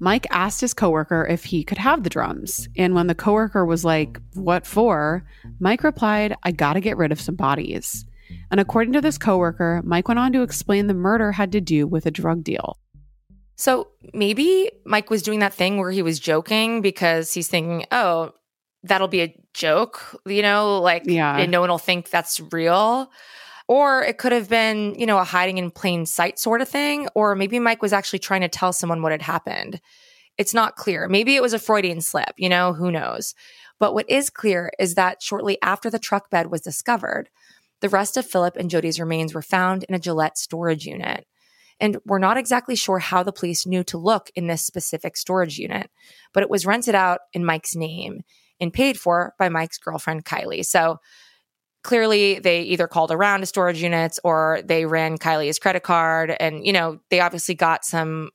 Mike 0.00 0.26
asked 0.30 0.60
his 0.60 0.74
coworker 0.74 1.26
if 1.28 1.44
he 1.44 1.64
could 1.64 1.78
have 1.78 2.02
the 2.04 2.10
drums. 2.10 2.68
And 2.76 2.94
when 2.94 3.08
the 3.08 3.14
coworker 3.14 3.64
was 3.64 3.84
like, 3.84 4.20
What 4.34 4.66
for? 4.66 5.24
Mike 5.58 5.82
replied, 5.82 6.36
I 6.42 6.52
gotta 6.52 6.80
get 6.80 6.96
rid 6.96 7.12
of 7.12 7.20
some 7.20 7.34
bodies. 7.34 8.04
And 8.50 8.60
according 8.60 8.92
to 8.92 9.00
this 9.00 9.18
coworker, 9.18 9.80
Mike 9.84 10.06
went 10.08 10.20
on 10.20 10.32
to 10.32 10.42
explain 10.42 10.86
the 10.86 10.94
murder 10.94 11.32
had 11.32 11.52
to 11.52 11.60
do 11.60 11.86
with 11.86 12.06
a 12.06 12.10
drug 12.10 12.44
deal. 12.44 12.78
So 13.56 13.88
maybe 14.14 14.70
Mike 14.84 15.10
was 15.10 15.22
doing 15.22 15.40
that 15.40 15.54
thing 15.54 15.78
where 15.78 15.90
he 15.90 16.02
was 16.02 16.20
joking 16.20 16.80
because 16.80 17.32
he's 17.34 17.48
thinking, 17.48 17.84
oh, 17.90 18.32
that'll 18.84 19.08
be 19.08 19.22
a 19.22 19.34
joke, 19.52 20.20
you 20.26 20.42
know, 20.42 20.78
like 20.80 21.02
Yeah. 21.06 21.36
and 21.36 21.50
no 21.50 21.60
one 21.60 21.70
will 21.70 21.78
think 21.78 22.10
that's 22.10 22.40
real. 22.52 23.10
Or 23.68 24.02
it 24.02 24.18
could 24.18 24.32
have 24.32 24.48
been, 24.48 24.94
you 24.98 25.06
know, 25.06 25.18
a 25.18 25.24
hiding 25.24 25.58
in 25.58 25.70
plain 25.70 26.06
sight 26.06 26.38
sort 26.38 26.62
of 26.62 26.68
thing. 26.68 27.08
Or 27.14 27.34
maybe 27.34 27.58
Mike 27.58 27.82
was 27.82 27.92
actually 27.92 28.18
trying 28.18 28.40
to 28.40 28.48
tell 28.48 28.72
someone 28.72 29.02
what 29.02 29.12
had 29.12 29.22
happened. 29.22 29.80
It's 30.38 30.54
not 30.54 30.76
clear. 30.76 31.06
Maybe 31.08 31.36
it 31.36 31.42
was 31.42 31.52
a 31.52 31.58
Freudian 31.58 32.00
slip, 32.00 32.32
you 32.36 32.48
know, 32.48 32.72
who 32.72 32.90
knows. 32.90 33.34
But 33.78 33.92
what 33.94 34.08
is 34.08 34.30
clear 34.30 34.72
is 34.78 34.94
that 34.94 35.22
shortly 35.22 35.58
after 35.62 35.90
the 35.90 35.98
truck 35.98 36.30
bed 36.30 36.50
was 36.50 36.62
discovered, 36.62 37.28
the 37.80 37.88
rest 37.88 38.16
of 38.16 38.26
Phillip 38.26 38.56
and 38.56 38.70
Jody's 38.70 38.98
remains 38.98 39.34
were 39.34 39.42
found 39.42 39.84
in 39.84 39.94
a 39.94 40.00
Gillette 40.00 40.38
storage 40.38 40.84
unit. 40.84 41.26
And 41.80 41.98
we're 42.04 42.18
not 42.18 42.36
exactly 42.36 42.74
sure 42.74 42.98
how 42.98 43.22
the 43.22 43.32
police 43.32 43.66
knew 43.66 43.84
to 43.84 43.98
look 43.98 44.30
in 44.34 44.48
this 44.48 44.62
specific 44.62 45.16
storage 45.16 45.58
unit, 45.58 45.90
but 46.32 46.42
it 46.42 46.50
was 46.50 46.66
rented 46.66 46.96
out 46.96 47.20
in 47.32 47.44
Mike's 47.44 47.76
name 47.76 48.22
and 48.60 48.72
paid 48.72 48.98
for 48.98 49.34
by 49.38 49.48
Mike's 49.48 49.78
girlfriend, 49.78 50.24
Kylie. 50.24 50.64
So 50.64 50.98
clearly 51.88 52.38
they 52.38 52.60
either 52.60 52.86
called 52.86 53.10
around 53.10 53.40
to 53.40 53.46
storage 53.46 53.82
units 53.82 54.20
or 54.22 54.60
they 54.62 54.84
ran 54.84 55.16
Kylie's 55.16 55.58
credit 55.58 55.84
card. 55.84 56.36
And, 56.38 56.66
you 56.66 56.70
know, 56.70 57.00
they 57.08 57.20
obviously 57.20 57.54
got 57.54 57.82
some 57.82 58.28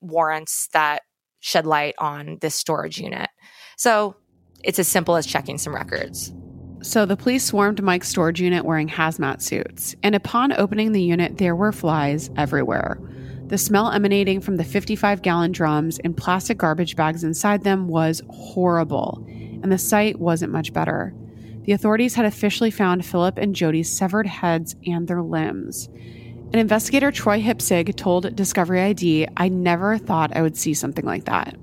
warrants 0.00 0.68
that 0.74 1.02
shed 1.40 1.66
light 1.66 1.96
on 1.98 2.38
this 2.40 2.54
storage 2.54 3.00
unit. 3.00 3.28
So 3.76 4.14
it's 4.62 4.78
as 4.78 4.86
simple 4.86 5.16
as 5.16 5.26
checking 5.26 5.58
some 5.58 5.74
records. 5.74 6.32
So 6.82 7.04
the 7.04 7.16
police 7.16 7.44
swarmed 7.44 7.82
Mike's 7.82 8.08
storage 8.08 8.40
unit 8.40 8.64
wearing 8.64 8.88
hazmat 8.88 9.42
suits, 9.42 9.96
and 10.04 10.14
upon 10.14 10.52
opening 10.52 10.92
the 10.92 11.02
unit, 11.02 11.38
there 11.38 11.56
were 11.56 11.72
flies 11.72 12.30
everywhere. 12.36 12.96
The 13.46 13.58
smell 13.58 13.90
emanating 13.90 14.40
from 14.40 14.56
the 14.56 14.64
55 14.64 15.20
gallon 15.22 15.50
drums 15.50 15.98
and 15.98 16.16
plastic 16.16 16.58
garbage 16.58 16.94
bags 16.94 17.24
inside 17.24 17.64
them 17.64 17.88
was 17.88 18.22
horrible, 18.30 19.26
and 19.28 19.72
the 19.72 19.78
sight 19.78 20.20
wasn't 20.20 20.52
much 20.52 20.72
better. 20.72 21.12
The 21.64 21.72
authorities 21.72 22.14
had 22.14 22.24
officially 22.24 22.70
found 22.70 23.04
Phillip 23.04 23.38
and 23.38 23.54
Jody's 23.54 23.90
severed 23.90 24.26
heads 24.26 24.76
and 24.86 25.06
their 25.06 25.22
limbs. 25.22 25.88
And 26.52 26.56
investigator 26.56 27.12
Troy 27.12 27.40
Hipsig 27.40 27.94
told 27.96 28.34
Discovery 28.34 28.80
ID, 28.80 29.28
I 29.36 29.48
never 29.48 29.98
thought 29.98 30.36
I 30.36 30.42
would 30.42 30.56
see 30.56 30.74
something 30.74 31.04
like 31.04 31.26
that. 31.26 31.56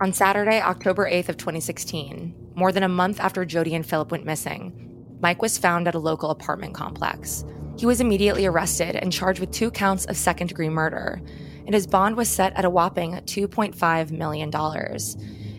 On 0.00 0.12
Saturday, 0.12 0.60
October 0.60 1.10
8th 1.10 1.30
of 1.30 1.36
2016, 1.36 2.34
more 2.54 2.72
than 2.72 2.82
a 2.82 2.88
month 2.88 3.20
after 3.20 3.44
Jody 3.44 3.74
and 3.74 3.84
Phillip 3.84 4.10
went 4.10 4.24
missing, 4.24 4.72
Mike 5.20 5.42
was 5.42 5.58
found 5.58 5.88
at 5.88 5.94
a 5.94 5.98
local 5.98 6.30
apartment 6.30 6.74
complex. 6.74 7.44
He 7.78 7.86
was 7.86 8.00
immediately 8.00 8.46
arrested 8.46 8.96
and 8.96 9.12
charged 9.12 9.40
with 9.40 9.50
two 9.50 9.70
counts 9.70 10.06
of 10.06 10.16
second 10.16 10.46
degree 10.46 10.68
murder, 10.68 11.20
and 11.66 11.74
his 11.74 11.86
bond 11.86 12.16
was 12.16 12.28
set 12.28 12.54
at 12.56 12.64
a 12.64 12.70
whopping 12.70 13.12
$2.5 13.12 14.10
million. 14.10 14.50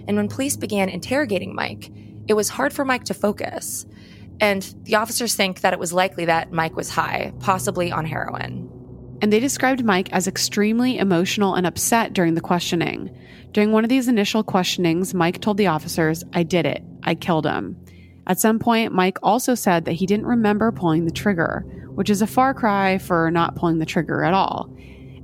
And 0.08 0.18
when 0.18 0.30
police 0.30 0.56
began 0.56 0.90
interrogating 0.90 1.54
Mike, 1.54 1.92
it 2.28 2.34
was 2.34 2.50
hard 2.50 2.74
for 2.74 2.86
Mike 2.86 3.06
to 3.06 3.14
focus. 3.14 3.86
And 4.40 4.62
the 4.84 4.96
officers 4.96 5.36
think 5.36 5.62
that 5.62 5.74
it 5.74 5.80
was 5.80 5.94
likely 5.94 6.26
that 6.26 6.52
Mike 6.52 6.76
was 6.76 6.90
high, 6.90 7.34
possibly 7.40 7.92
on 7.92 8.06
heroin. 8.06 8.70
And 9.22 9.34
they 9.34 9.40
described 9.40 9.84
Mike 9.84 10.14
as 10.14 10.28
extremely 10.28 11.00
emotional 11.00 11.56
and 11.56 11.66
upset 11.66 12.14
during 12.14 12.36
the 12.36 12.42
questioning. 12.42 13.16
During 13.52 13.72
one 13.72 13.84
of 13.84 13.90
these 13.90 14.08
initial 14.08 14.44
questionings, 14.44 15.14
Mike 15.14 15.42
told 15.42 15.58
the 15.58 15.68
officers, 15.68 16.24
I 16.34 16.44
did 16.44 16.68
it. 16.68 16.84
I 17.04 17.16
killed 17.16 17.48
him. 17.48 17.78
At 18.28 18.40
some 18.40 18.60
point, 18.60 18.94
Mike 18.94 19.18
also 19.24 19.56
said 19.56 19.86
that 19.86 19.94
he 19.94 20.06
didn't 20.06 20.28
remember 20.28 20.72
pulling 20.72 21.06
the 21.06 21.12
trigger, 21.12 21.66
which 21.96 22.10
is 22.10 22.22
a 22.22 22.28
far 22.28 22.54
cry 22.54 23.00
for 23.00 23.32
not 23.32 23.56
pulling 23.56 23.80
the 23.80 23.86
trigger 23.86 24.24
at 24.24 24.34
all. 24.34 24.70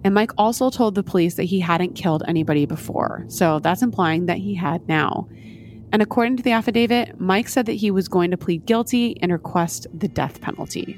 And 0.04 0.16
Mike 0.16 0.32
also 0.38 0.70
told 0.70 0.95
the 0.95 1.04
police 1.04 1.36
that 1.36 1.43
he 1.43 1.60
hadn't 1.60 1.95
killed 1.95 2.24
anybody 2.28 2.66
before, 2.66 3.26
so 3.28 3.60
that's 3.60 3.82
implying 3.82 4.26
that 4.26 4.38
he 4.38 4.56
had 4.56 4.88
now. 4.88 5.28
And 5.93 6.01
according 6.01 6.37
to 6.37 6.43
the 6.43 6.51
affidavit, 6.51 7.21
Mike 7.21 7.47
said 7.47 7.67
that 7.67 7.73
he 7.73 7.91
was 7.91 8.07
going 8.07 8.31
to 8.31 8.37
plead 8.37 8.65
guilty 8.65 9.15
and 9.21 9.31
request 9.31 9.85
the 9.93 10.07
death 10.07 10.41
penalty. 10.41 10.97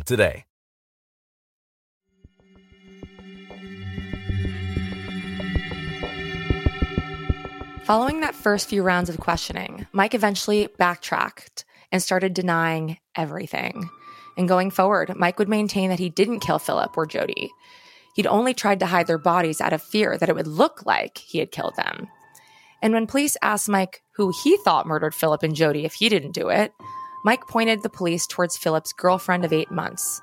today. 0.05 0.45
Following 7.83 8.21
that 8.21 8.35
first 8.35 8.69
few 8.69 8.83
rounds 8.83 9.09
of 9.09 9.19
questioning, 9.19 9.85
Mike 9.91 10.13
eventually 10.13 10.69
backtracked 10.77 11.65
and 11.91 12.01
started 12.01 12.33
denying 12.33 12.97
everything. 13.15 13.89
And 14.37 14.47
going 14.47 14.71
forward, 14.71 15.13
Mike 15.17 15.39
would 15.39 15.49
maintain 15.49 15.89
that 15.89 15.99
he 15.99 16.09
didn't 16.09 16.39
kill 16.39 16.59
Phillip 16.59 16.95
or 16.95 17.05
Jody. 17.05 17.49
He'd 18.15 18.27
only 18.27 18.53
tried 18.53 18.79
to 18.79 18.85
hide 18.85 19.07
their 19.07 19.17
bodies 19.17 19.59
out 19.59 19.73
of 19.73 19.81
fear 19.81 20.17
that 20.17 20.29
it 20.29 20.35
would 20.35 20.47
look 20.47 20.85
like 20.85 21.17
he 21.17 21.39
had 21.39 21.51
killed 21.51 21.75
them. 21.75 22.07
And 22.81 22.93
when 22.93 23.07
police 23.07 23.35
asked 23.41 23.67
Mike 23.67 24.03
who 24.11 24.31
he 24.43 24.57
thought 24.57 24.87
murdered 24.87 25.15
Phillip 25.15 25.43
and 25.43 25.55
Jody 25.55 25.83
if 25.83 25.93
he 25.93 26.07
didn't 26.07 26.33
do 26.33 26.49
it, 26.49 26.71
Mike 27.23 27.47
pointed 27.47 27.83
the 27.83 27.89
police 27.89 28.25
towards 28.27 28.57
Phillip's 28.57 28.93
girlfriend 28.93 29.45
of 29.45 29.53
eight 29.53 29.71
months, 29.71 30.21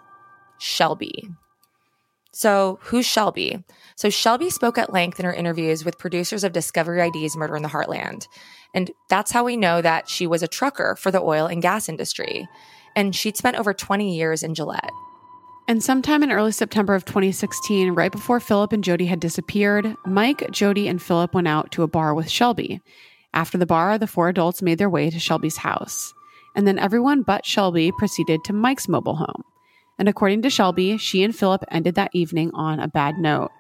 Shelby. 0.59 1.29
So, 2.33 2.79
who's 2.83 3.07
Shelby? 3.07 3.65
So, 3.97 4.11
Shelby 4.11 4.51
spoke 4.51 4.79
at 4.79 4.93
length 4.93 5.19
in 5.19 5.27
her 5.27 5.33
interviews 5.33 5.85
with 5.85 5.99
producers 5.99 6.45
of 6.45 6.53
Discovery 6.53 7.01
ID's 7.01 7.37
Murder 7.37 7.57
in 7.57 7.63
the 7.63 7.69
Heartland. 7.69 8.27
And 8.75 8.91
that's 9.09 9.33
how 9.33 9.45
we 9.45 9.57
know 9.57 9.81
that 9.81 10.09
she 10.09 10.27
was 10.27 10.43
a 10.43 10.49
trucker 10.49 10.95
for 10.97 11.11
the 11.11 11.23
oil 11.23 11.47
and 11.47 11.63
gas 11.63 11.89
industry. 11.89 12.47
And 12.95 13.15
she'd 13.15 13.37
spent 13.37 13.57
over 13.57 13.73
20 13.73 14.15
years 14.15 14.43
in 14.43 14.55
Gillette. 14.55 14.91
And 15.69 15.83
sometime 15.83 16.23
in 16.23 16.33
early 16.33 16.53
September 16.53 16.95
of 16.95 17.05
2016, 17.05 17.91
right 17.93 18.13
before 18.13 18.41
Phillip 18.41 18.73
and 18.73 18.83
Jody 18.83 19.07
had 19.07 19.21
disappeared, 19.21 19.95
Mike, 20.07 20.51
Jody, 20.51 20.89
and 20.89 21.01
Phillip 21.01 21.35
went 21.35 21.49
out 21.49 21.71
to 21.73 21.83
a 21.83 21.89
bar 21.89 22.15
with 22.15 22.31
Shelby. 22.31 22.81
After 23.35 23.59
the 23.59 23.67
bar, 23.67 23.99
the 23.99 24.07
four 24.07 24.29
adults 24.29 24.63
made 24.63 24.79
their 24.79 24.89
way 24.89 25.11
to 25.11 25.19
Shelby's 25.19 25.59
house. 25.59 26.15
And 26.57 26.67
then 26.67 26.79
everyone 26.79 27.23
but 27.23 27.47
Shelby 27.47 27.93
proceeded 27.93 28.45
to 28.45 28.53
Mike's 28.53 28.89
mobile 28.89 29.17
home. 29.17 29.45
And 29.99 30.09
according 30.09 30.43
to 30.43 30.51
Shelby, 30.51 30.97
she 30.97 31.23
and 31.23 31.35
Phillip 31.35 31.65
ended 31.71 31.95
that 31.97 32.11
evening 32.13 32.51
on 32.55 32.81
a 32.81 32.89
bad 32.89 33.19
note. 33.19 33.51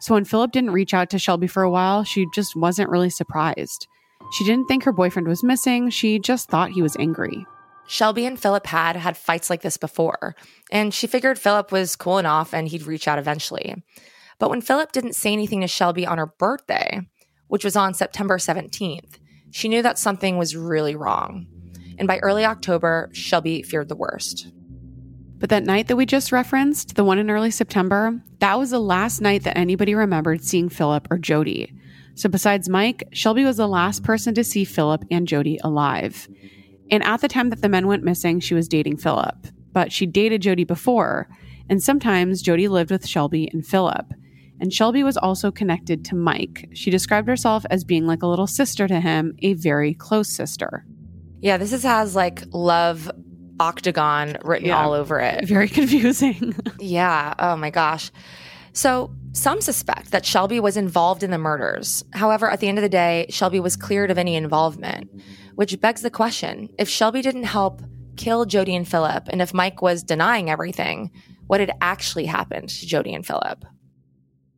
So 0.00 0.14
when 0.14 0.24
Phillip 0.24 0.52
didn't 0.52 0.70
reach 0.70 0.94
out 0.94 1.10
to 1.10 1.18
Shelby 1.18 1.46
for 1.46 1.62
a 1.62 1.70
while, 1.70 2.04
she 2.04 2.26
just 2.34 2.54
wasn't 2.54 2.90
really 2.90 3.10
surprised. 3.10 3.88
She 4.32 4.44
didn't 4.44 4.66
think 4.66 4.84
her 4.84 4.92
boyfriend 4.92 5.26
was 5.26 5.42
missing, 5.42 5.90
she 5.90 6.18
just 6.18 6.48
thought 6.50 6.70
he 6.70 6.82
was 6.82 6.96
angry. 6.96 7.46
Shelby 7.86 8.26
and 8.26 8.38
Phillip 8.38 8.66
had 8.66 8.96
had 8.96 9.16
fights 9.16 9.48
like 9.48 9.62
this 9.62 9.78
before, 9.78 10.36
and 10.70 10.92
she 10.92 11.06
figured 11.06 11.38
Phillip 11.38 11.72
was 11.72 11.96
cool 11.96 12.18
enough 12.18 12.52
and 12.52 12.68
he'd 12.68 12.86
reach 12.86 13.08
out 13.08 13.18
eventually. 13.18 13.82
But 14.38 14.50
when 14.50 14.60
Phillip 14.60 14.92
didn't 14.92 15.14
say 15.14 15.32
anything 15.32 15.62
to 15.62 15.68
Shelby 15.68 16.06
on 16.06 16.18
her 16.18 16.26
birthday, 16.26 17.00
which 17.48 17.64
was 17.64 17.76
on 17.76 17.94
September 17.94 18.36
17th, 18.36 19.18
she 19.50 19.68
knew 19.68 19.82
that 19.82 19.98
something 19.98 20.36
was 20.36 20.54
really 20.54 20.94
wrong. 20.94 21.46
And 21.98 22.08
by 22.08 22.18
early 22.18 22.44
October, 22.44 23.10
Shelby 23.12 23.62
feared 23.62 23.88
the 23.88 23.96
worst. 23.96 24.48
But 25.38 25.50
that 25.50 25.64
night 25.64 25.88
that 25.88 25.96
we 25.96 26.06
just 26.06 26.32
referenced, 26.32 26.96
the 26.96 27.04
one 27.04 27.18
in 27.18 27.30
early 27.30 27.50
September, 27.50 28.20
that 28.38 28.58
was 28.58 28.70
the 28.70 28.80
last 28.80 29.20
night 29.20 29.44
that 29.44 29.58
anybody 29.58 29.94
remembered 29.94 30.42
seeing 30.42 30.68
Phillip 30.68 31.06
or 31.10 31.18
Jody. 31.18 31.72
So 32.14 32.28
besides 32.28 32.68
Mike, 32.68 33.04
Shelby 33.12 33.44
was 33.44 33.58
the 33.58 33.68
last 33.68 34.02
person 34.02 34.34
to 34.34 34.42
see 34.42 34.64
Phillip 34.64 35.04
and 35.10 35.28
Jody 35.28 35.60
alive. 35.62 36.28
And 36.90 37.04
at 37.04 37.20
the 37.20 37.28
time 37.28 37.50
that 37.50 37.62
the 37.62 37.68
men 37.68 37.86
went 37.86 38.02
missing, 38.02 38.40
she 38.40 38.54
was 38.54 38.66
dating 38.66 38.96
Phillip. 38.96 39.36
But 39.72 39.92
she 39.92 40.06
dated 40.06 40.42
Jody 40.42 40.64
before, 40.64 41.28
and 41.68 41.80
sometimes 41.80 42.42
Jody 42.42 42.66
lived 42.66 42.90
with 42.90 43.06
Shelby 43.06 43.48
and 43.52 43.64
Phillip. 43.64 44.12
And 44.60 44.72
Shelby 44.72 45.04
was 45.04 45.16
also 45.16 45.52
connected 45.52 46.04
to 46.06 46.16
Mike. 46.16 46.68
She 46.72 46.90
described 46.90 47.28
herself 47.28 47.64
as 47.70 47.84
being 47.84 48.06
like 48.06 48.22
a 48.22 48.26
little 48.26 48.48
sister 48.48 48.88
to 48.88 48.98
him, 48.98 49.36
a 49.40 49.52
very 49.52 49.94
close 49.94 50.28
sister. 50.28 50.84
Yeah, 51.40 51.56
this 51.56 51.72
is, 51.72 51.82
has 51.82 52.14
like 52.16 52.42
love 52.52 53.10
octagon 53.60 54.36
written 54.44 54.68
Yeah. 54.68 54.82
all 54.84 54.92
over 54.92 55.20
it. 55.20 55.44
Very 55.48 55.68
confusing. 55.68 56.54
Yeah. 56.80 57.34
Oh 57.40 57.56
my 57.56 57.70
gosh. 57.70 58.10
So 58.72 59.12
some 59.32 59.60
suspect 59.60 60.12
that 60.12 60.24
Shelby 60.24 60.60
was 60.60 60.76
involved 60.76 61.22
in 61.24 61.32
the 61.32 61.38
murders. 61.38 62.04
However, 62.12 62.48
at 62.48 62.60
the 62.60 62.68
end 62.68 62.78
of 62.78 62.82
the 62.82 62.88
day, 62.88 63.26
Shelby 63.30 63.58
was 63.58 63.76
cleared 63.76 64.10
of 64.12 64.18
any 64.18 64.36
involvement, 64.36 65.10
which 65.56 65.80
begs 65.80 66.02
the 66.02 66.10
question 66.10 66.68
if 66.78 66.88
Shelby 66.88 67.20
didn't 67.20 67.44
help 67.44 67.82
kill 68.16 68.44
Jody 68.44 68.74
and 68.76 68.86
Phillip, 68.86 69.28
and 69.28 69.42
if 69.42 69.52
Mike 69.54 69.82
was 69.82 70.02
denying 70.04 70.50
everything, 70.50 71.10
what 71.48 71.60
had 71.60 71.72
actually 71.80 72.26
happened 72.26 72.68
to 72.68 72.86
Jody 72.86 73.12
and 73.14 73.26
Phillip? 73.26 73.64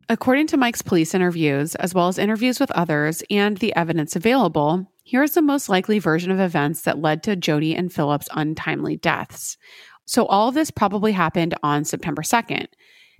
According 0.09 0.49
to 0.49 0.57
Mike's 0.57 0.83
police 0.83 1.15
interviews, 1.15 1.75
as 1.77 1.95
well 1.95 2.09
as 2.09 2.19
interviews 2.19 2.59
with 2.61 2.71
others 2.73 3.23
and 3.31 3.57
the 3.59 3.75
evidence 3.77 4.17
available, 4.17 4.90
here 5.03 5.23
is 5.23 5.35
the 5.35 5.43
most 5.43 5.69
likely 5.69 5.99
version 5.99 6.31
of 6.31 6.41
events 6.41 6.83
that 6.83 7.01
led 7.01 7.23
to 7.25 7.37
Jody 7.37 7.75
and 7.75 7.93
Phillip's 7.93 8.29
untimely 8.33 8.97
deaths. 8.97 9.57
So, 10.07 10.27
all 10.27 10.49
of 10.49 10.55
this 10.55 10.71
probably 10.71 11.13
happened 11.13 11.55
on 11.63 11.85
September 11.85 12.23
2nd, 12.23 12.67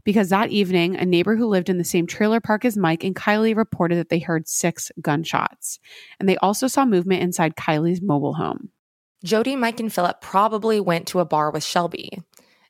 because 0.05 0.29
that 0.29 0.51
evening, 0.51 0.97
a 0.97 1.05
neighbor 1.05 1.37
who 1.37 1.47
lived 1.47 1.69
in 1.69 1.79
the 1.79 1.85
same 1.85 2.07
trailer 2.07 2.41
park 2.41 2.65
as 2.65 2.77
Mike 2.77 3.05
and 3.05 3.15
Kylie 3.15 3.57
reported 3.57 3.97
that 3.97 4.09
they 4.09 4.19
heard 4.19 4.49
six 4.49 4.91
gunshots. 5.01 5.79
And 6.19 6.29
they 6.29 6.37
also 6.39 6.67
saw 6.67 6.85
movement 6.85 7.23
inside 7.23 7.57
Kylie's 7.57 8.03
mobile 8.03 8.35
home. 8.35 8.71
Jody, 9.25 9.55
Mike, 9.55 9.81
and 9.81 9.93
Phillip 9.93 10.21
probably 10.21 10.81
went 10.81 11.07
to 11.09 11.21
a 11.21 11.25
bar 11.25 11.51
with 11.51 11.65
Shelby. 11.65 12.23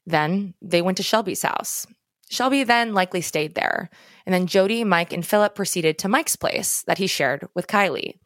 Then 0.06 0.54
they 0.60 0.82
went 0.82 0.96
to 0.96 1.02
Shelby's 1.02 1.42
house. 1.42 1.86
Shelby 2.28 2.64
then 2.64 2.94
likely 2.94 3.20
stayed 3.20 3.54
there. 3.54 3.90
And 4.24 4.32
then 4.32 4.46
Jody, 4.46 4.84
Mike, 4.84 5.12
and 5.12 5.26
Phillip 5.26 5.54
proceeded 5.54 5.98
to 5.98 6.08
Mike's 6.08 6.36
place 6.36 6.82
that 6.82 6.98
he 6.98 7.06
shared 7.06 7.48
with 7.54 7.66
Kylie. 7.66 8.19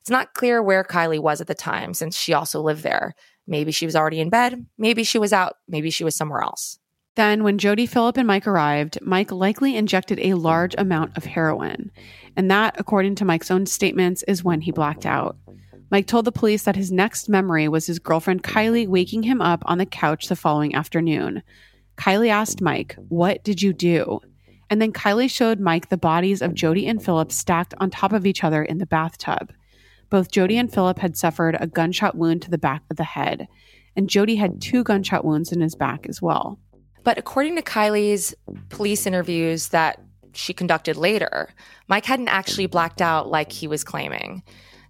It's 0.00 0.10
not 0.10 0.34
clear 0.34 0.62
where 0.62 0.84
Kylie 0.84 1.20
was 1.20 1.40
at 1.40 1.46
the 1.46 1.54
time 1.54 1.94
since 1.94 2.16
she 2.16 2.32
also 2.32 2.60
lived 2.60 2.82
there. 2.82 3.14
Maybe 3.46 3.72
she 3.72 3.86
was 3.86 3.96
already 3.96 4.20
in 4.20 4.30
bed. 4.30 4.66
Maybe 4.76 5.04
she 5.04 5.18
was 5.18 5.32
out. 5.32 5.54
Maybe 5.68 5.90
she 5.90 6.04
was 6.04 6.14
somewhere 6.14 6.42
else. 6.42 6.78
Then, 7.16 7.42
when 7.42 7.58
Jody, 7.58 7.86
Phillip, 7.86 8.16
and 8.16 8.28
Mike 8.28 8.46
arrived, 8.46 8.98
Mike 9.02 9.32
likely 9.32 9.76
injected 9.76 10.20
a 10.20 10.34
large 10.34 10.76
amount 10.78 11.16
of 11.16 11.24
heroin. 11.24 11.90
And 12.36 12.48
that, 12.50 12.76
according 12.78 13.16
to 13.16 13.24
Mike's 13.24 13.50
own 13.50 13.66
statements, 13.66 14.22
is 14.28 14.44
when 14.44 14.60
he 14.60 14.70
blacked 14.70 15.04
out. 15.04 15.36
Mike 15.90 16.06
told 16.06 16.26
the 16.26 16.32
police 16.32 16.64
that 16.64 16.76
his 16.76 16.92
next 16.92 17.28
memory 17.28 17.66
was 17.66 17.86
his 17.86 17.98
girlfriend 17.98 18.44
Kylie 18.44 18.86
waking 18.86 19.24
him 19.24 19.40
up 19.40 19.62
on 19.66 19.78
the 19.78 19.86
couch 19.86 20.28
the 20.28 20.36
following 20.36 20.74
afternoon. 20.74 21.42
Kylie 21.96 22.28
asked 22.28 22.60
Mike, 22.60 22.94
What 23.08 23.42
did 23.42 23.62
you 23.62 23.72
do? 23.72 24.20
And 24.70 24.80
then 24.80 24.92
Kylie 24.92 25.30
showed 25.30 25.58
Mike 25.58 25.88
the 25.88 25.96
bodies 25.96 26.42
of 26.42 26.54
Jody 26.54 26.86
and 26.86 27.02
Phillip 27.02 27.32
stacked 27.32 27.74
on 27.78 27.90
top 27.90 28.12
of 28.12 28.26
each 28.26 28.44
other 28.44 28.62
in 28.62 28.78
the 28.78 28.86
bathtub. 28.86 29.52
Both 30.10 30.30
Jody 30.30 30.56
and 30.56 30.72
Phillip 30.72 30.98
had 30.98 31.16
suffered 31.16 31.56
a 31.60 31.66
gunshot 31.66 32.14
wound 32.14 32.42
to 32.42 32.50
the 32.50 32.58
back 32.58 32.82
of 32.90 32.96
the 32.96 33.04
head, 33.04 33.46
and 33.94 34.08
Jody 34.08 34.36
had 34.36 34.60
two 34.60 34.82
gunshot 34.82 35.24
wounds 35.24 35.52
in 35.52 35.60
his 35.60 35.74
back 35.74 36.06
as 36.08 36.22
well. 36.22 36.58
But 37.04 37.18
according 37.18 37.56
to 37.56 37.62
Kylie's 37.62 38.34
police 38.68 39.06
interviews 39.06 39.68
that 39.68 40.00
she 40.32 40.52
conducted 40.52 40.96
later, 40.96 41.50
Mike 41.88 42.06
hadn't 42.06 42.28
actually 42.28 42.66
blacked 42.66 43.02
out 43.02 43.28
like 43.28 43.52
he 43.52 43.66
was 43.66 43.84
claiming. 43.84 44.42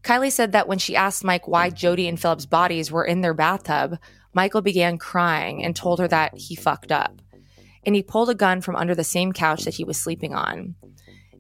Kylie 0.02 0.32
said 0.32 0.52
that 0.52 0.68
when 0.68 0.78
she 0.78 0.96
asked 0.96 1.24
Mike 1.24 1.48
why 1.48 1.70
Jody 1.70 2.08
and 2.08 2.20
Phillip's 2.20 2.46
bodies 2.46 2.90
were 2.92 3.04
in 3.04 3.20
their 3.20 3.34
bathtub, 3.34 3.98
Michael 4.32 4.62
began 4.62 4.98
crying 4.98 5.64
and 5.64 5.74
told 5.74 5.98
her 5.98 6.08
that 6.08 6.36
he 6.36 6.54
fucked 6.54 6.92
up. 6.92 7.20
And 7.84 7.94
he 7.94 8.02
pulled 8.02 8.30
a 8.30 8.34
gun 8.34 8.60
from 8.60 8.76
under 8.76 8.94
the 8.94 9.04
same 9.04 9.32
couch 9.32 9.64
that 9.64 9.74
he 9.74 9.84
was 9.84 9.96
sleeping 9.96 10.34
on. 10.34 10.74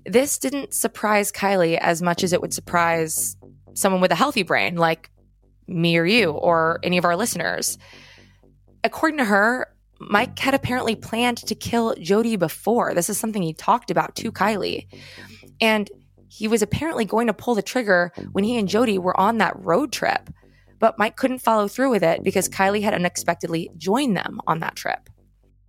This 0.04 0.38
didn't 0.38 0.74
surprise 0.74 1.30
Kylie 1.30 1.78
as 1.78 2.00
much 2.00 2.24
as 2.24 2.32
it 2.32 2.40
would 2.40 2.54
surprise 2.54 3.36
someone 3.74 4.00
with 4.00 4.12
a 4.12 4.16
healthy 4.16 4.42
brain, 4.42 4.76
like 4.76 5.10
me 5.66 5.96
or 5.96 6.06
you 6.06 6.30
or 6.30 6.80
any 6.82 6.98
of 6.98 7.04
our 7.04 7.16
listeners. 7.16 7.78
According 8.84 9.18
to 9.18 9.24
her, 9.24 9.68
Mike 10.00 10.38
had 10.38 10.54
apparently 10.54 10.94
planned 10.94 11.38
to 11.38 11.54
kill 11.54 11.94
Jody 11.96 12.36
before. 12.36 12.94
This 12.94 13.10
is 13.10 13.18
something 13.18 13.42
he 13.42 13.52
talked 13.52 13.90
about 13.90 14.14
to 14.16 14.30
Kylie. 14.30 14.86
And 15.60 15.90
he 16.28 16.46
was 16.46 16.62
apparently 16.62 17.04
going 17.04 17.26
to 17.26 17.32
pull 17.32 17.54
the 17.54 17.62
trigger 17.62 18.12
when 18.32 18.44
he 18.44 18.56
and 18.56 18.68
Jody 18.68 18.98
were 18.98 19.18
on 19.18 19.38
that 19.38 19.58
road 19.58 19.92
trip. 19.92 20.30
But 20.78 20.98
Mike 20.98 21.16
couldn't 21.16 21.40
follow 21.40 21.66
through 21.66 21.90
with 21.90 22.04
it 22.04 22.22
because 22.22 22.48
Kylie 22.48 22.82
had 22.82 22.94
unexpectedly 22.94 23.70
joined 23.76 24.16
them 24.16 24.40
on 24.46 24.60
that 24.60 24.76
trip. 24.76 25.10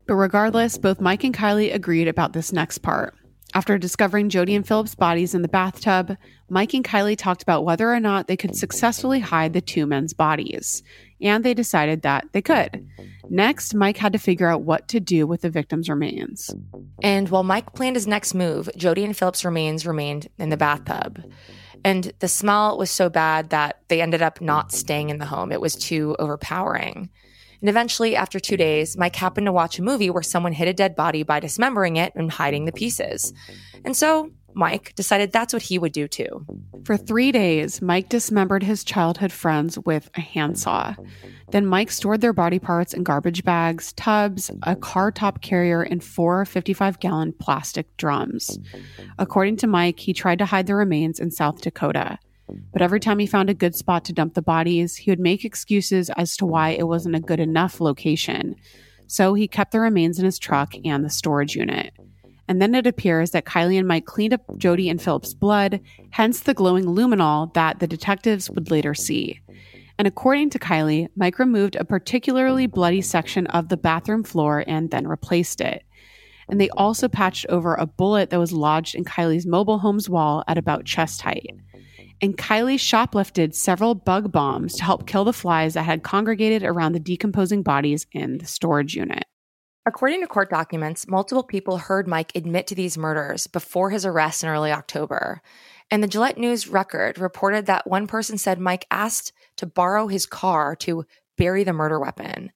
But 0.06 0.16
regardless, 0.16 0.78
both 0.78 1.02
Mike 1.02 1.24
and 1.24 1.36
Kylie 1.36 1.74
agreed 1.74 2.08
about 2.08 2.34
this 2.34 2.54
next 2.54 2.80
part. 2.80 3.16
After 3.54 3.78
discovering 3.78 4.30
Jody 4.30 4.54
and 4.56 4.68
Phillip's 4.68 4.95
bodies 4.95 5.34
in 5.34 5.41
the 5.41 5.47
bathtub, 5.47 6.16
Mike 6.50 6.74
and 6.74 6.84
Kylie 6.84 7.18
talked 7.18 7.41
about 7.41 7.66
whether 7.66 7.91
or 7.91 8.00
not 8.00 8.28
they 8.28 8.38
could 8.38 8.56
successfully 8.56 9.20
hide 9.20 9.54
the 9.54 9.62
two 9.62 9.88
men's 9.88 10.14
bodies, 10.14 10.84
and 11.20 11.43
they 11.43 11.54
decided 11.54 12.04
that 12.04 12.28
they 12.32 12.41
could. 12.41 12.88
Next, 13.30 13.74
Mike 13.74 13.97
had 13.97 14.14
to 14.14 14.20
figure 14.20 14.47
out 14.47 14.62
what 14.62 14.88
to 14.89 15.00
do 15.00 15.26
with 15.26 15.41
the 15.41 15.50
victim's 15.50 15.89
remains. 15.89 16.54
And 17.02 17.30
while 17.30 17.43
Mike 17.43 17.74
planned 17.74 17.95
his 17.95 18.08
next 18.08 18.34
move, 18.34 18.70
Jody 18.76 19.04
and 19.04 19.18
Phillip's 19.18 19.45
remains 19.45 19.86
remained 19.86 20.28
in 20.38 20.50
the 20.50 20.58
bathtub. 20.58 21.24
And 21.84 22.12
the 22.20 22.28
smell 22.28 22.78
was 22.78 22.91
so 22.91 23.10
bad 23.10 23.50
that 23.50 23.80
they 23.88 24.02
ended 24.02 24.22
up 24.22 24.41
not 24.41 24.72
staying 24.72 25.10
in 25.10 25.18
the 25.18 25.26
home. 25.26 25.52
It 25.52 25.62
was 25.62 25.76
too 25.76 26.16
overpowering. 26.20 27.10
And 27.62 27.70
eventually, 27.70 28.16
after 28.16 28.39
two 28.39 28.57
days, 28.57 28.97
Mike 28.97 29.16
happened 29.16 29.45
to 29.45 29.51
watch 29.51 29.80
a 29.80 29.84
movie 29.84 30.10
where 30.10 30.24
someone 30.24 30.53
hid 30.53 30.68
a 30.68 30.74
dead 30.74 30.95
body 30.95 31.24
by 31.24 31.39
dismembering 31.39 31.97
it 31.97 32.14
and 32.16 32.32
hiding 32.32 32.66
the 32.66 32.72
pieces. 32.72 33.34
And 33.84 33.95
so 33.95 34.32
Mike 34.53 34.93
decided 34.95 35.32
that's 35.32 35.53
what 35.53 35.62
he 35.64 35.78
would 35.78 35.91
do 35.91 36.07
too. 36.07 36.45
For 36.84 36.97
three 36.97 37.32
days, 37.32 37.82
Mike 37.82 38.10
dismembered 38.10 38.64
his 38.64 38.84
childhood 38.84 39.32
friends 39.32 39.78
with 39.80 40.10
a 40.16 40.22
handsaw. 40.22 40.95
Then 41.51 41.66
Mike 41.66 41.91
stored 41.91 42.22
their 42.22 42.34
body 42.34 42.60
parts 42.60 42.93
in 42.93 43.03
garbage 43.03 43.43
bags, 43.43 43.93
tubs, 43.93 44.51
a 44.64 44.76
car 44.76 45.12
top 45.12 45.41
carrier, 45.41 45.82
and 45.82 46.03
four 46.03 46.45
55 46.45 46.99
gallon 46.99 47.34
plastic 47.34 47.95
drums. 47.97 48.60
According 49.18 49.57
to 49.57 49.68
Mike, 49.68 49.99
he 49.99 50.14
tried 50.14 50.39
to 50.39 50.45
hide 50.45 50.68
the 50.68 50.76
remains 50.76 51.20
in 51.20 51.32
South 51.32 51.62
Dakota. 51.62 52.20
But 52.72 52.82
every 52.82 53.00
time 53.00 53.20
he 53.20 53.26
found 53.26 53.50
a 53.50 53.54
good 53.54 53.76
spot 53.76 54.06
to 54.06 54.14
dump 54.14 54.34
the 54.34 54.41
bodies, 54.41 54.95
he 54.95 55.12
would 55.12 55.20
make 55.20 55.45
excuses 55.45 56.10
as 56.12 56.38
to 56.38 56.45
why 56.45 56.70
it 56.70 56.88
wasn't 56.88 57.16
a 57.16 57.20
good 57.20 57.39
enough 57.39 57.82
location. 57.82 58.56
So 59.08 59.34
he 59.34 59.47
kept 59.47 59.72
the 59.72 59.80
remains 59.80 60.20
in 60.20 60.26
his 60.26 60.39
truck 60.39 60.74
and 60.86 61.04
the 61.04 61.10
storage 61.10 61.56
unit. 61.56 61.93
And 62.47 62.62
then 62.62 62.74
it 62.74 62.88
appears 62.88 63.32
that 63.32 63.45
Kylie 63.45 63.78
and 63.78 63.88
Mike 63.88 64.06
cleaned 64.06 64.34
up 64.34 64.41
Jody 64.58 64.89
and 64.89 65.02
Phillip's 65.02 65.36
blood, 65.36 65.82
hence 66.10 66.39
the 66.39 66.56
glowing 66.56 66.86
luminol 66.86 67.54
that 67.54 67.80
the 67.80 67.88
detectives 67.88 68.50
would 68.50 68.72
later 68.72 68.95
see. 68.95 69.39
And 70.00 70.08
according 70.08 70.50
to 70.52 70.60
Kylie, 70.60 71.10
Mike 71.16 71.38
removed 71.39 71.76
a 71.76 71.86
particularly 71.86 72.66
bloody 72.66 73.02
section 73.02 73.45
of 73.47 73.70
the 73.70 73.78
bathroom 73.78 74.24
floor 74.24 74.64
and 74.66 74.89
then 74.89 75.08
replaced 75.08 75.62
it. 75.62 75.84
And 76.47 76.60
they 76.60 76.70
also 76.70 77.08
patched 77.08 77.45
over 77.50 77.76
a 77.76 77.86
bullet 77.86 78.30
that 78.32 78.39
was 78.39 78.54
lodged 78.54 78.95
in 78.95 79.06
Kylie's 79.06 79.45
mobile 79.45 79.78
home's 79.78 80.10
wall 80.10 80.43
at 80.47 80.58
about 80.58 80.86
chest 80.86 81.22
height. 81.22 81.56
And 82.22 82.38
Kylie 82.38 82.80
shoplifted 82.80 83.55
several 83.55 83.95
bug 83.95 84.32
bombs 84.32 84.76
to 84.76 84.84
help 84.84 85.07
kill 85.07 85.24
the 85.24 85.34
flies 85.34 85.76
that 85.76 85.84
had 85.84 86.03
congregated 86.03 86.63
around 86.63 86.91
the 86.91 86.99
decomposing 86.99 87.63
bodies 87.63 88.07
in 88.11 88.39
the 88.39 88.45
storage 88.45 88.95
unit. 88.95 89.24
According 89.86 90.22
to 90.22 90.28
court 90.28 90.49
documents, 90.49 91.07
multiple 91.07 91.43
people 91.43 91.78
heard 91.78 92.07
Mike 92.07 92.34
admit 92.36 92.67
to 92.67 92.76
these 92.76 92.97
murders 92.97 93.47
before 93.47 93.89
his 93.89 94.05
arrest 94.05 94.43
in 94.43 94.49
early 94.49 94.72
October. 94.72 95.41
And 95.89 96.03
the 96.03 96.07
Gillette 96.07 96.38
News 96.38 96.67
record 96.67 97.17
reported 97.17 97.65
that 97.65 97.88
one 97.88 98.05
person 98.05 98.38
said 98.38 98.59
Mike 98.59 98.86
asked 98.91 99.32
to 99.57 99.65
borrow 99.65 100.07
his 100.07 100.26
car 100.26 100.76
to 100.78 101.05
bury 101.38 101.63
the 101.63 101.74
murder 101.74 101.99
weapon. 101.99 102.51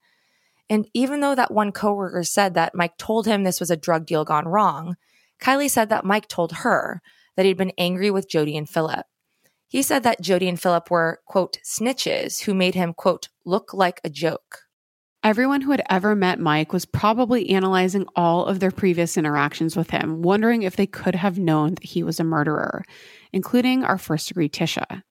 And 0.69 0.87
even 0.93 1.21
though 1.21 1.35
that 1.35 1.53
one 1.53 1.71
coworker 1.71 2.23
said 2.23 2.53
that 2.53 2.75
Mike 2.75 2.97
told 2.97 3.25
him 3.25 3.43
this 3.43 3.59
was 3.59 3.71
a 3.71 3.77
drug 3.77 4.05
deal 4.05 4.25
gone 4.25 4.47
wrong, 4.47 4.97
Kylie 5.41 5.69
said 5.69 5.89
that 5.89 6.05
Mike 6.05 6.27
told 6.27 6.51
her 6.51 7.01
that 7.35 7.45
he'd 7.45 7.57
been 7.57 7.73
angry 7.77 8.11
with 8.11 8.29
Jody 8.29 8.55
and 8.55 8.69
Phillip. 8.69 9.05
He 9.73 9.81
said 9.81 10.03
that 10.03 10.21
Jody 10.21 10.47
and 10.47 10.61
Phillip 10.61 10.91
were, 10.91 11.19
quote, 11.25 11.57
snitches 11.65 12.43
who 12.43 12.53
made 12.53 12.75
him, 12.75 12.93
quote, 12.93 13.29
look 13.43 13.73
like 13.73 13.99
a 14.03 14.09
joke. 14.09 14.59
Everyone 15.23 15.61
who 15.61 15.71
had 15.71 15.81
ever 15.89 16.15
met 16.15 16.39
Mike 16.39 16.71
was 16.71 16.85
probably 16.85 17.49
analyzing 17.49 18.05
all 18.15 18.45
of 18.45 18.59
their 18.59 18.69
previous 18.69 19.17
interactions 19.17 19.75
with 19.75 19.89
him, 19.89 20.21
wondering 20.21 20.61
if 20.61 20.75
they 20.75 20.85
could 20.85 21.15
have 21.15 21.39
known 21.39 21.73
that 21.73 21.85
he 21.85 22.03
was 22.03 22.19
a 22.19 22.23
murderer, 22.23 22.85
including 23.31 23.83
our 23.83 23.97
first 23.97 24.27
degree 24.27 24.47
Tisha. 24.47 25.01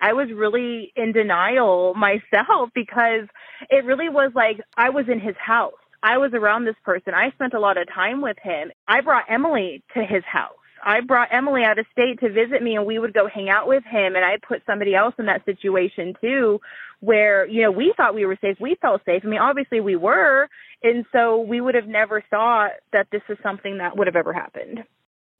I 0.00 0.12
was 0.12 0.28
really 0.32 0.92
in 0.94 1.10
denial 1.10 1.92
myself 1.94 2.70
because 2.76 3.26
it 3.68 3.84
really 3.84 4.08
was 4.08 4.30
like 4.32 4.60
I 4.76 4.90
was 4.90 5.06
in 5.08 5.18
his 5.18 5.34
house. 5.44 5.72
I 6.04 6.18
was 6.18 6.30
around 6.34 6.66
this 6.66 6.76
person. 6.84 7.14
I 7.14 7.32
spent 7.32 7.52
a 7.52 7.58
lot 7.58 7.76
of 7.76 7.92
time 7.92 8.20
with 8.20 8.36
him. 8.40 8.70
I 8.86 9.00
brought 9.00 9.24
Emily 9.28 9.82
to 9.94 10.04
his 10.04 10.22
house. 10.24 10.52
I 10.84 11.00
brought 11.00 11.28
Emily 11.32 11.64
out 11.64 11.78
of 11.78 11.86
state 11.92 12.20
to 12.20 12.30
visit 12.30 12.62
me 12.62 12.76
and 12.76 12.86
we 12.86 12.98
would 12.98 13.14
go 13.14 13.28
hang 13.28 13.48
out 13.48 13.66
with 13.66 13.84
him 13.84 14.16
and 14.16 14.24
I 14.24 14.36
put 14.46 14.62
somebody 14.66 14.94
else 14.94 15.14
in 15.18 15.26
that 15.26 15.44
situation 15.44 16.14
too 16.20 16.60
where, 17.00 17.46
you 17.46 17.62
know, 17.62 17.70
we 17.70 17.94
thought 17.96 18.14
we 18.14 18.26
were 18.26 18.38
safe. 18.40 18.56
We 18.60 18.76
felt 18.80 19.02
safe. 19.04 19.22
I 19.24 19.28
mean, 19.28 19.40
obviously 19.40 19.80
we 19.80 19.96
were. 19.96 20.48
And 20.82 21.04
so 21.12 21.40
we 21.40 21.60
would 21.60 21.74
have 21.74 21.86
never 21.86 22.22
thought 22.30 22.72
that 22.92 23.08
this 23.12 23.22
is 23.28 23.38
something 23.42 23.78
that 23.78 23.96
would 23.96 24.06
have 24.06 24.16
ever 24.16 24.32
happened. 24.32 24.84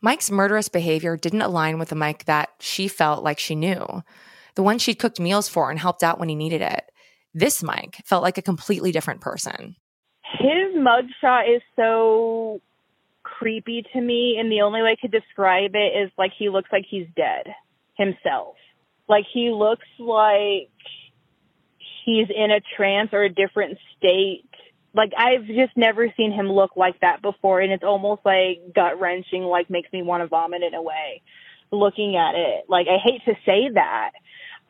Mike's 0.00 0.30
murderous 0.30 0.68
behavior 0.68 1.16
didn't 1.16 1.42
align 1.42 1.78
with 1.78 1.88
the 1.88 1.96
Mike 1.96 2.24
that 2.26 2.50
she 2.60 2.86
felt 2.86 3.24
like 3.24 3.38
she 3.38 3.56
knew, 3.56 4.02
the 4.54 4.62
one 4.62 4.78
she'd 4.78 4.98
cooked 4.98 5.18
meals 5.18 5.48
for 5.48 5.70
and 5.70 5.78
helped 5.78 6.04
out 6.04 6.20
when 6.20 6.28
he 6.28 6.36
needed 6.36 6.62
it. 6.62 6.84
This 7.34 7.62
Mike 7.62 8.00
felt 8.04 8.22
like 8.22 8.38
a 8.38 8.42
completely 8.42 8.92
different 8.92 9.20
person. 9.20 9.74
His 10.38 10.76
mugshot 10.76 11.54
is 11.54 11.62
so 11.74 12.60
creepy 13.38 13.84
to 13.92 14.00
me, 14.00 14.36
and 14.38 14.50
the 14.50 14.62
only 14.62 14.82
way 14.82 14.92
I 14.92 15.00
could 15.00 15.12
describe 15.12 15.72
it 15.74 16.04
is 16.04 16.10
like 16.18 16.32
he 16.38 16.48
looks 16.48 16.70
like 16.72 16.84
he's 16.88 17.06
dead 17.16 17.46
himself. 17.96 18.56
Like 19.08 19.24
he 19.32 19.50
looks 19.50 19.86
like 19.98 20.70
he's 22.04 22.28
in 22.34 22.50
a 22.50 22.60
trance 22.76 23.10
or 23.12 23.22
a 23.22 23.28
different 23.28 23.78
state. 23.96 24.44
Like 24.94 25.12
I've 25.16 25.46
just 25.46 25.76
never 25.76 26.12
seen 26.16 26.32
him 26.32 26.50
look 26.50 26.72
like 26.76 27.00
that 27.00 27.22
before, 27.22 27.60
and 27.60 27.72
it's 27.72 27.84
almost 27.84 28.22
like 28.24 28.74
gut 28.74 29.00
wrenching. 29.00 29.42
Like 29.42 29.70
makes 29.70 29.92
me 29.92 30.02
want 30.02 30.22
to 30.22 30.26
vomit 30.26 30.62
in 30.62 30.74
a 30.74 30.82
way, 30.82 31.22
looking 31.70 32.16
at 32.16 32.34
it. 32.34 32.64
Like 32.68 32.86
I 32.88 32.98
hate 33.02 33.24
to 33.26 33.34
say 33.46 33.70
that. 33.74 34.10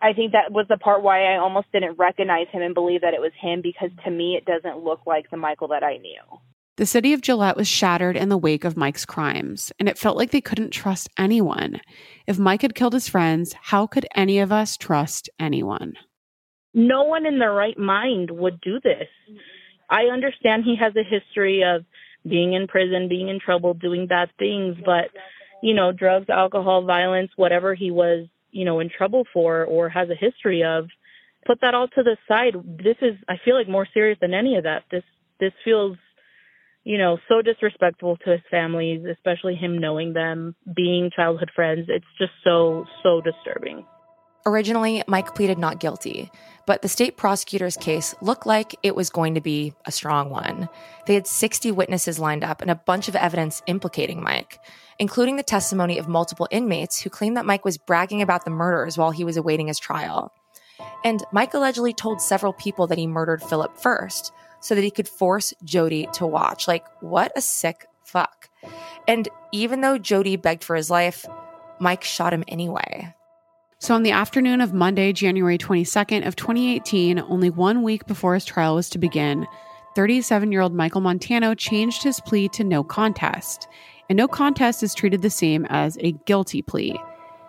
I 0.00 0.12
think 0.12 0.32
that 0.32 0.52
was 0.52 0.66
the 0.68 0.76
part 0.76 1.02
why 1.02 1.24
I 1.24 1.38
almost 1.38 1.72
didn't 1.72 1.98
recognize 1.98 2.46
him 2.52 2.62
and 2.62 2.72
believe 2.72 3.00
that 3.00 3.14
it 3.14 3.20
was 3.20 3.32
him 3.40 3.62
because 3.62 3.90
to 4.04 4.10
me 4.10 4.36
it 4.36 4.44
doesn't 4.44 4.84
look 4.84 5.00
like 5.06 5.28
the 5.30 5.36
Michael 5.36 5.68
that 5.68 5.82
I 5.82 5.96
knew. 5.96 6.22
The 6.78 6.86
city 6.86 7.12
of 7.12 7.22
Gillette 7.22 7.56
was 7.56 7.66
shattered 7.66 8.16
in 8.16 8.28
the 8.28 8.38
wake 8.38 8.64
of 8.64 8.76
Mike's 8.76 9.04
crimes, 9.04 9.72
and 9.80 9.88
it 9.88 9.98
felt 9.98 10.16
like 10.16 10.30
they 10.30 10.40
couldn't 10.40 10.70
trust 10.70 11.08
anyone. 11.18 11.80
If 12.28 12.38
Mike 12.38 12.62
had 12.62 12.76
killed 12.76 12.92
his 12.92 13.08
friends, 13.08 13.52
how 13.60 13.88
could 13.88 14.06
any 14.14 14.38
of 14.38 14.52
us 14.52 14.76
trust 14.76 15.28
anyone? 15.40 15.94
No 16.74 17.02
one 17.02 17.26
in 17.26 17.40
their 17.40 17.52
right 17.52 17.76
mind 17.76 18.30
would 18.30 18.60
do 18.60 18.78
this. 18.78 19.08
I 19.90 20.02
understand 20.04 20.62
he 20.62 20.76
has 20.76 20.94
a 20.94 21.02
history 21.02 21.64
of 21.64 21.84
being 22.22 22.52
in 22.52 22.68
prison, 22.68 23.08
being 23.08 23.28
in 23.28 23.40
trouble, 23.40 23.74
doing 23.74 24.06
bad 24.06 24.30
things, 24.38 24.76
but, 24.86 25.10
you 25.64 25.74
know, 25.74 25.90
drugs, 25.90 26.30
alcohol, 26.30 26.84
violence, 26.84 27.32
whatever 27.34 27.74
he 27.74 27.90
was, 27.90 28.28
you 28.52 28.64
know, 28.64 28.78
in 28.78 28.88
trouble 28.88 29.24
for 29.32 29.64
or 29.64 29.88
has 29.88 30.10
a 30.10 30.14
history 30.14 30.62
of, 30.62 30.86
put 31.44 31.60
that 31.60 31.74
all 31.74 31.88
to 31.88 32.04
the 32.04 32.16
side. 32.28 32.54
This 32.64 32.98
is, 33.02 33.16
I 33.28 33.34
feel 33.44 33.56
like, 33.56 33.68
more 33.68 33.88
serious 33.92 34.18
than 34.20 34.32
any 34.32 34.54
of 34.54 34.62
that. 34.62 34.84
This, 34.92 35.02
this 35.40 35.52
feels 35.64 35.96
you 36.84 36.98
know, 36.98 37.18
so 37.28 37.42
disrespectful 37.42 38.16
to 38.18 38.30
his 38.30 38.40
families, 38.50 39.04
especially 39.04 39.54
him 39.54 39.78
knowing 39.78 40.12
them, 40.12 40.54
being 40.74 41.10
childhood 41.14 41.50
friends. 41.54 41.86
It's 41.88 42.06
just 42.18 42.32
so, 42.44 42.86
so 43.02 43.20
disturbing. 43.20 43.84
Originally, 44.46 45.02
Mike 45.06 45.34
pleaded 45.34 45.58
not 45.58 45.80
guilty, 45.80 46.30
but 46.66 46.80
the 46.80 46.88
state 46.88 47.18
prosecutor's 47.18 47.76
case 47.76 48.14
looked 48.22 48.46
like 48.46 48.74
it 48.82 48.94
was 48.94 49.10
going 49.10 49.34
to 49.34 49.42
be 49.42 49.74
a 49.84 49.92
strong 49.92 50.30
one. 50.30 50.70
They 51.06 51.14
had 51.14 51.26
60 51.26 51.70
witnesses 51.72 52.18
lined 52.18 52.44
up 52.44 52.62
and 52.62 52.70
a 52.70 52.74
bunch 52.74 53.08
of 53.08 53.16
evidence 53.16 53.60
implicating 53.66 54.22
Mike, 54.22 54.58
including 54.98 55.36
the 55.36 55.42
testimony 55.42 55.98
of 55.98 56.08
multiple 56.08 56.48
inmates 56.50 57.02
who 57.02 57.10
claimed 57.10 57.36
that 57.36 57.44
Mike 57.44 57.64
was 57.64 57.76
bragging 57.76 58.22
about 58.22 58.46
the 58.46 58.50
murders 58.50 58.96
while 58.96 59.10
he 59.10 59.24
was 59.24 59.36
awaiting 59.36 59.66
his 59.66 59.78
trial. 59.78 60.32
And 61.04 61.22
Mike 61.32 61.54
allegedly 61.54 61.92
told 61.92 62.22
several 62.22 62.52
people 62.52 62.86
that 62.86 62.98
he 62.98 63.06
murdered 63.06 63.42
Phillip 63.42 63.76
first, 63.76 64.32
so 64.60 64.74
that 64.74 64.84
he 64.84 64.90
could 64.90 65.08
force 65.08 65.54
Jody 65.64 66.08
to 66.14 66.26
watch. 66.26 66.68
Like, 66.68 66.84
what 67.00 67.32
a 67.36 67.40
sick 67.40 67.86
fuck. 68.04 68.48
And 69.06 69.28
even 69.52 69.80
though 69.80 69.98
Jody 69.98 70.36
begged 70.36 70.64
for 70.64 70.76
his 70.76 70.90
life, 70.90 71.24
Mike 71.80 72.04
shot 72.04 72.32
him 72.32 72.44
anyway. 72.48 73.14
So 73.80 73.94
on 73.94 74.02
the 74.02 74.10
afternoon 74.10 74.60
of 74.60 74.74
Monday, 74.74 75.12
January 75.12 75.56
22nd 75.56 76.26
of 76.26 76.34
2018, 76.34 77.20
only 77.20 77.48
one 77.48 77.82
week 77.82 78.06
before 78.06 78.34
his 78.34 78.44
trial 78.44 78.74
was 78.74 78.90
to 78.90 78.98
begin, 78.98 79.46
37-year-old 79.96 80.74
Michael 80.74 81.00
Montano 81.00 81.54
changed 81.54 82.02
his 82.02 82.20
plea 82.20 82.48
to 82.50 82.64
no 82.64 82.82
contest. 82.82 83.68
And 84.08 84.16
no 84.16 84.26
contest 84.26 84.82
is 84.82 84.94
treated 84.94 85.22
the 85.22 85.30
same 85.30 85.64
as 85.66 85.96
a 86.00 86.12
guilty 86.24 86.62
plea. 86.62 87.00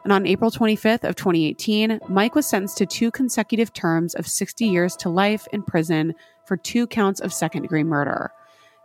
And 0.03 0.14
on 0.14 0.28
April 0.28 0.51
25th 0.51 1.03
of 1.03 1.16
2018, 1.16 1.99
Mike 2.07 2.36
was 2.36 2.45
sentenced 2.45 2.78
to 2.78 2.86
two 2.86 3.12
consecutive 3.12 3.74
terms 3.74 4.14
of 4.16 4.28
60 4.28 4.66
years 4.66 4.95
to 4.97 5.10
life 5.10 5.47
in 5.51 5.64
prison 5.64 6.14
for 6.49 6.57
two 6.57 6.87
counts 6.87 7.21
of 7.21 7.31
second 7.31 7.61
degree 7.61 7.83
murder. 7.83 8.31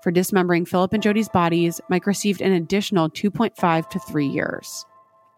For 0.02 0.10
dismembering 0.10 0.66
Phillip 0.66 0.92
and 0.92 1.02
Jody's 1.02 1.30
bodies, 1.30 1.80
Mike 1.88 2.06
received 2.06 2.42
an 2.42 2.52
additional 2.52 3.08
2.5 3.08 3.88
to 3.88 3.98
3 3.98 4.26
years. 4.26 4.84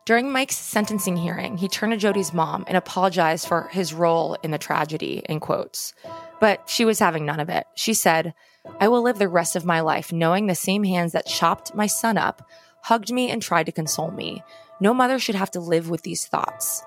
During 0.06 0.32
Mike's 0.32 0.56
sentencing 0.56 1.16
hearing, 1.16 1.56
he 1.56 1.68
turned 1.68 1.92
to 1.92 1.96
Jody's 1.96 2.34
mom 2.34 2.64
and 2.66 2.76
apologized 2.76 3.46
for 3.46 3.68
his 3.68 3.94
role 3.94 4.36
in 4.42 4.50
the 4.50 4.58
tragedy, 4.58 5.22
in 5.28 5.38
quotes. 5.38 5.94
But 6.40 6.68
she 6.68 6.84
was 6.84 6.98
having 6.98 7.24
none 7.24 7.38
of 7.38 7.48
it. 7.48 7.64
She 7.76 7.94
said, 7.94 8.34
I 8.80 8.88
will 8.88 9.02
live 9.02 9.20
the 9.20 9.28
rest 9.28 9.54
of 9.54 9.64
my 9.64 9.80
life 9.80 10.12
knowing 10.12 10.46
the 10.46 10.56
same 10.56 10.82
hands 10.82 11.12
that 11.12 11.26
chopped 11.26 11.76
my 11.76 11.86
son 11.86 12.18
up, 12.18 12.42
hugged 12.82 13.12
me, 13.12 13.30
and 13.30 13.40
tried 13.40 13.66
to 13.66 13.72
console 13.72 14.10
me. 14.10 14.42
No 14.80 14.92
mother 14.92 15.20
should 15.20 15.36
have 15.36 15.52
to 15.52 15.60
live 15.60 15.88
with 15.90 16.02
these 16.02 16.26
thoughts. 16.26 16.82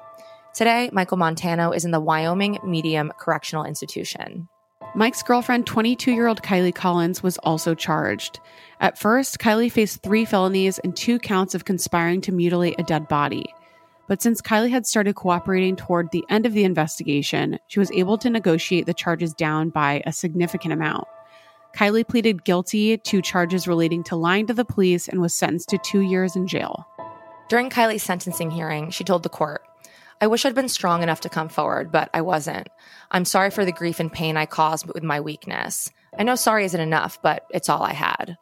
Today, 0.53 0.89
Michael 0.91 1.17
Montano 1.17 1.71
is 1.71 1.85
in 1.85 1.91
the 1.91 2.01
Wyoming 2.01 2.59
Medium 2.65 3.13
Correctional 3.17 3.63
Institution. 3.63 4.49
Mike's 4.95 5.21
girlfriend, 5.21 5.67
22 5.67 6.11
year 6.11 6.27
old 6.27 6.41
Kylie 6.41 6.73
Collins, 6.73 7.21
was 7.21 7.37
also 7.39 7.75
charged. 7.75 8.39
At 8.79 8.97
first, 8.97 9.39
Kylie 9.39 9.71
faced 9.71 10.01
three 10.01 10.25
felonies 10.25 10.79
and 10.79 10.95
two 10.95 11.19
counts 11.19 11.53
of 11.53 11.65
conspiring 11.65 12.21
to 12.21 12.31
mutilate 12.31 12.79
a 12.79 12.83
dead 12.83 13.07
body. 13.07 13.45
But 14.07 14.23
since 14.23 14.41
Kylie 14.41 14.71
had 14.71 14.87
started 14.87 15.15
cooperating 15.15 15.75
toward 15.75 16.09
the 16.09 16.25
end 16.29 16.47
of 16.47 16.53
the 16.53 16.63
investigation, 16.63 17.59
she 17.67 17.79
was 17.79 17.91
able 17.91 18.17
to 18.17 18.29
negotiate 18.29 18.87
the 18.87 18.93
charges 18.93 19.33
down 19.35 19.69
by 19.69 20.01
a 20.07 20.11
significant 20.11 20.73
amount. 20.73 21.05
Kylie 21.75 22.07
pleaded 22.07 22.43
guilty 22.43 22.97
to 22.97 23.21
charges 23.21 23.67
relating 23.67 24.03
to 24.05 24.15
lying 24.15 24.47
to 24.47 24.55
the 24.55 24.65
police 24.65 25.07
and 25.07 25.21
was 25.21 25.35
sentenced 25.35 25.69
to 25.69 25.77
two 25.77 26.01
years 26.01 26.35
in 26.35 26.47
jail. 26.47 26.87
During 27.47 27.69
Kylie's 27.69 28.03
sentencing 28.03 28.49
hearing, 28.49 28.89
she 28.89 29.03
told 29.03 29.21
the 29.21 29.29
court, 29.29 29.61
I 30.21 30.27
wish 30.27 30.45
I'd 30.45 30.55
been 30.55 30.67
strong 30.67 31.01
enough 31.01 31.21
to 31.21 31.29
come 31.29 31.47
forward, 31.47 31.93
but 31.93 32.09
I 32.13 32.21
wasn't. 32.21 32.67
I'm 33.09 33.23
sorry 33.23 33.51
for 33.51 33.63
the 33.63 33.71
grief 33.71 34.01
and 34.01 34.11
pain 34.11 34.35
I 34.35 34.45
caused 34.45 34.85
with 34.85 35.01
my 35.01 35.21
weakness. 35.21 35.91
I 36.17 36.23
know 36.23 36.35
sorry 36.35 36.65
isn't 36.65 36.79
enough, 36.79 37.21
but 37.21 37.45
it's 37.51 37.69
all 37.69 37.83
I 37.83 37.93
had. 37.93 38.37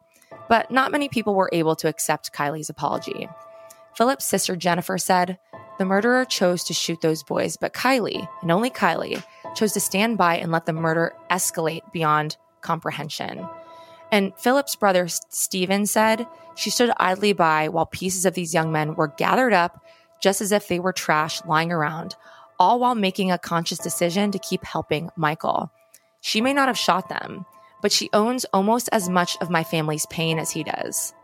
But 0.48 0.72
not 0.72 0.90
many 0.90 1.08
people 1.08 1.34
were 1.36 1.50
able 1.52 1.76
to 1.76 1.88
accept 1.88 2.32
Kylie's 2.32 2.68
apology. 2.68 3.28
Phillip's 3.94 4.24
sister 4.24 4.56
Jennifer 4.56 4.98
said, 4.98 5.38
The 5.78 5.84
murderer 5.84 6.24
chose 6.24 6.64
to 6.64 6.74
shoot 6.74 7.00
those 7.00 7.22
boys, 7.22 7.56
but 7.56 7.74
Kylie, 7.74 8.28
and 8.42 8.50
only 8.50 8.70
Kylie, 8.70 9.22
chose 9.54 9.72
to 9.72 9.80
stand 9.80 10.18
by 10.18 10.36
and 10.38 10.50
let 10.50 10.66
the 10.66 10.72
murder 10.72 11.14
escalate 11.30 11.92
beyond 11.92 12.36
comprehension. 12.60 13.46
And 14.10 14.32
Phillip's 14.36 14.74
brother 14.74 15.06
Stephen 15.06 15.86
said 15.86 16.26
she 16.56 16.70
stood 16.70 16.90
idly 16.96 17.34
by 17.34 17.68
while 17.68 17.86
pieces 17.86 18.26
of 18.26 18.34
these 18.34 18.54
young 18.54 18.72
men 18.72 18.94
were 18.94 19.08
gathered 19.08 19.52
up 19.52 19.84
just 20.20 20.40
as 20.40 20.52
if 20.52 20.68
they 20.68 20.80
were 20.80 20.92
trash 20.92 21.44
lying 21.44 21.72
around, 21.72 22.16
all 22.58 22.80
while 22.80 22.94
making 22.94 23.30
a 23.30 23.38
conscious 23.38 23.78
decision 23.78 24.30
to 24.32 24.38
keep 24.38 24.64
helping 24.64 25.10
Michael. 25.16 25.70
She 26.20 26.40
may 26.40 26.52
not 26.52 26.68
have 26.68 26.78
shot 26.78 27.08
them, 27.08 27.46
but 27.80 27.92
she 27.92 28.10
owns 28.12 28.44
almost 28.52 28.88
as 28.90 29.08
much 29.08 29.36
of 29.40 29.50
my 29.50 29.62
family's 29.62 30.06
pain 30.06 30.38
as 30.38 30.50
he 30.50 30.64
does. 30.64 31.14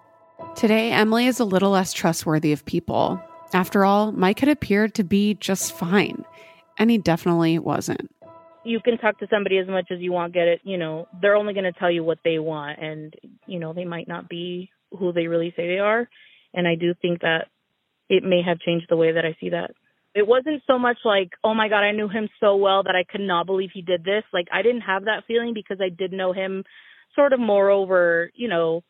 Today, 0.55 0.92
Emily 0.92 1.26
is 1.26 1.40
a 1.40 1.45
little 1.45 1.70
less 1.70 1.92
trustworthy 1.92 2.53
of 2.53 2.64
people. 2.64 3.20
After 3.53 3.84
all, 3.84 4.12
Mike 4.12 4.40
had 4.40 4.49
appeared 4.49 4.95
to 4.95 5.05
be 5.05 5.34
just 5.34 5.72
fine, 5.72 6.24
and 6.78 6.90
he 6.90 6.99
definitely 6.99 7.59
wasn't. 7.59 8.11
You 8.64 8.80
can 8.80 8.99
talk 8.99 9.18
to 9.18 9.26
somebody 9.28 9.59
as 9.59 9.68
much 9.68 9.88
as 9.90 10.01
you 10.01 10.12
want, 10.12 10.32
get 10.32 10.49
it, 10.49 10.61
you 10.64 10.78
know, 10.78 11.07
they're 11.20 11.36
only 11.36 11.53
going 11.53 11.64
to 11.64 11.78
tell 11.78 11.90
you 11.90 12.03
what 12.03 12.18
they 12.24 12.38
want, 12.38 12.78
and, 12.80 13.14
you 13.47 13.59
know, 13.59 13.72
they 13.72 13.84
might 13.84 14.09
not 14.09 14.28
be 14.28 14.70
who 14.99 15.12
they 15.12 15.26
really 15.26 15.53
say 15.57 15.66
they 15.66 15.80
are. 15.80 16.09
And 16.55 16.66
I 16.66 16.76
do 16.76 16.95
think 17.03 17.20
that 17.20 17.49
it 18.16 18.24
may 18.24 18.42
have 18.42 18.58
changed 18.60 18.86
the 18.88 18.96
way 18.96 19.12
that 19.12 19.24
I 19.24 19.36
see 19.40 19.50
that. 19.50 19.72
It 20.14 20.26
wasn't 20.26 20.62
so 20.66 20.78
much 20.78 20.98
like, 21.04 21.30
oh 21.42 21.54
my 21.54 21.68
God, 21.68 21.82
I 21.82 21.90
knew 21.90 22.08
him 22.08 22.28
so 22.38 22.56
well 22.56 22.84
that 22.84 22.94
I 22.94 23.04
could 23.04 23.20
not 23.20 23.46
believe 23.46 23.70
he 23.74 23.82
did 23.82 24.04
this. 24.04 24.22
Like, 24.32 24.46
I 24.52 24.62
didn't 24.62 24.82
have 24.82 25.06
that 25.06 25.24
feeling 25.26 25.54
because 25.54 25.78
I 25.80 25.88
did 25.88 26.12
know 26.12 26.32
him 26.32 26.64
sort 27.16 27.32
of 27.32 27.40
more 27.40 27.70
over, 27.70 28.30
you 28.34 28.48
know, 28.48 28.84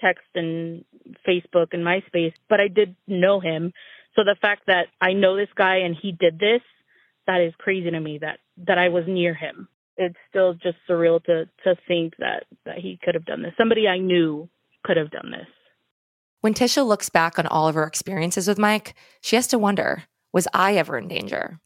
text 0.00 0.24
and 0.34 0.84
Facebook 1.26 1.68
and 1.72 1.84
MySpace, 1.84 2.32
but 2.48 2.60
I 2.60 2.68
did 2.68 2.96
know 3.06 3.40
him. 3.40 3.72
So 4.16 4.22
the 4.24 4.36
fact 4.40 4.62
that 4.66 4.86
I 5.00 5.12
know 5.12 5.36
this 5.36 5.48
guy 5.54 5.78
and 5.78 5.96
he 6.00 6.12
did 6.12 6.38
this, 6.38 6.62
that 7.26 7.40
is 7.40 7.54
crazy 7.58 7.90
to 7.90 8.00
me 8.00 8.18
that 8.18 8.38
that 8.66 8.78
I 8.78 8.88
was 8.88 9.04
near 9.06 9.34
him. 9.34 9.68
It's 9.96 10.16
still 10.28 10.54
just 10.54 10.76
surreal 10.88 11.22
to 11.24 11.46
to 11.64 11.76
think 11.88 12.14
that 12.18 12.44
that 12.64 12.78
he 12.78 12.98
could 13.02 13.14
have 13.14 13.24
done 13.24 13.42
this. 13.42 13.52
Somebody 13.56 13.88
I 13.88 13.98
knew 13.98 14.48
could 14.84 14.96
have 14.96 15.10
done 15.10 15.30
this. 15.30 15.48
When 16.44 16.52
Tisha 16.52 16.86
looks 16.86 17.08
back 17.08 17.38
on 17.38 17.46
all 17.46 17.68
of 17.68 17.74
her 17.74 17.84
experiences 17.84 18.46
with 18.46 18.58
Mike, 18.58 18.92
she 19.22 19.34
has 19.34 19.46
to 19.46 19.58
wonder, 19.58 20.02
was 20.30 20.46
I 20.52 20.76
ever 20.76 20.98
in 20.98 21.08
danger? 21.08 21.58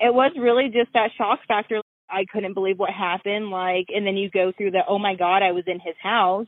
It 0.00 0.14
was 0.14 0.32
really 0.40 0.70
just 0.72 0.94
that 0.94 1.10
shock 1.18 1.40
factor. 1.46 1.82
I 2.08 2.24
couldn't 2.32 2.54
believe 2.54 2.78
what 2.78 2.88
happened 2.88 3.50
like 3.50 3.88
and 3.94 4.06
then 4.06 4.16
you 4.16 4.30
go 4.30 4.50
through 4.56 4.70
the 4.70 4.80
oh 4.88 4.98
my 4.98 5.14
god, 5.14 5.42
I 5.42 5.52
was 5.52 5.64
in 5.66 5.78
his 5.78 5.94
house 6.02 6.46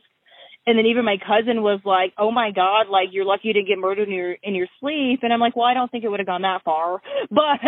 and 0.65 0.75
then 0.75 0.87
even 0.87 1.05
my 1.05 1.17
cousin 1.17 1.61
was 1.61 1.79
like, 1.85 2.13
"Oh 2.17 2.31
my 2.31 2.49
God, 2.49 2.89
like 2.89 3.09
you're 3.11 3.25
lucky 3.25 3.49
you 3.49 3.53
didn't 3.53 3.67
get 3.67 3.77
murdered 3.77 4.07
in 4.07 4.13
your 4.15 4.33
in 4.41 4.55
your 4.55 4.67
sleep." 4.79 5.19
And 5.21 5.31
I'm 5.31 5.39
like, 5.39 5.55
"Well, 5.55 5.65
I 5.65 5.75
don't 5.75 5.91
think 5.91 6.03
it 6.03 6.09
would 6.09 6.19
have 6.19 6.27
gone 6.27 6.41
that 6.41 6.63
far, 6.63 6.99
but 7.29 7.59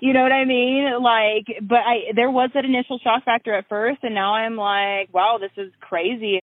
you 0.00 0.14
know 0.14 0.22
what 0.22 0.32
I 0.32 0.46
mean." 0.46 1.02
Like, 1.02 1.46
but 1.60 1.80
I 1.80 2.12
there 2.16 2.30
was 2.30 2.48
that 2.54 2.64
initial 2.64 2.98
shock 2.98 3.26
factor 3.26 3.52
at 3.54 3.68
first, 3.68 3.98
and 4.04 4.14
now 4.14 4.34
I'm 4.34 4.56
like, 4.56 5.12
"Wow, 5.12 5.38
this 5.38 5.52
is 5.58 5.70
crazy." 5.80 6.40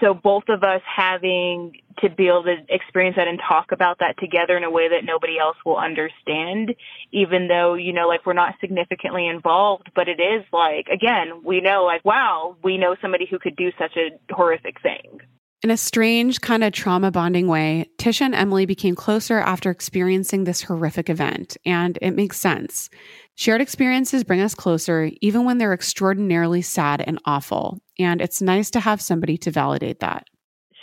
So 0.00 0.14
both 0.14 0.44
of 0.48 0.62
us 0.62 0.80
having 0.84 1.72
to 1.98 2.08
be 2.08 2.28
able 2.28 2.44
to 2.44 2.56
experience 2.68 3.16
that 3.16 3.28
and 3.28 3.38
talk 3.46 3.72
about 3.72 3.98
that 3.98 4.18
together 4.18 4.56
in 4.56 4.64
a 4.64 4.70
way 4.70 4.88
that 4.88 5.04
nobody 5.04 5.38
else 5.38 5.56
will 5.66 5.76
understand, 5.76 6.74
even 7.12 7.48
though, 7.48 7.74
you 7.74 7.92
know, 7.92 8.08
like 8.08 8.24
we're 8.24 8.32
not 8.32 8.54
significantly 8.60 9.26
involved, 9.26 9.90
but 9.94 10.08
it 10.08 10.20
is 10.20 10.44
like, 10.52 10.86
again, 10.88 11.42
we 11.44 11.60
know 11.60 11.84
like, 11.84 12.04
wow, 12.04 12.56
we 12.64 12.78
know 12.78 12.96
somebody 13.02 13.26
who 13.30 13.38
could 13.38 13.56
do 13.56 13.70
such 13.78 13.96
a 13.96 14.34
horrific 14.34 14.80
thing. 14.80 15.20
In 15.62 15.70
a 15.70 15.76
strange, 15.76 16.40
kind 16.40 16.64
of 16.64 16.72
trauma 16.72 17.10
bonding 17.10 17.46
way, 17.46 17.90
Tisha 17.98 18.22
and 18.22 18.34
Emily 18.34 18.64
became 18.64 18.94
closer 18.94 19.38
after 19.40 19.70
experiencing 19.70 20.44
this 20.44 20.62
horrific 20.62 21.10
event, 21.10 21.58
and 21.66 21.98
it 22.00 22.12
makes 22.12 22.38
sense. 22.38 22.88
Shared 23.34 23.60
experiences 23.60 24.24
bring 24.24 24.40
us 24.40 24.54
closer, 24.54 25.10
even 25.20 25.44
when 25.44 25.58
they're 25.58 25.74
extraordinarily 25.74 26.62
sad 26.62 27.02
and 27.06 27.18
awful, 27.26 27.78
and 27.98 28.22
it's 28.22 28.40
nice 28.40 28.70
to 28.70 28.80
have 28.80 29.02
somebody 29.02 29.36
to 29.36 29.50
validate 29.50 30.00
that. 30.00 30.28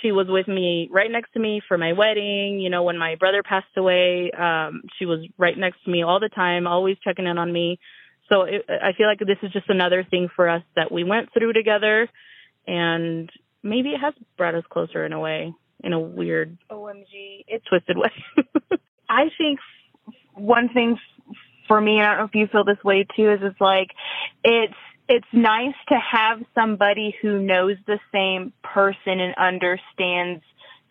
She 0.04 0.12
was 0.12 0.28
with 0.30 0.48
me 0.48 0.90
right 0.92 1.10
next 1.10 1.34
to 1.34 1.40
me 1.40 1.60
for 1.68 1.80
my 1.80 1.94
wedding. 1.94 2.60
You 2.60 2.70
know, 2.70 2.84
when 2.84 3.00
my 3.00 3.16
brother 3.16 3.42
passed 3.42 3.76
away, 3.78 4.30
um, 4.38 4.84
she 5.00 5.08
was 5.08 5.28
right 5.40 5.58
next 5.58 5.84
to 5.86 5.90
me 5.90 6.04
all 6.04 6.20
the 6.20 6.30
time, 6.30 6.68
always 6.68 6.98
checking 7.04 7.26
in 7.26 7.40
on 7.40 7.52
me. 7.52 7.80
So 8.30 8.44
it, 8.44 8.64
I 8.70 8.94
feel 8.96 9.08
like 9.08 9.18
this 9.18 9.40
is 9.42 9.52
just 9.52 9.70
another 9.70 10.04
thing 10.04 10.30
for 10.36 10.48
us 10.48 10.62
that 10.76 10.92
we 10.92 11.04
went 11.04 11.34
through 11.34 11.54
together. 11.54 12.08
And 12.68 13.32
maybe 13.68 13.90
it 13.90 14.00
has 14.00 14.14
brought 14.38 14.56
us 14.56 14.64
closer 14.70 15.06
in 15.06 15.14
a 15.14 15.20
way, 15.20 15.54
in 15.84 15.94
a 15.94 16.00
weird, 16.00 16.58
OMG, 16.72 17.46
it 17.48 17.62
twisted 17.68 17.98
way. 17.98 18.12
I 19.10 19.26
think 19.38 19.60
one 20.34 20.70
thing 20.70 20.98
for 21.68 21.80
me, 21.80 21.98
and 21.98 22.04
I 22.04 22.10
don't 22.12 22.18
know 22.20 22.26
if 22.26 22.36
you 22.36 22.48
feel 22.48 22.64
this 22.64 22.84
way 22.84 23.06
too, 23.16 23.32
is 23.32 23.40
it's 23.42 23.62
like 23.62 23.92
it's 24.44 24.74
it's 25.10 25.28
nice 25.32 25.76
to 25.90 25.96
have 25.96 26.42
somebody 26.54 27.16
who 27.22 27.40
knows 27.40 27.78
the 27.86 28.00
same 28.12 28.52
person 28.62 29.20
and 29.22 29.34
understands 29.36 30.44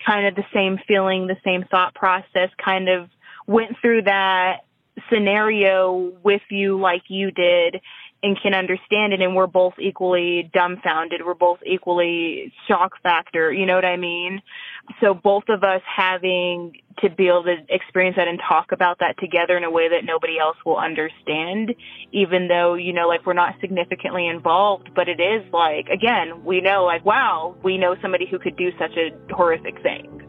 kind 0.05 0.27
of 0.27 0.35
the 0.35 0.45
same 0.55 0.79
feeling, 0.89 1.27
the 1.27 1.37
same 1.45 1.65
thought 1.71 1.95
process, 1.95 2.49
kind 2.63 2.89
of 2.89 3.11
went 3.47 3.77
through 3.83 4.03
that 4.03 4.61
scenario 5.13 6.13
with 6.23 6.43
you 6.51 6.81
like 6.81 7.03
you 7.09 7.31
did 7.31 7.81
and 8.27 8.41
can 8.41 8.55
understand 8.55 9.13
it 9.13 9.23
and 9.23 9.37
we're 9.37 9.47
both 9.47 9.75
equally 9.79 10.51
dumbfounded. 10.53 11.21
We're 11.25 11.35
both 11.35 11.61
equally 11.65 12.53
shock 12.67 13.01
factor. 13.03 13.53
You 13.53 13.67
know 13.67 13.77
what 13.77 13.85
I 13.85 13.97
mean? 13.97 14.43
So 15.01 15.15
both 15.15 15.45
of 15.49 15.63
us 15.63 15.81
having 15.85 16.73
to 16.99 17.11
be 17.11 17.29
able 17.29 17.45
to 17.45 17.57
experience 17.69 18.17
that 18.17 18.27
and 18.27 18.41
talk 18.49 18.73
about 18.73 18.99
that 18.99 19.17
together 19.19 19.57
in 19.57 19.65
a 19.65 19.71
way 19.71 19.89
that 19.89 20.05
nobody 20.05 20.39
else 20.39 20.57
will 20.65 20.79
understand, 20.79 21.75
even 22.13 22.49
though, 22.49 22.75
you 22.75 22.93
know, 22.93 23.07
like 23.07 23.25
we're 23.27 23.33
not 23.33 23.55
significantly 23.61 24.27
involved, 24.27 24.91
but 24.95 25.09
it 25.09 25.21
is 25.21 25.45
like, 25.53 25.87
again, 25.89 26.45
we 26.45 26.61
know 26.61 26.85
like, 26.85 27.05
wow, 27.05 27.55
we 27.63 27.79
know 27.79 27.95
somebody 28.03 28.27
who 28.27 28.39
could 28.39 28.57
do 28.57 28.71
such 28.79 28.97
a 28.97 29.11
horrific 29.35 29.81
thing. 29.83 30.23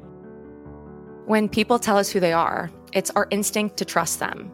When 1.26 1.50
people 1.50 1.80
tell 1.80 1.98
us 1.98 2.10
who 2.10 2.20
they 2.20 2.34
are, 2.34 2.70
it's 2.94 3.10
our 3.12 3.28
instinct 3.32 3.78
to 3.78 3.86
trust 3.86 4.20
them. 4.20 4.52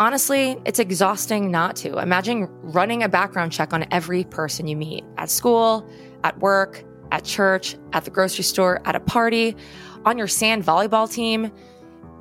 Honestly, 0.00 0.56
it's 0.64 0.78
exhausting 0.78 1.50
not 1.50 1.74
to. 1.74 1.98
Imagine 1.98 2.48
running 2.62 3.02
a 3.02 3.08
background 3.08 3.50
check 3.50 3.72
on 3.72 3.84
every 3.90 4.22
person 4.22 4.68
you 4.68 4.76
meet 4.76 5.04
at 5.16 5.28
school, 5.28 5.88
at 6.22 6.38
work, 6.38 6.84
at 7.10 7.24
church, 7.24 7.76
at 7.92 8.04
the 8.04 8.10
grocery 8.10 8.44
store, 8.44 8.80
at 8.84 8.94
a 8.94 9.00
party, 9.00 9.56
on 10.04 10.16
your 10.16 10.28
sand 10.28 10.64
volleyball 10.64 11.10
team, 11.10 11.50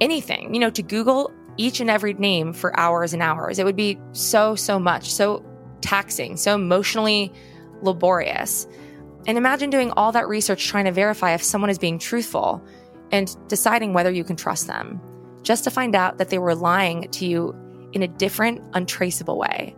anything, 0.02 0.56
you 0.56 0.60
know, 0.60 0.72
to 0.72 0.82
Google 0.82 1.32
each 1.58 1.80
and 1.80 1.90
every 1.90 2.14
name 2.16 2.52
for 2.52 2.78
hours 2.80 3.14
and 3.14 3.22
hours. 3.22 3.60
It 3.60 3.66
would 3.66 3.76
be 3.76 4.00
so, 4.12 4.56
so 4.56 4.80
much, 4.80 5.14
so 5.14 5.46
taxing, 5.82 6.36
so 6.36 6.56
emotionally 6.56 7.32
laborious. 7.84 8.68
And 9.28 9.38
imagine 9.38 9.70
doing 9.70 9.92
all 9.92 10.12
that 10.14 10.28
research 10.28 10.66
trying 10.66 10.86
to 10.86 10.92
verify 10.92 11.34
if 11.36 11.44
someone 11.44 11.70
is 11.70 11.78
being 11.78 12.00
truthful 12.00 12.66
and 13.12 13.36
deciding 13.48 13.94
whether 13.94 14.10
you 14.10 14.24
can 14.24 14.36
trust 14.36 14.66
them, 14.66 15.00
just 15.44 15.64
to 15.66 15.70
find 15.70 15.96
out 15.96 16.18
that 16.18 16.30
they 16.30 16.40
were 16.40 16.56
lying 16.56 17.08
to 17.12 17.26
you 17.28 17.56
in 17.94 18.04
a 18.04 18.08
different, 18.08 18.62
untraceable 18.74 19.38
way. 19.38 19.76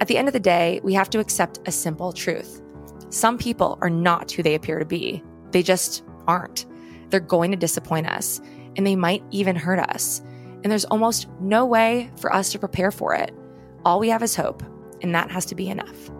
At 0.00 0.08
the 0.08 0.18
end 0.18 0.28
of 0.28 0.34
the 0.34 0.40
day, 0.40 0.80
we 0.82 0.94
have 0.94 1.10
to 1.10 1.20
accept 1.20 1.60
a 1.66 1.72
simple 1.72 2.12
truth. 2.12 2.62
Some 3.08 3.38
people 3.38 3.78
are 3.80 3.90
not 3.90 4.30
who 4.30 4.42
they 4.42 4.54
appear 4.54 4.78
to 4.78 4.84
be. 4.84 5.22
They 5.52 5.62
just 5.62 6.04
aren't. 6.26 6.66
They're 7.10 7.20
going 7.20 7.50
to 7.52 7.56
disappoint 7.56 8.08
us, 8.08 8.40
and 8.76 8.86
they 8.86 8.96
might 8.96 9.22
even 9.30 9.56
hurt 9.56 9.78
us. 9.78 10.20
And 10.62 10.70
there's 10.70 10.84
almost 10.86 11.28
no 11.40 11.64
way 11.64 12.10
for 12.16 12.32
us 12.32 12.50
to 12.52 12.58
prepare 12.58 12.90
for 12.90 13.14
it. 13.14 13.32
All 13.84 14.00
we 14.00 14.08
have 14.08 14.22
is 14.22 14.34
hope, 14.34 14.62
and 15.02 15.14
that 15.14 15.30
has 15.30 15.46
to 15.46 15.54
be 15.54 15.68
enough. 15.68 16.10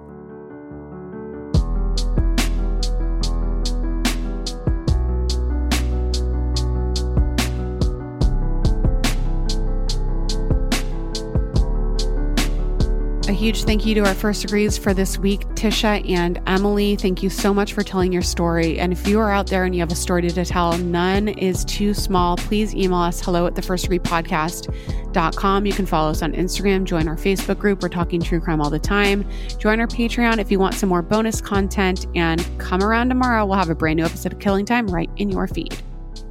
A 13.29 13.33
huge 13.33 13.64
thank 13.64 13.85
you 13.85 13.93
to 13.97 14.07
our 14.07 14.14
first 14.14 14.43
degrees 14.43 14.79
for 14.79 14.95
this 14.95 15.18
week, 15.18 15.41
Tisha 15.57 16.09
and 16.09 16.41
Emily. 16.47 16.95
Thank 16.95 17.24
you 17.24 17.29
so 17.29 17.53
much 17.53 17.72
for 17.72 17.83
telling 17.83 18.12
your 18.12 18.22
story. 18.22 18.79
And 18.79 18.93
if 18.93 19.09
you 19.09 19.18
are 19.18 19.33
out 19.33 19.49
there 19.49 19.64
and 19.64 19.74
you 19.74 19.81
have 19.81 19.91
a 19.91 19.97
story 19.97 20.22
to 20.22 20.45
tell, 20.45 20.79
none 20.79 21.27
is 21.27 21.64
too 21.64 21.93
small. 21.93 22.37
Please 22.37 22.72
email 22.72 23.01
us 23.01 23.20
hello 23.20 23.45
at 23.49 23.57
the 23.57 23.62
first 23.62 23.83
degree 23.83 23.99
podcast.com. 23.99 25.66
You 25.66 25.72
can 25.72 25.87
follow 25.87 26.11
us 26.11 26.22
on 26.22 26.35
Instagram, 26.35 26.85
join 26.85 27.09
our 27.09 27.16
Facebook 27.16 27.59
group. 27.59 27.83
We're 27.83 27.89
talking 27.89 28.20
true 28.20 28.39
crime 28.39 28.61
all 28.61 28.70
the 28.70 28.79
time. 28.79 29.29
Join 29.59 29.81
our 29.81 29.89
Patreon 29.89 30.39
if 30.39 30.53
you 30.53 30.61
want 30.61 30.74
some 30.74 30.89
more 30.89 31.03
bonus 31.03 31.41
content. 31.41 32.07
And 32.14 32.47
come 32.61 32.81
around 32.81 33.09
tomorrow. 33.09 33.45
We'll 33.45 33.59
have 33.59 33.70
a 33.70 33.74
brand 33.74 33.97
new 33.97 34.05
episode 34.05 34.35
of 34.35 34.39
Killing 34.39 34.66
Time 34.66 34.87
right 34.87 35.11
in 35.16 35.31
your 35.31 35.49
feed. 35.49 35.77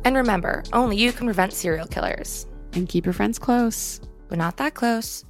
And 0.05 0.15
remember, 0.15 0.63
only 0.71 0.95
you 0.95 1.11
can 1.11 1.27
prevent 1.27 1.51
serial 1.51 1.87
killers. 1.87 2.47
And 2.71 2.87
keep 2.87 3.05
your 3.05 3.11
friends 3.13 3.37
close, 3.37 3.99
but 4.29 4.37
not 4.37 4.55
that 4.57 4.75
close. 4.75 5.25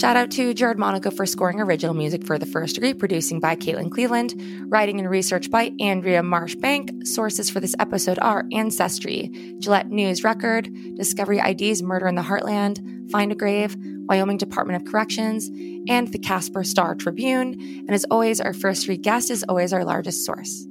Shout 0.00 0.16
out 0.16 0.30
to 0.30 0.54
Jared 0.54 0.78
Monaco 0.78 1.10
for 1.10 1.26
scoring 1.26 1.60
original 1.60 1.92
music 1.92 2.24
for 2.24 2.38
The 2.38 2.46
First 2.46 2.76
Degree, 2.76 2.94
producing 2.94 3.38
by 3.38 3.54
Caitlin 3.54 3.90
Cleveland, 3.90 4.32
writing 4.72 4.98
and 4.98 5.10
research 5.10 5.50
by 5.50 5.72
Andrea 5.78 6.22
Marshbank. 6.22 7.06
Sources 7.06 7.50
for 7.50 7.60
this 7.60 7.74
episode 7.78 8.18
are 8.20 8.46
Ancestry, 8.50 9.30
Gillette 9.58 9.90
News 9.90 10.24
Record, 10.24 10.70
Discovery 10.94 11.38
IDs 11.38 11.82
Murder 11.82 12.08
in 12.08 12.14
the 12.14 12.22
Heartland, 12.22 13.10
Find 13.10 13.30
a 13.30 13.34
Grave, 13.34 13.76
Wyoming 14.06 14.38
Department 14.38 14.80
of 14.80 14.90
Corrections, 14.90 15.50
and 15.86 16.08
the 16.08 16.18
Casper 16.18 16.64
Star 16.64 16.94
Tribune. 16.94 17.60
And 17.60 17.90
as 17.90 18.06
always, 18.10 18.40
our 18.40 18.54
First 18.54 18.84
Degree 18.84 18.96
guest 18.96 19.30
is 19.30 19.44
always 19.50 19.74
our 19.74 19.84
largest 19.84 20.24
source. 20.24 20.66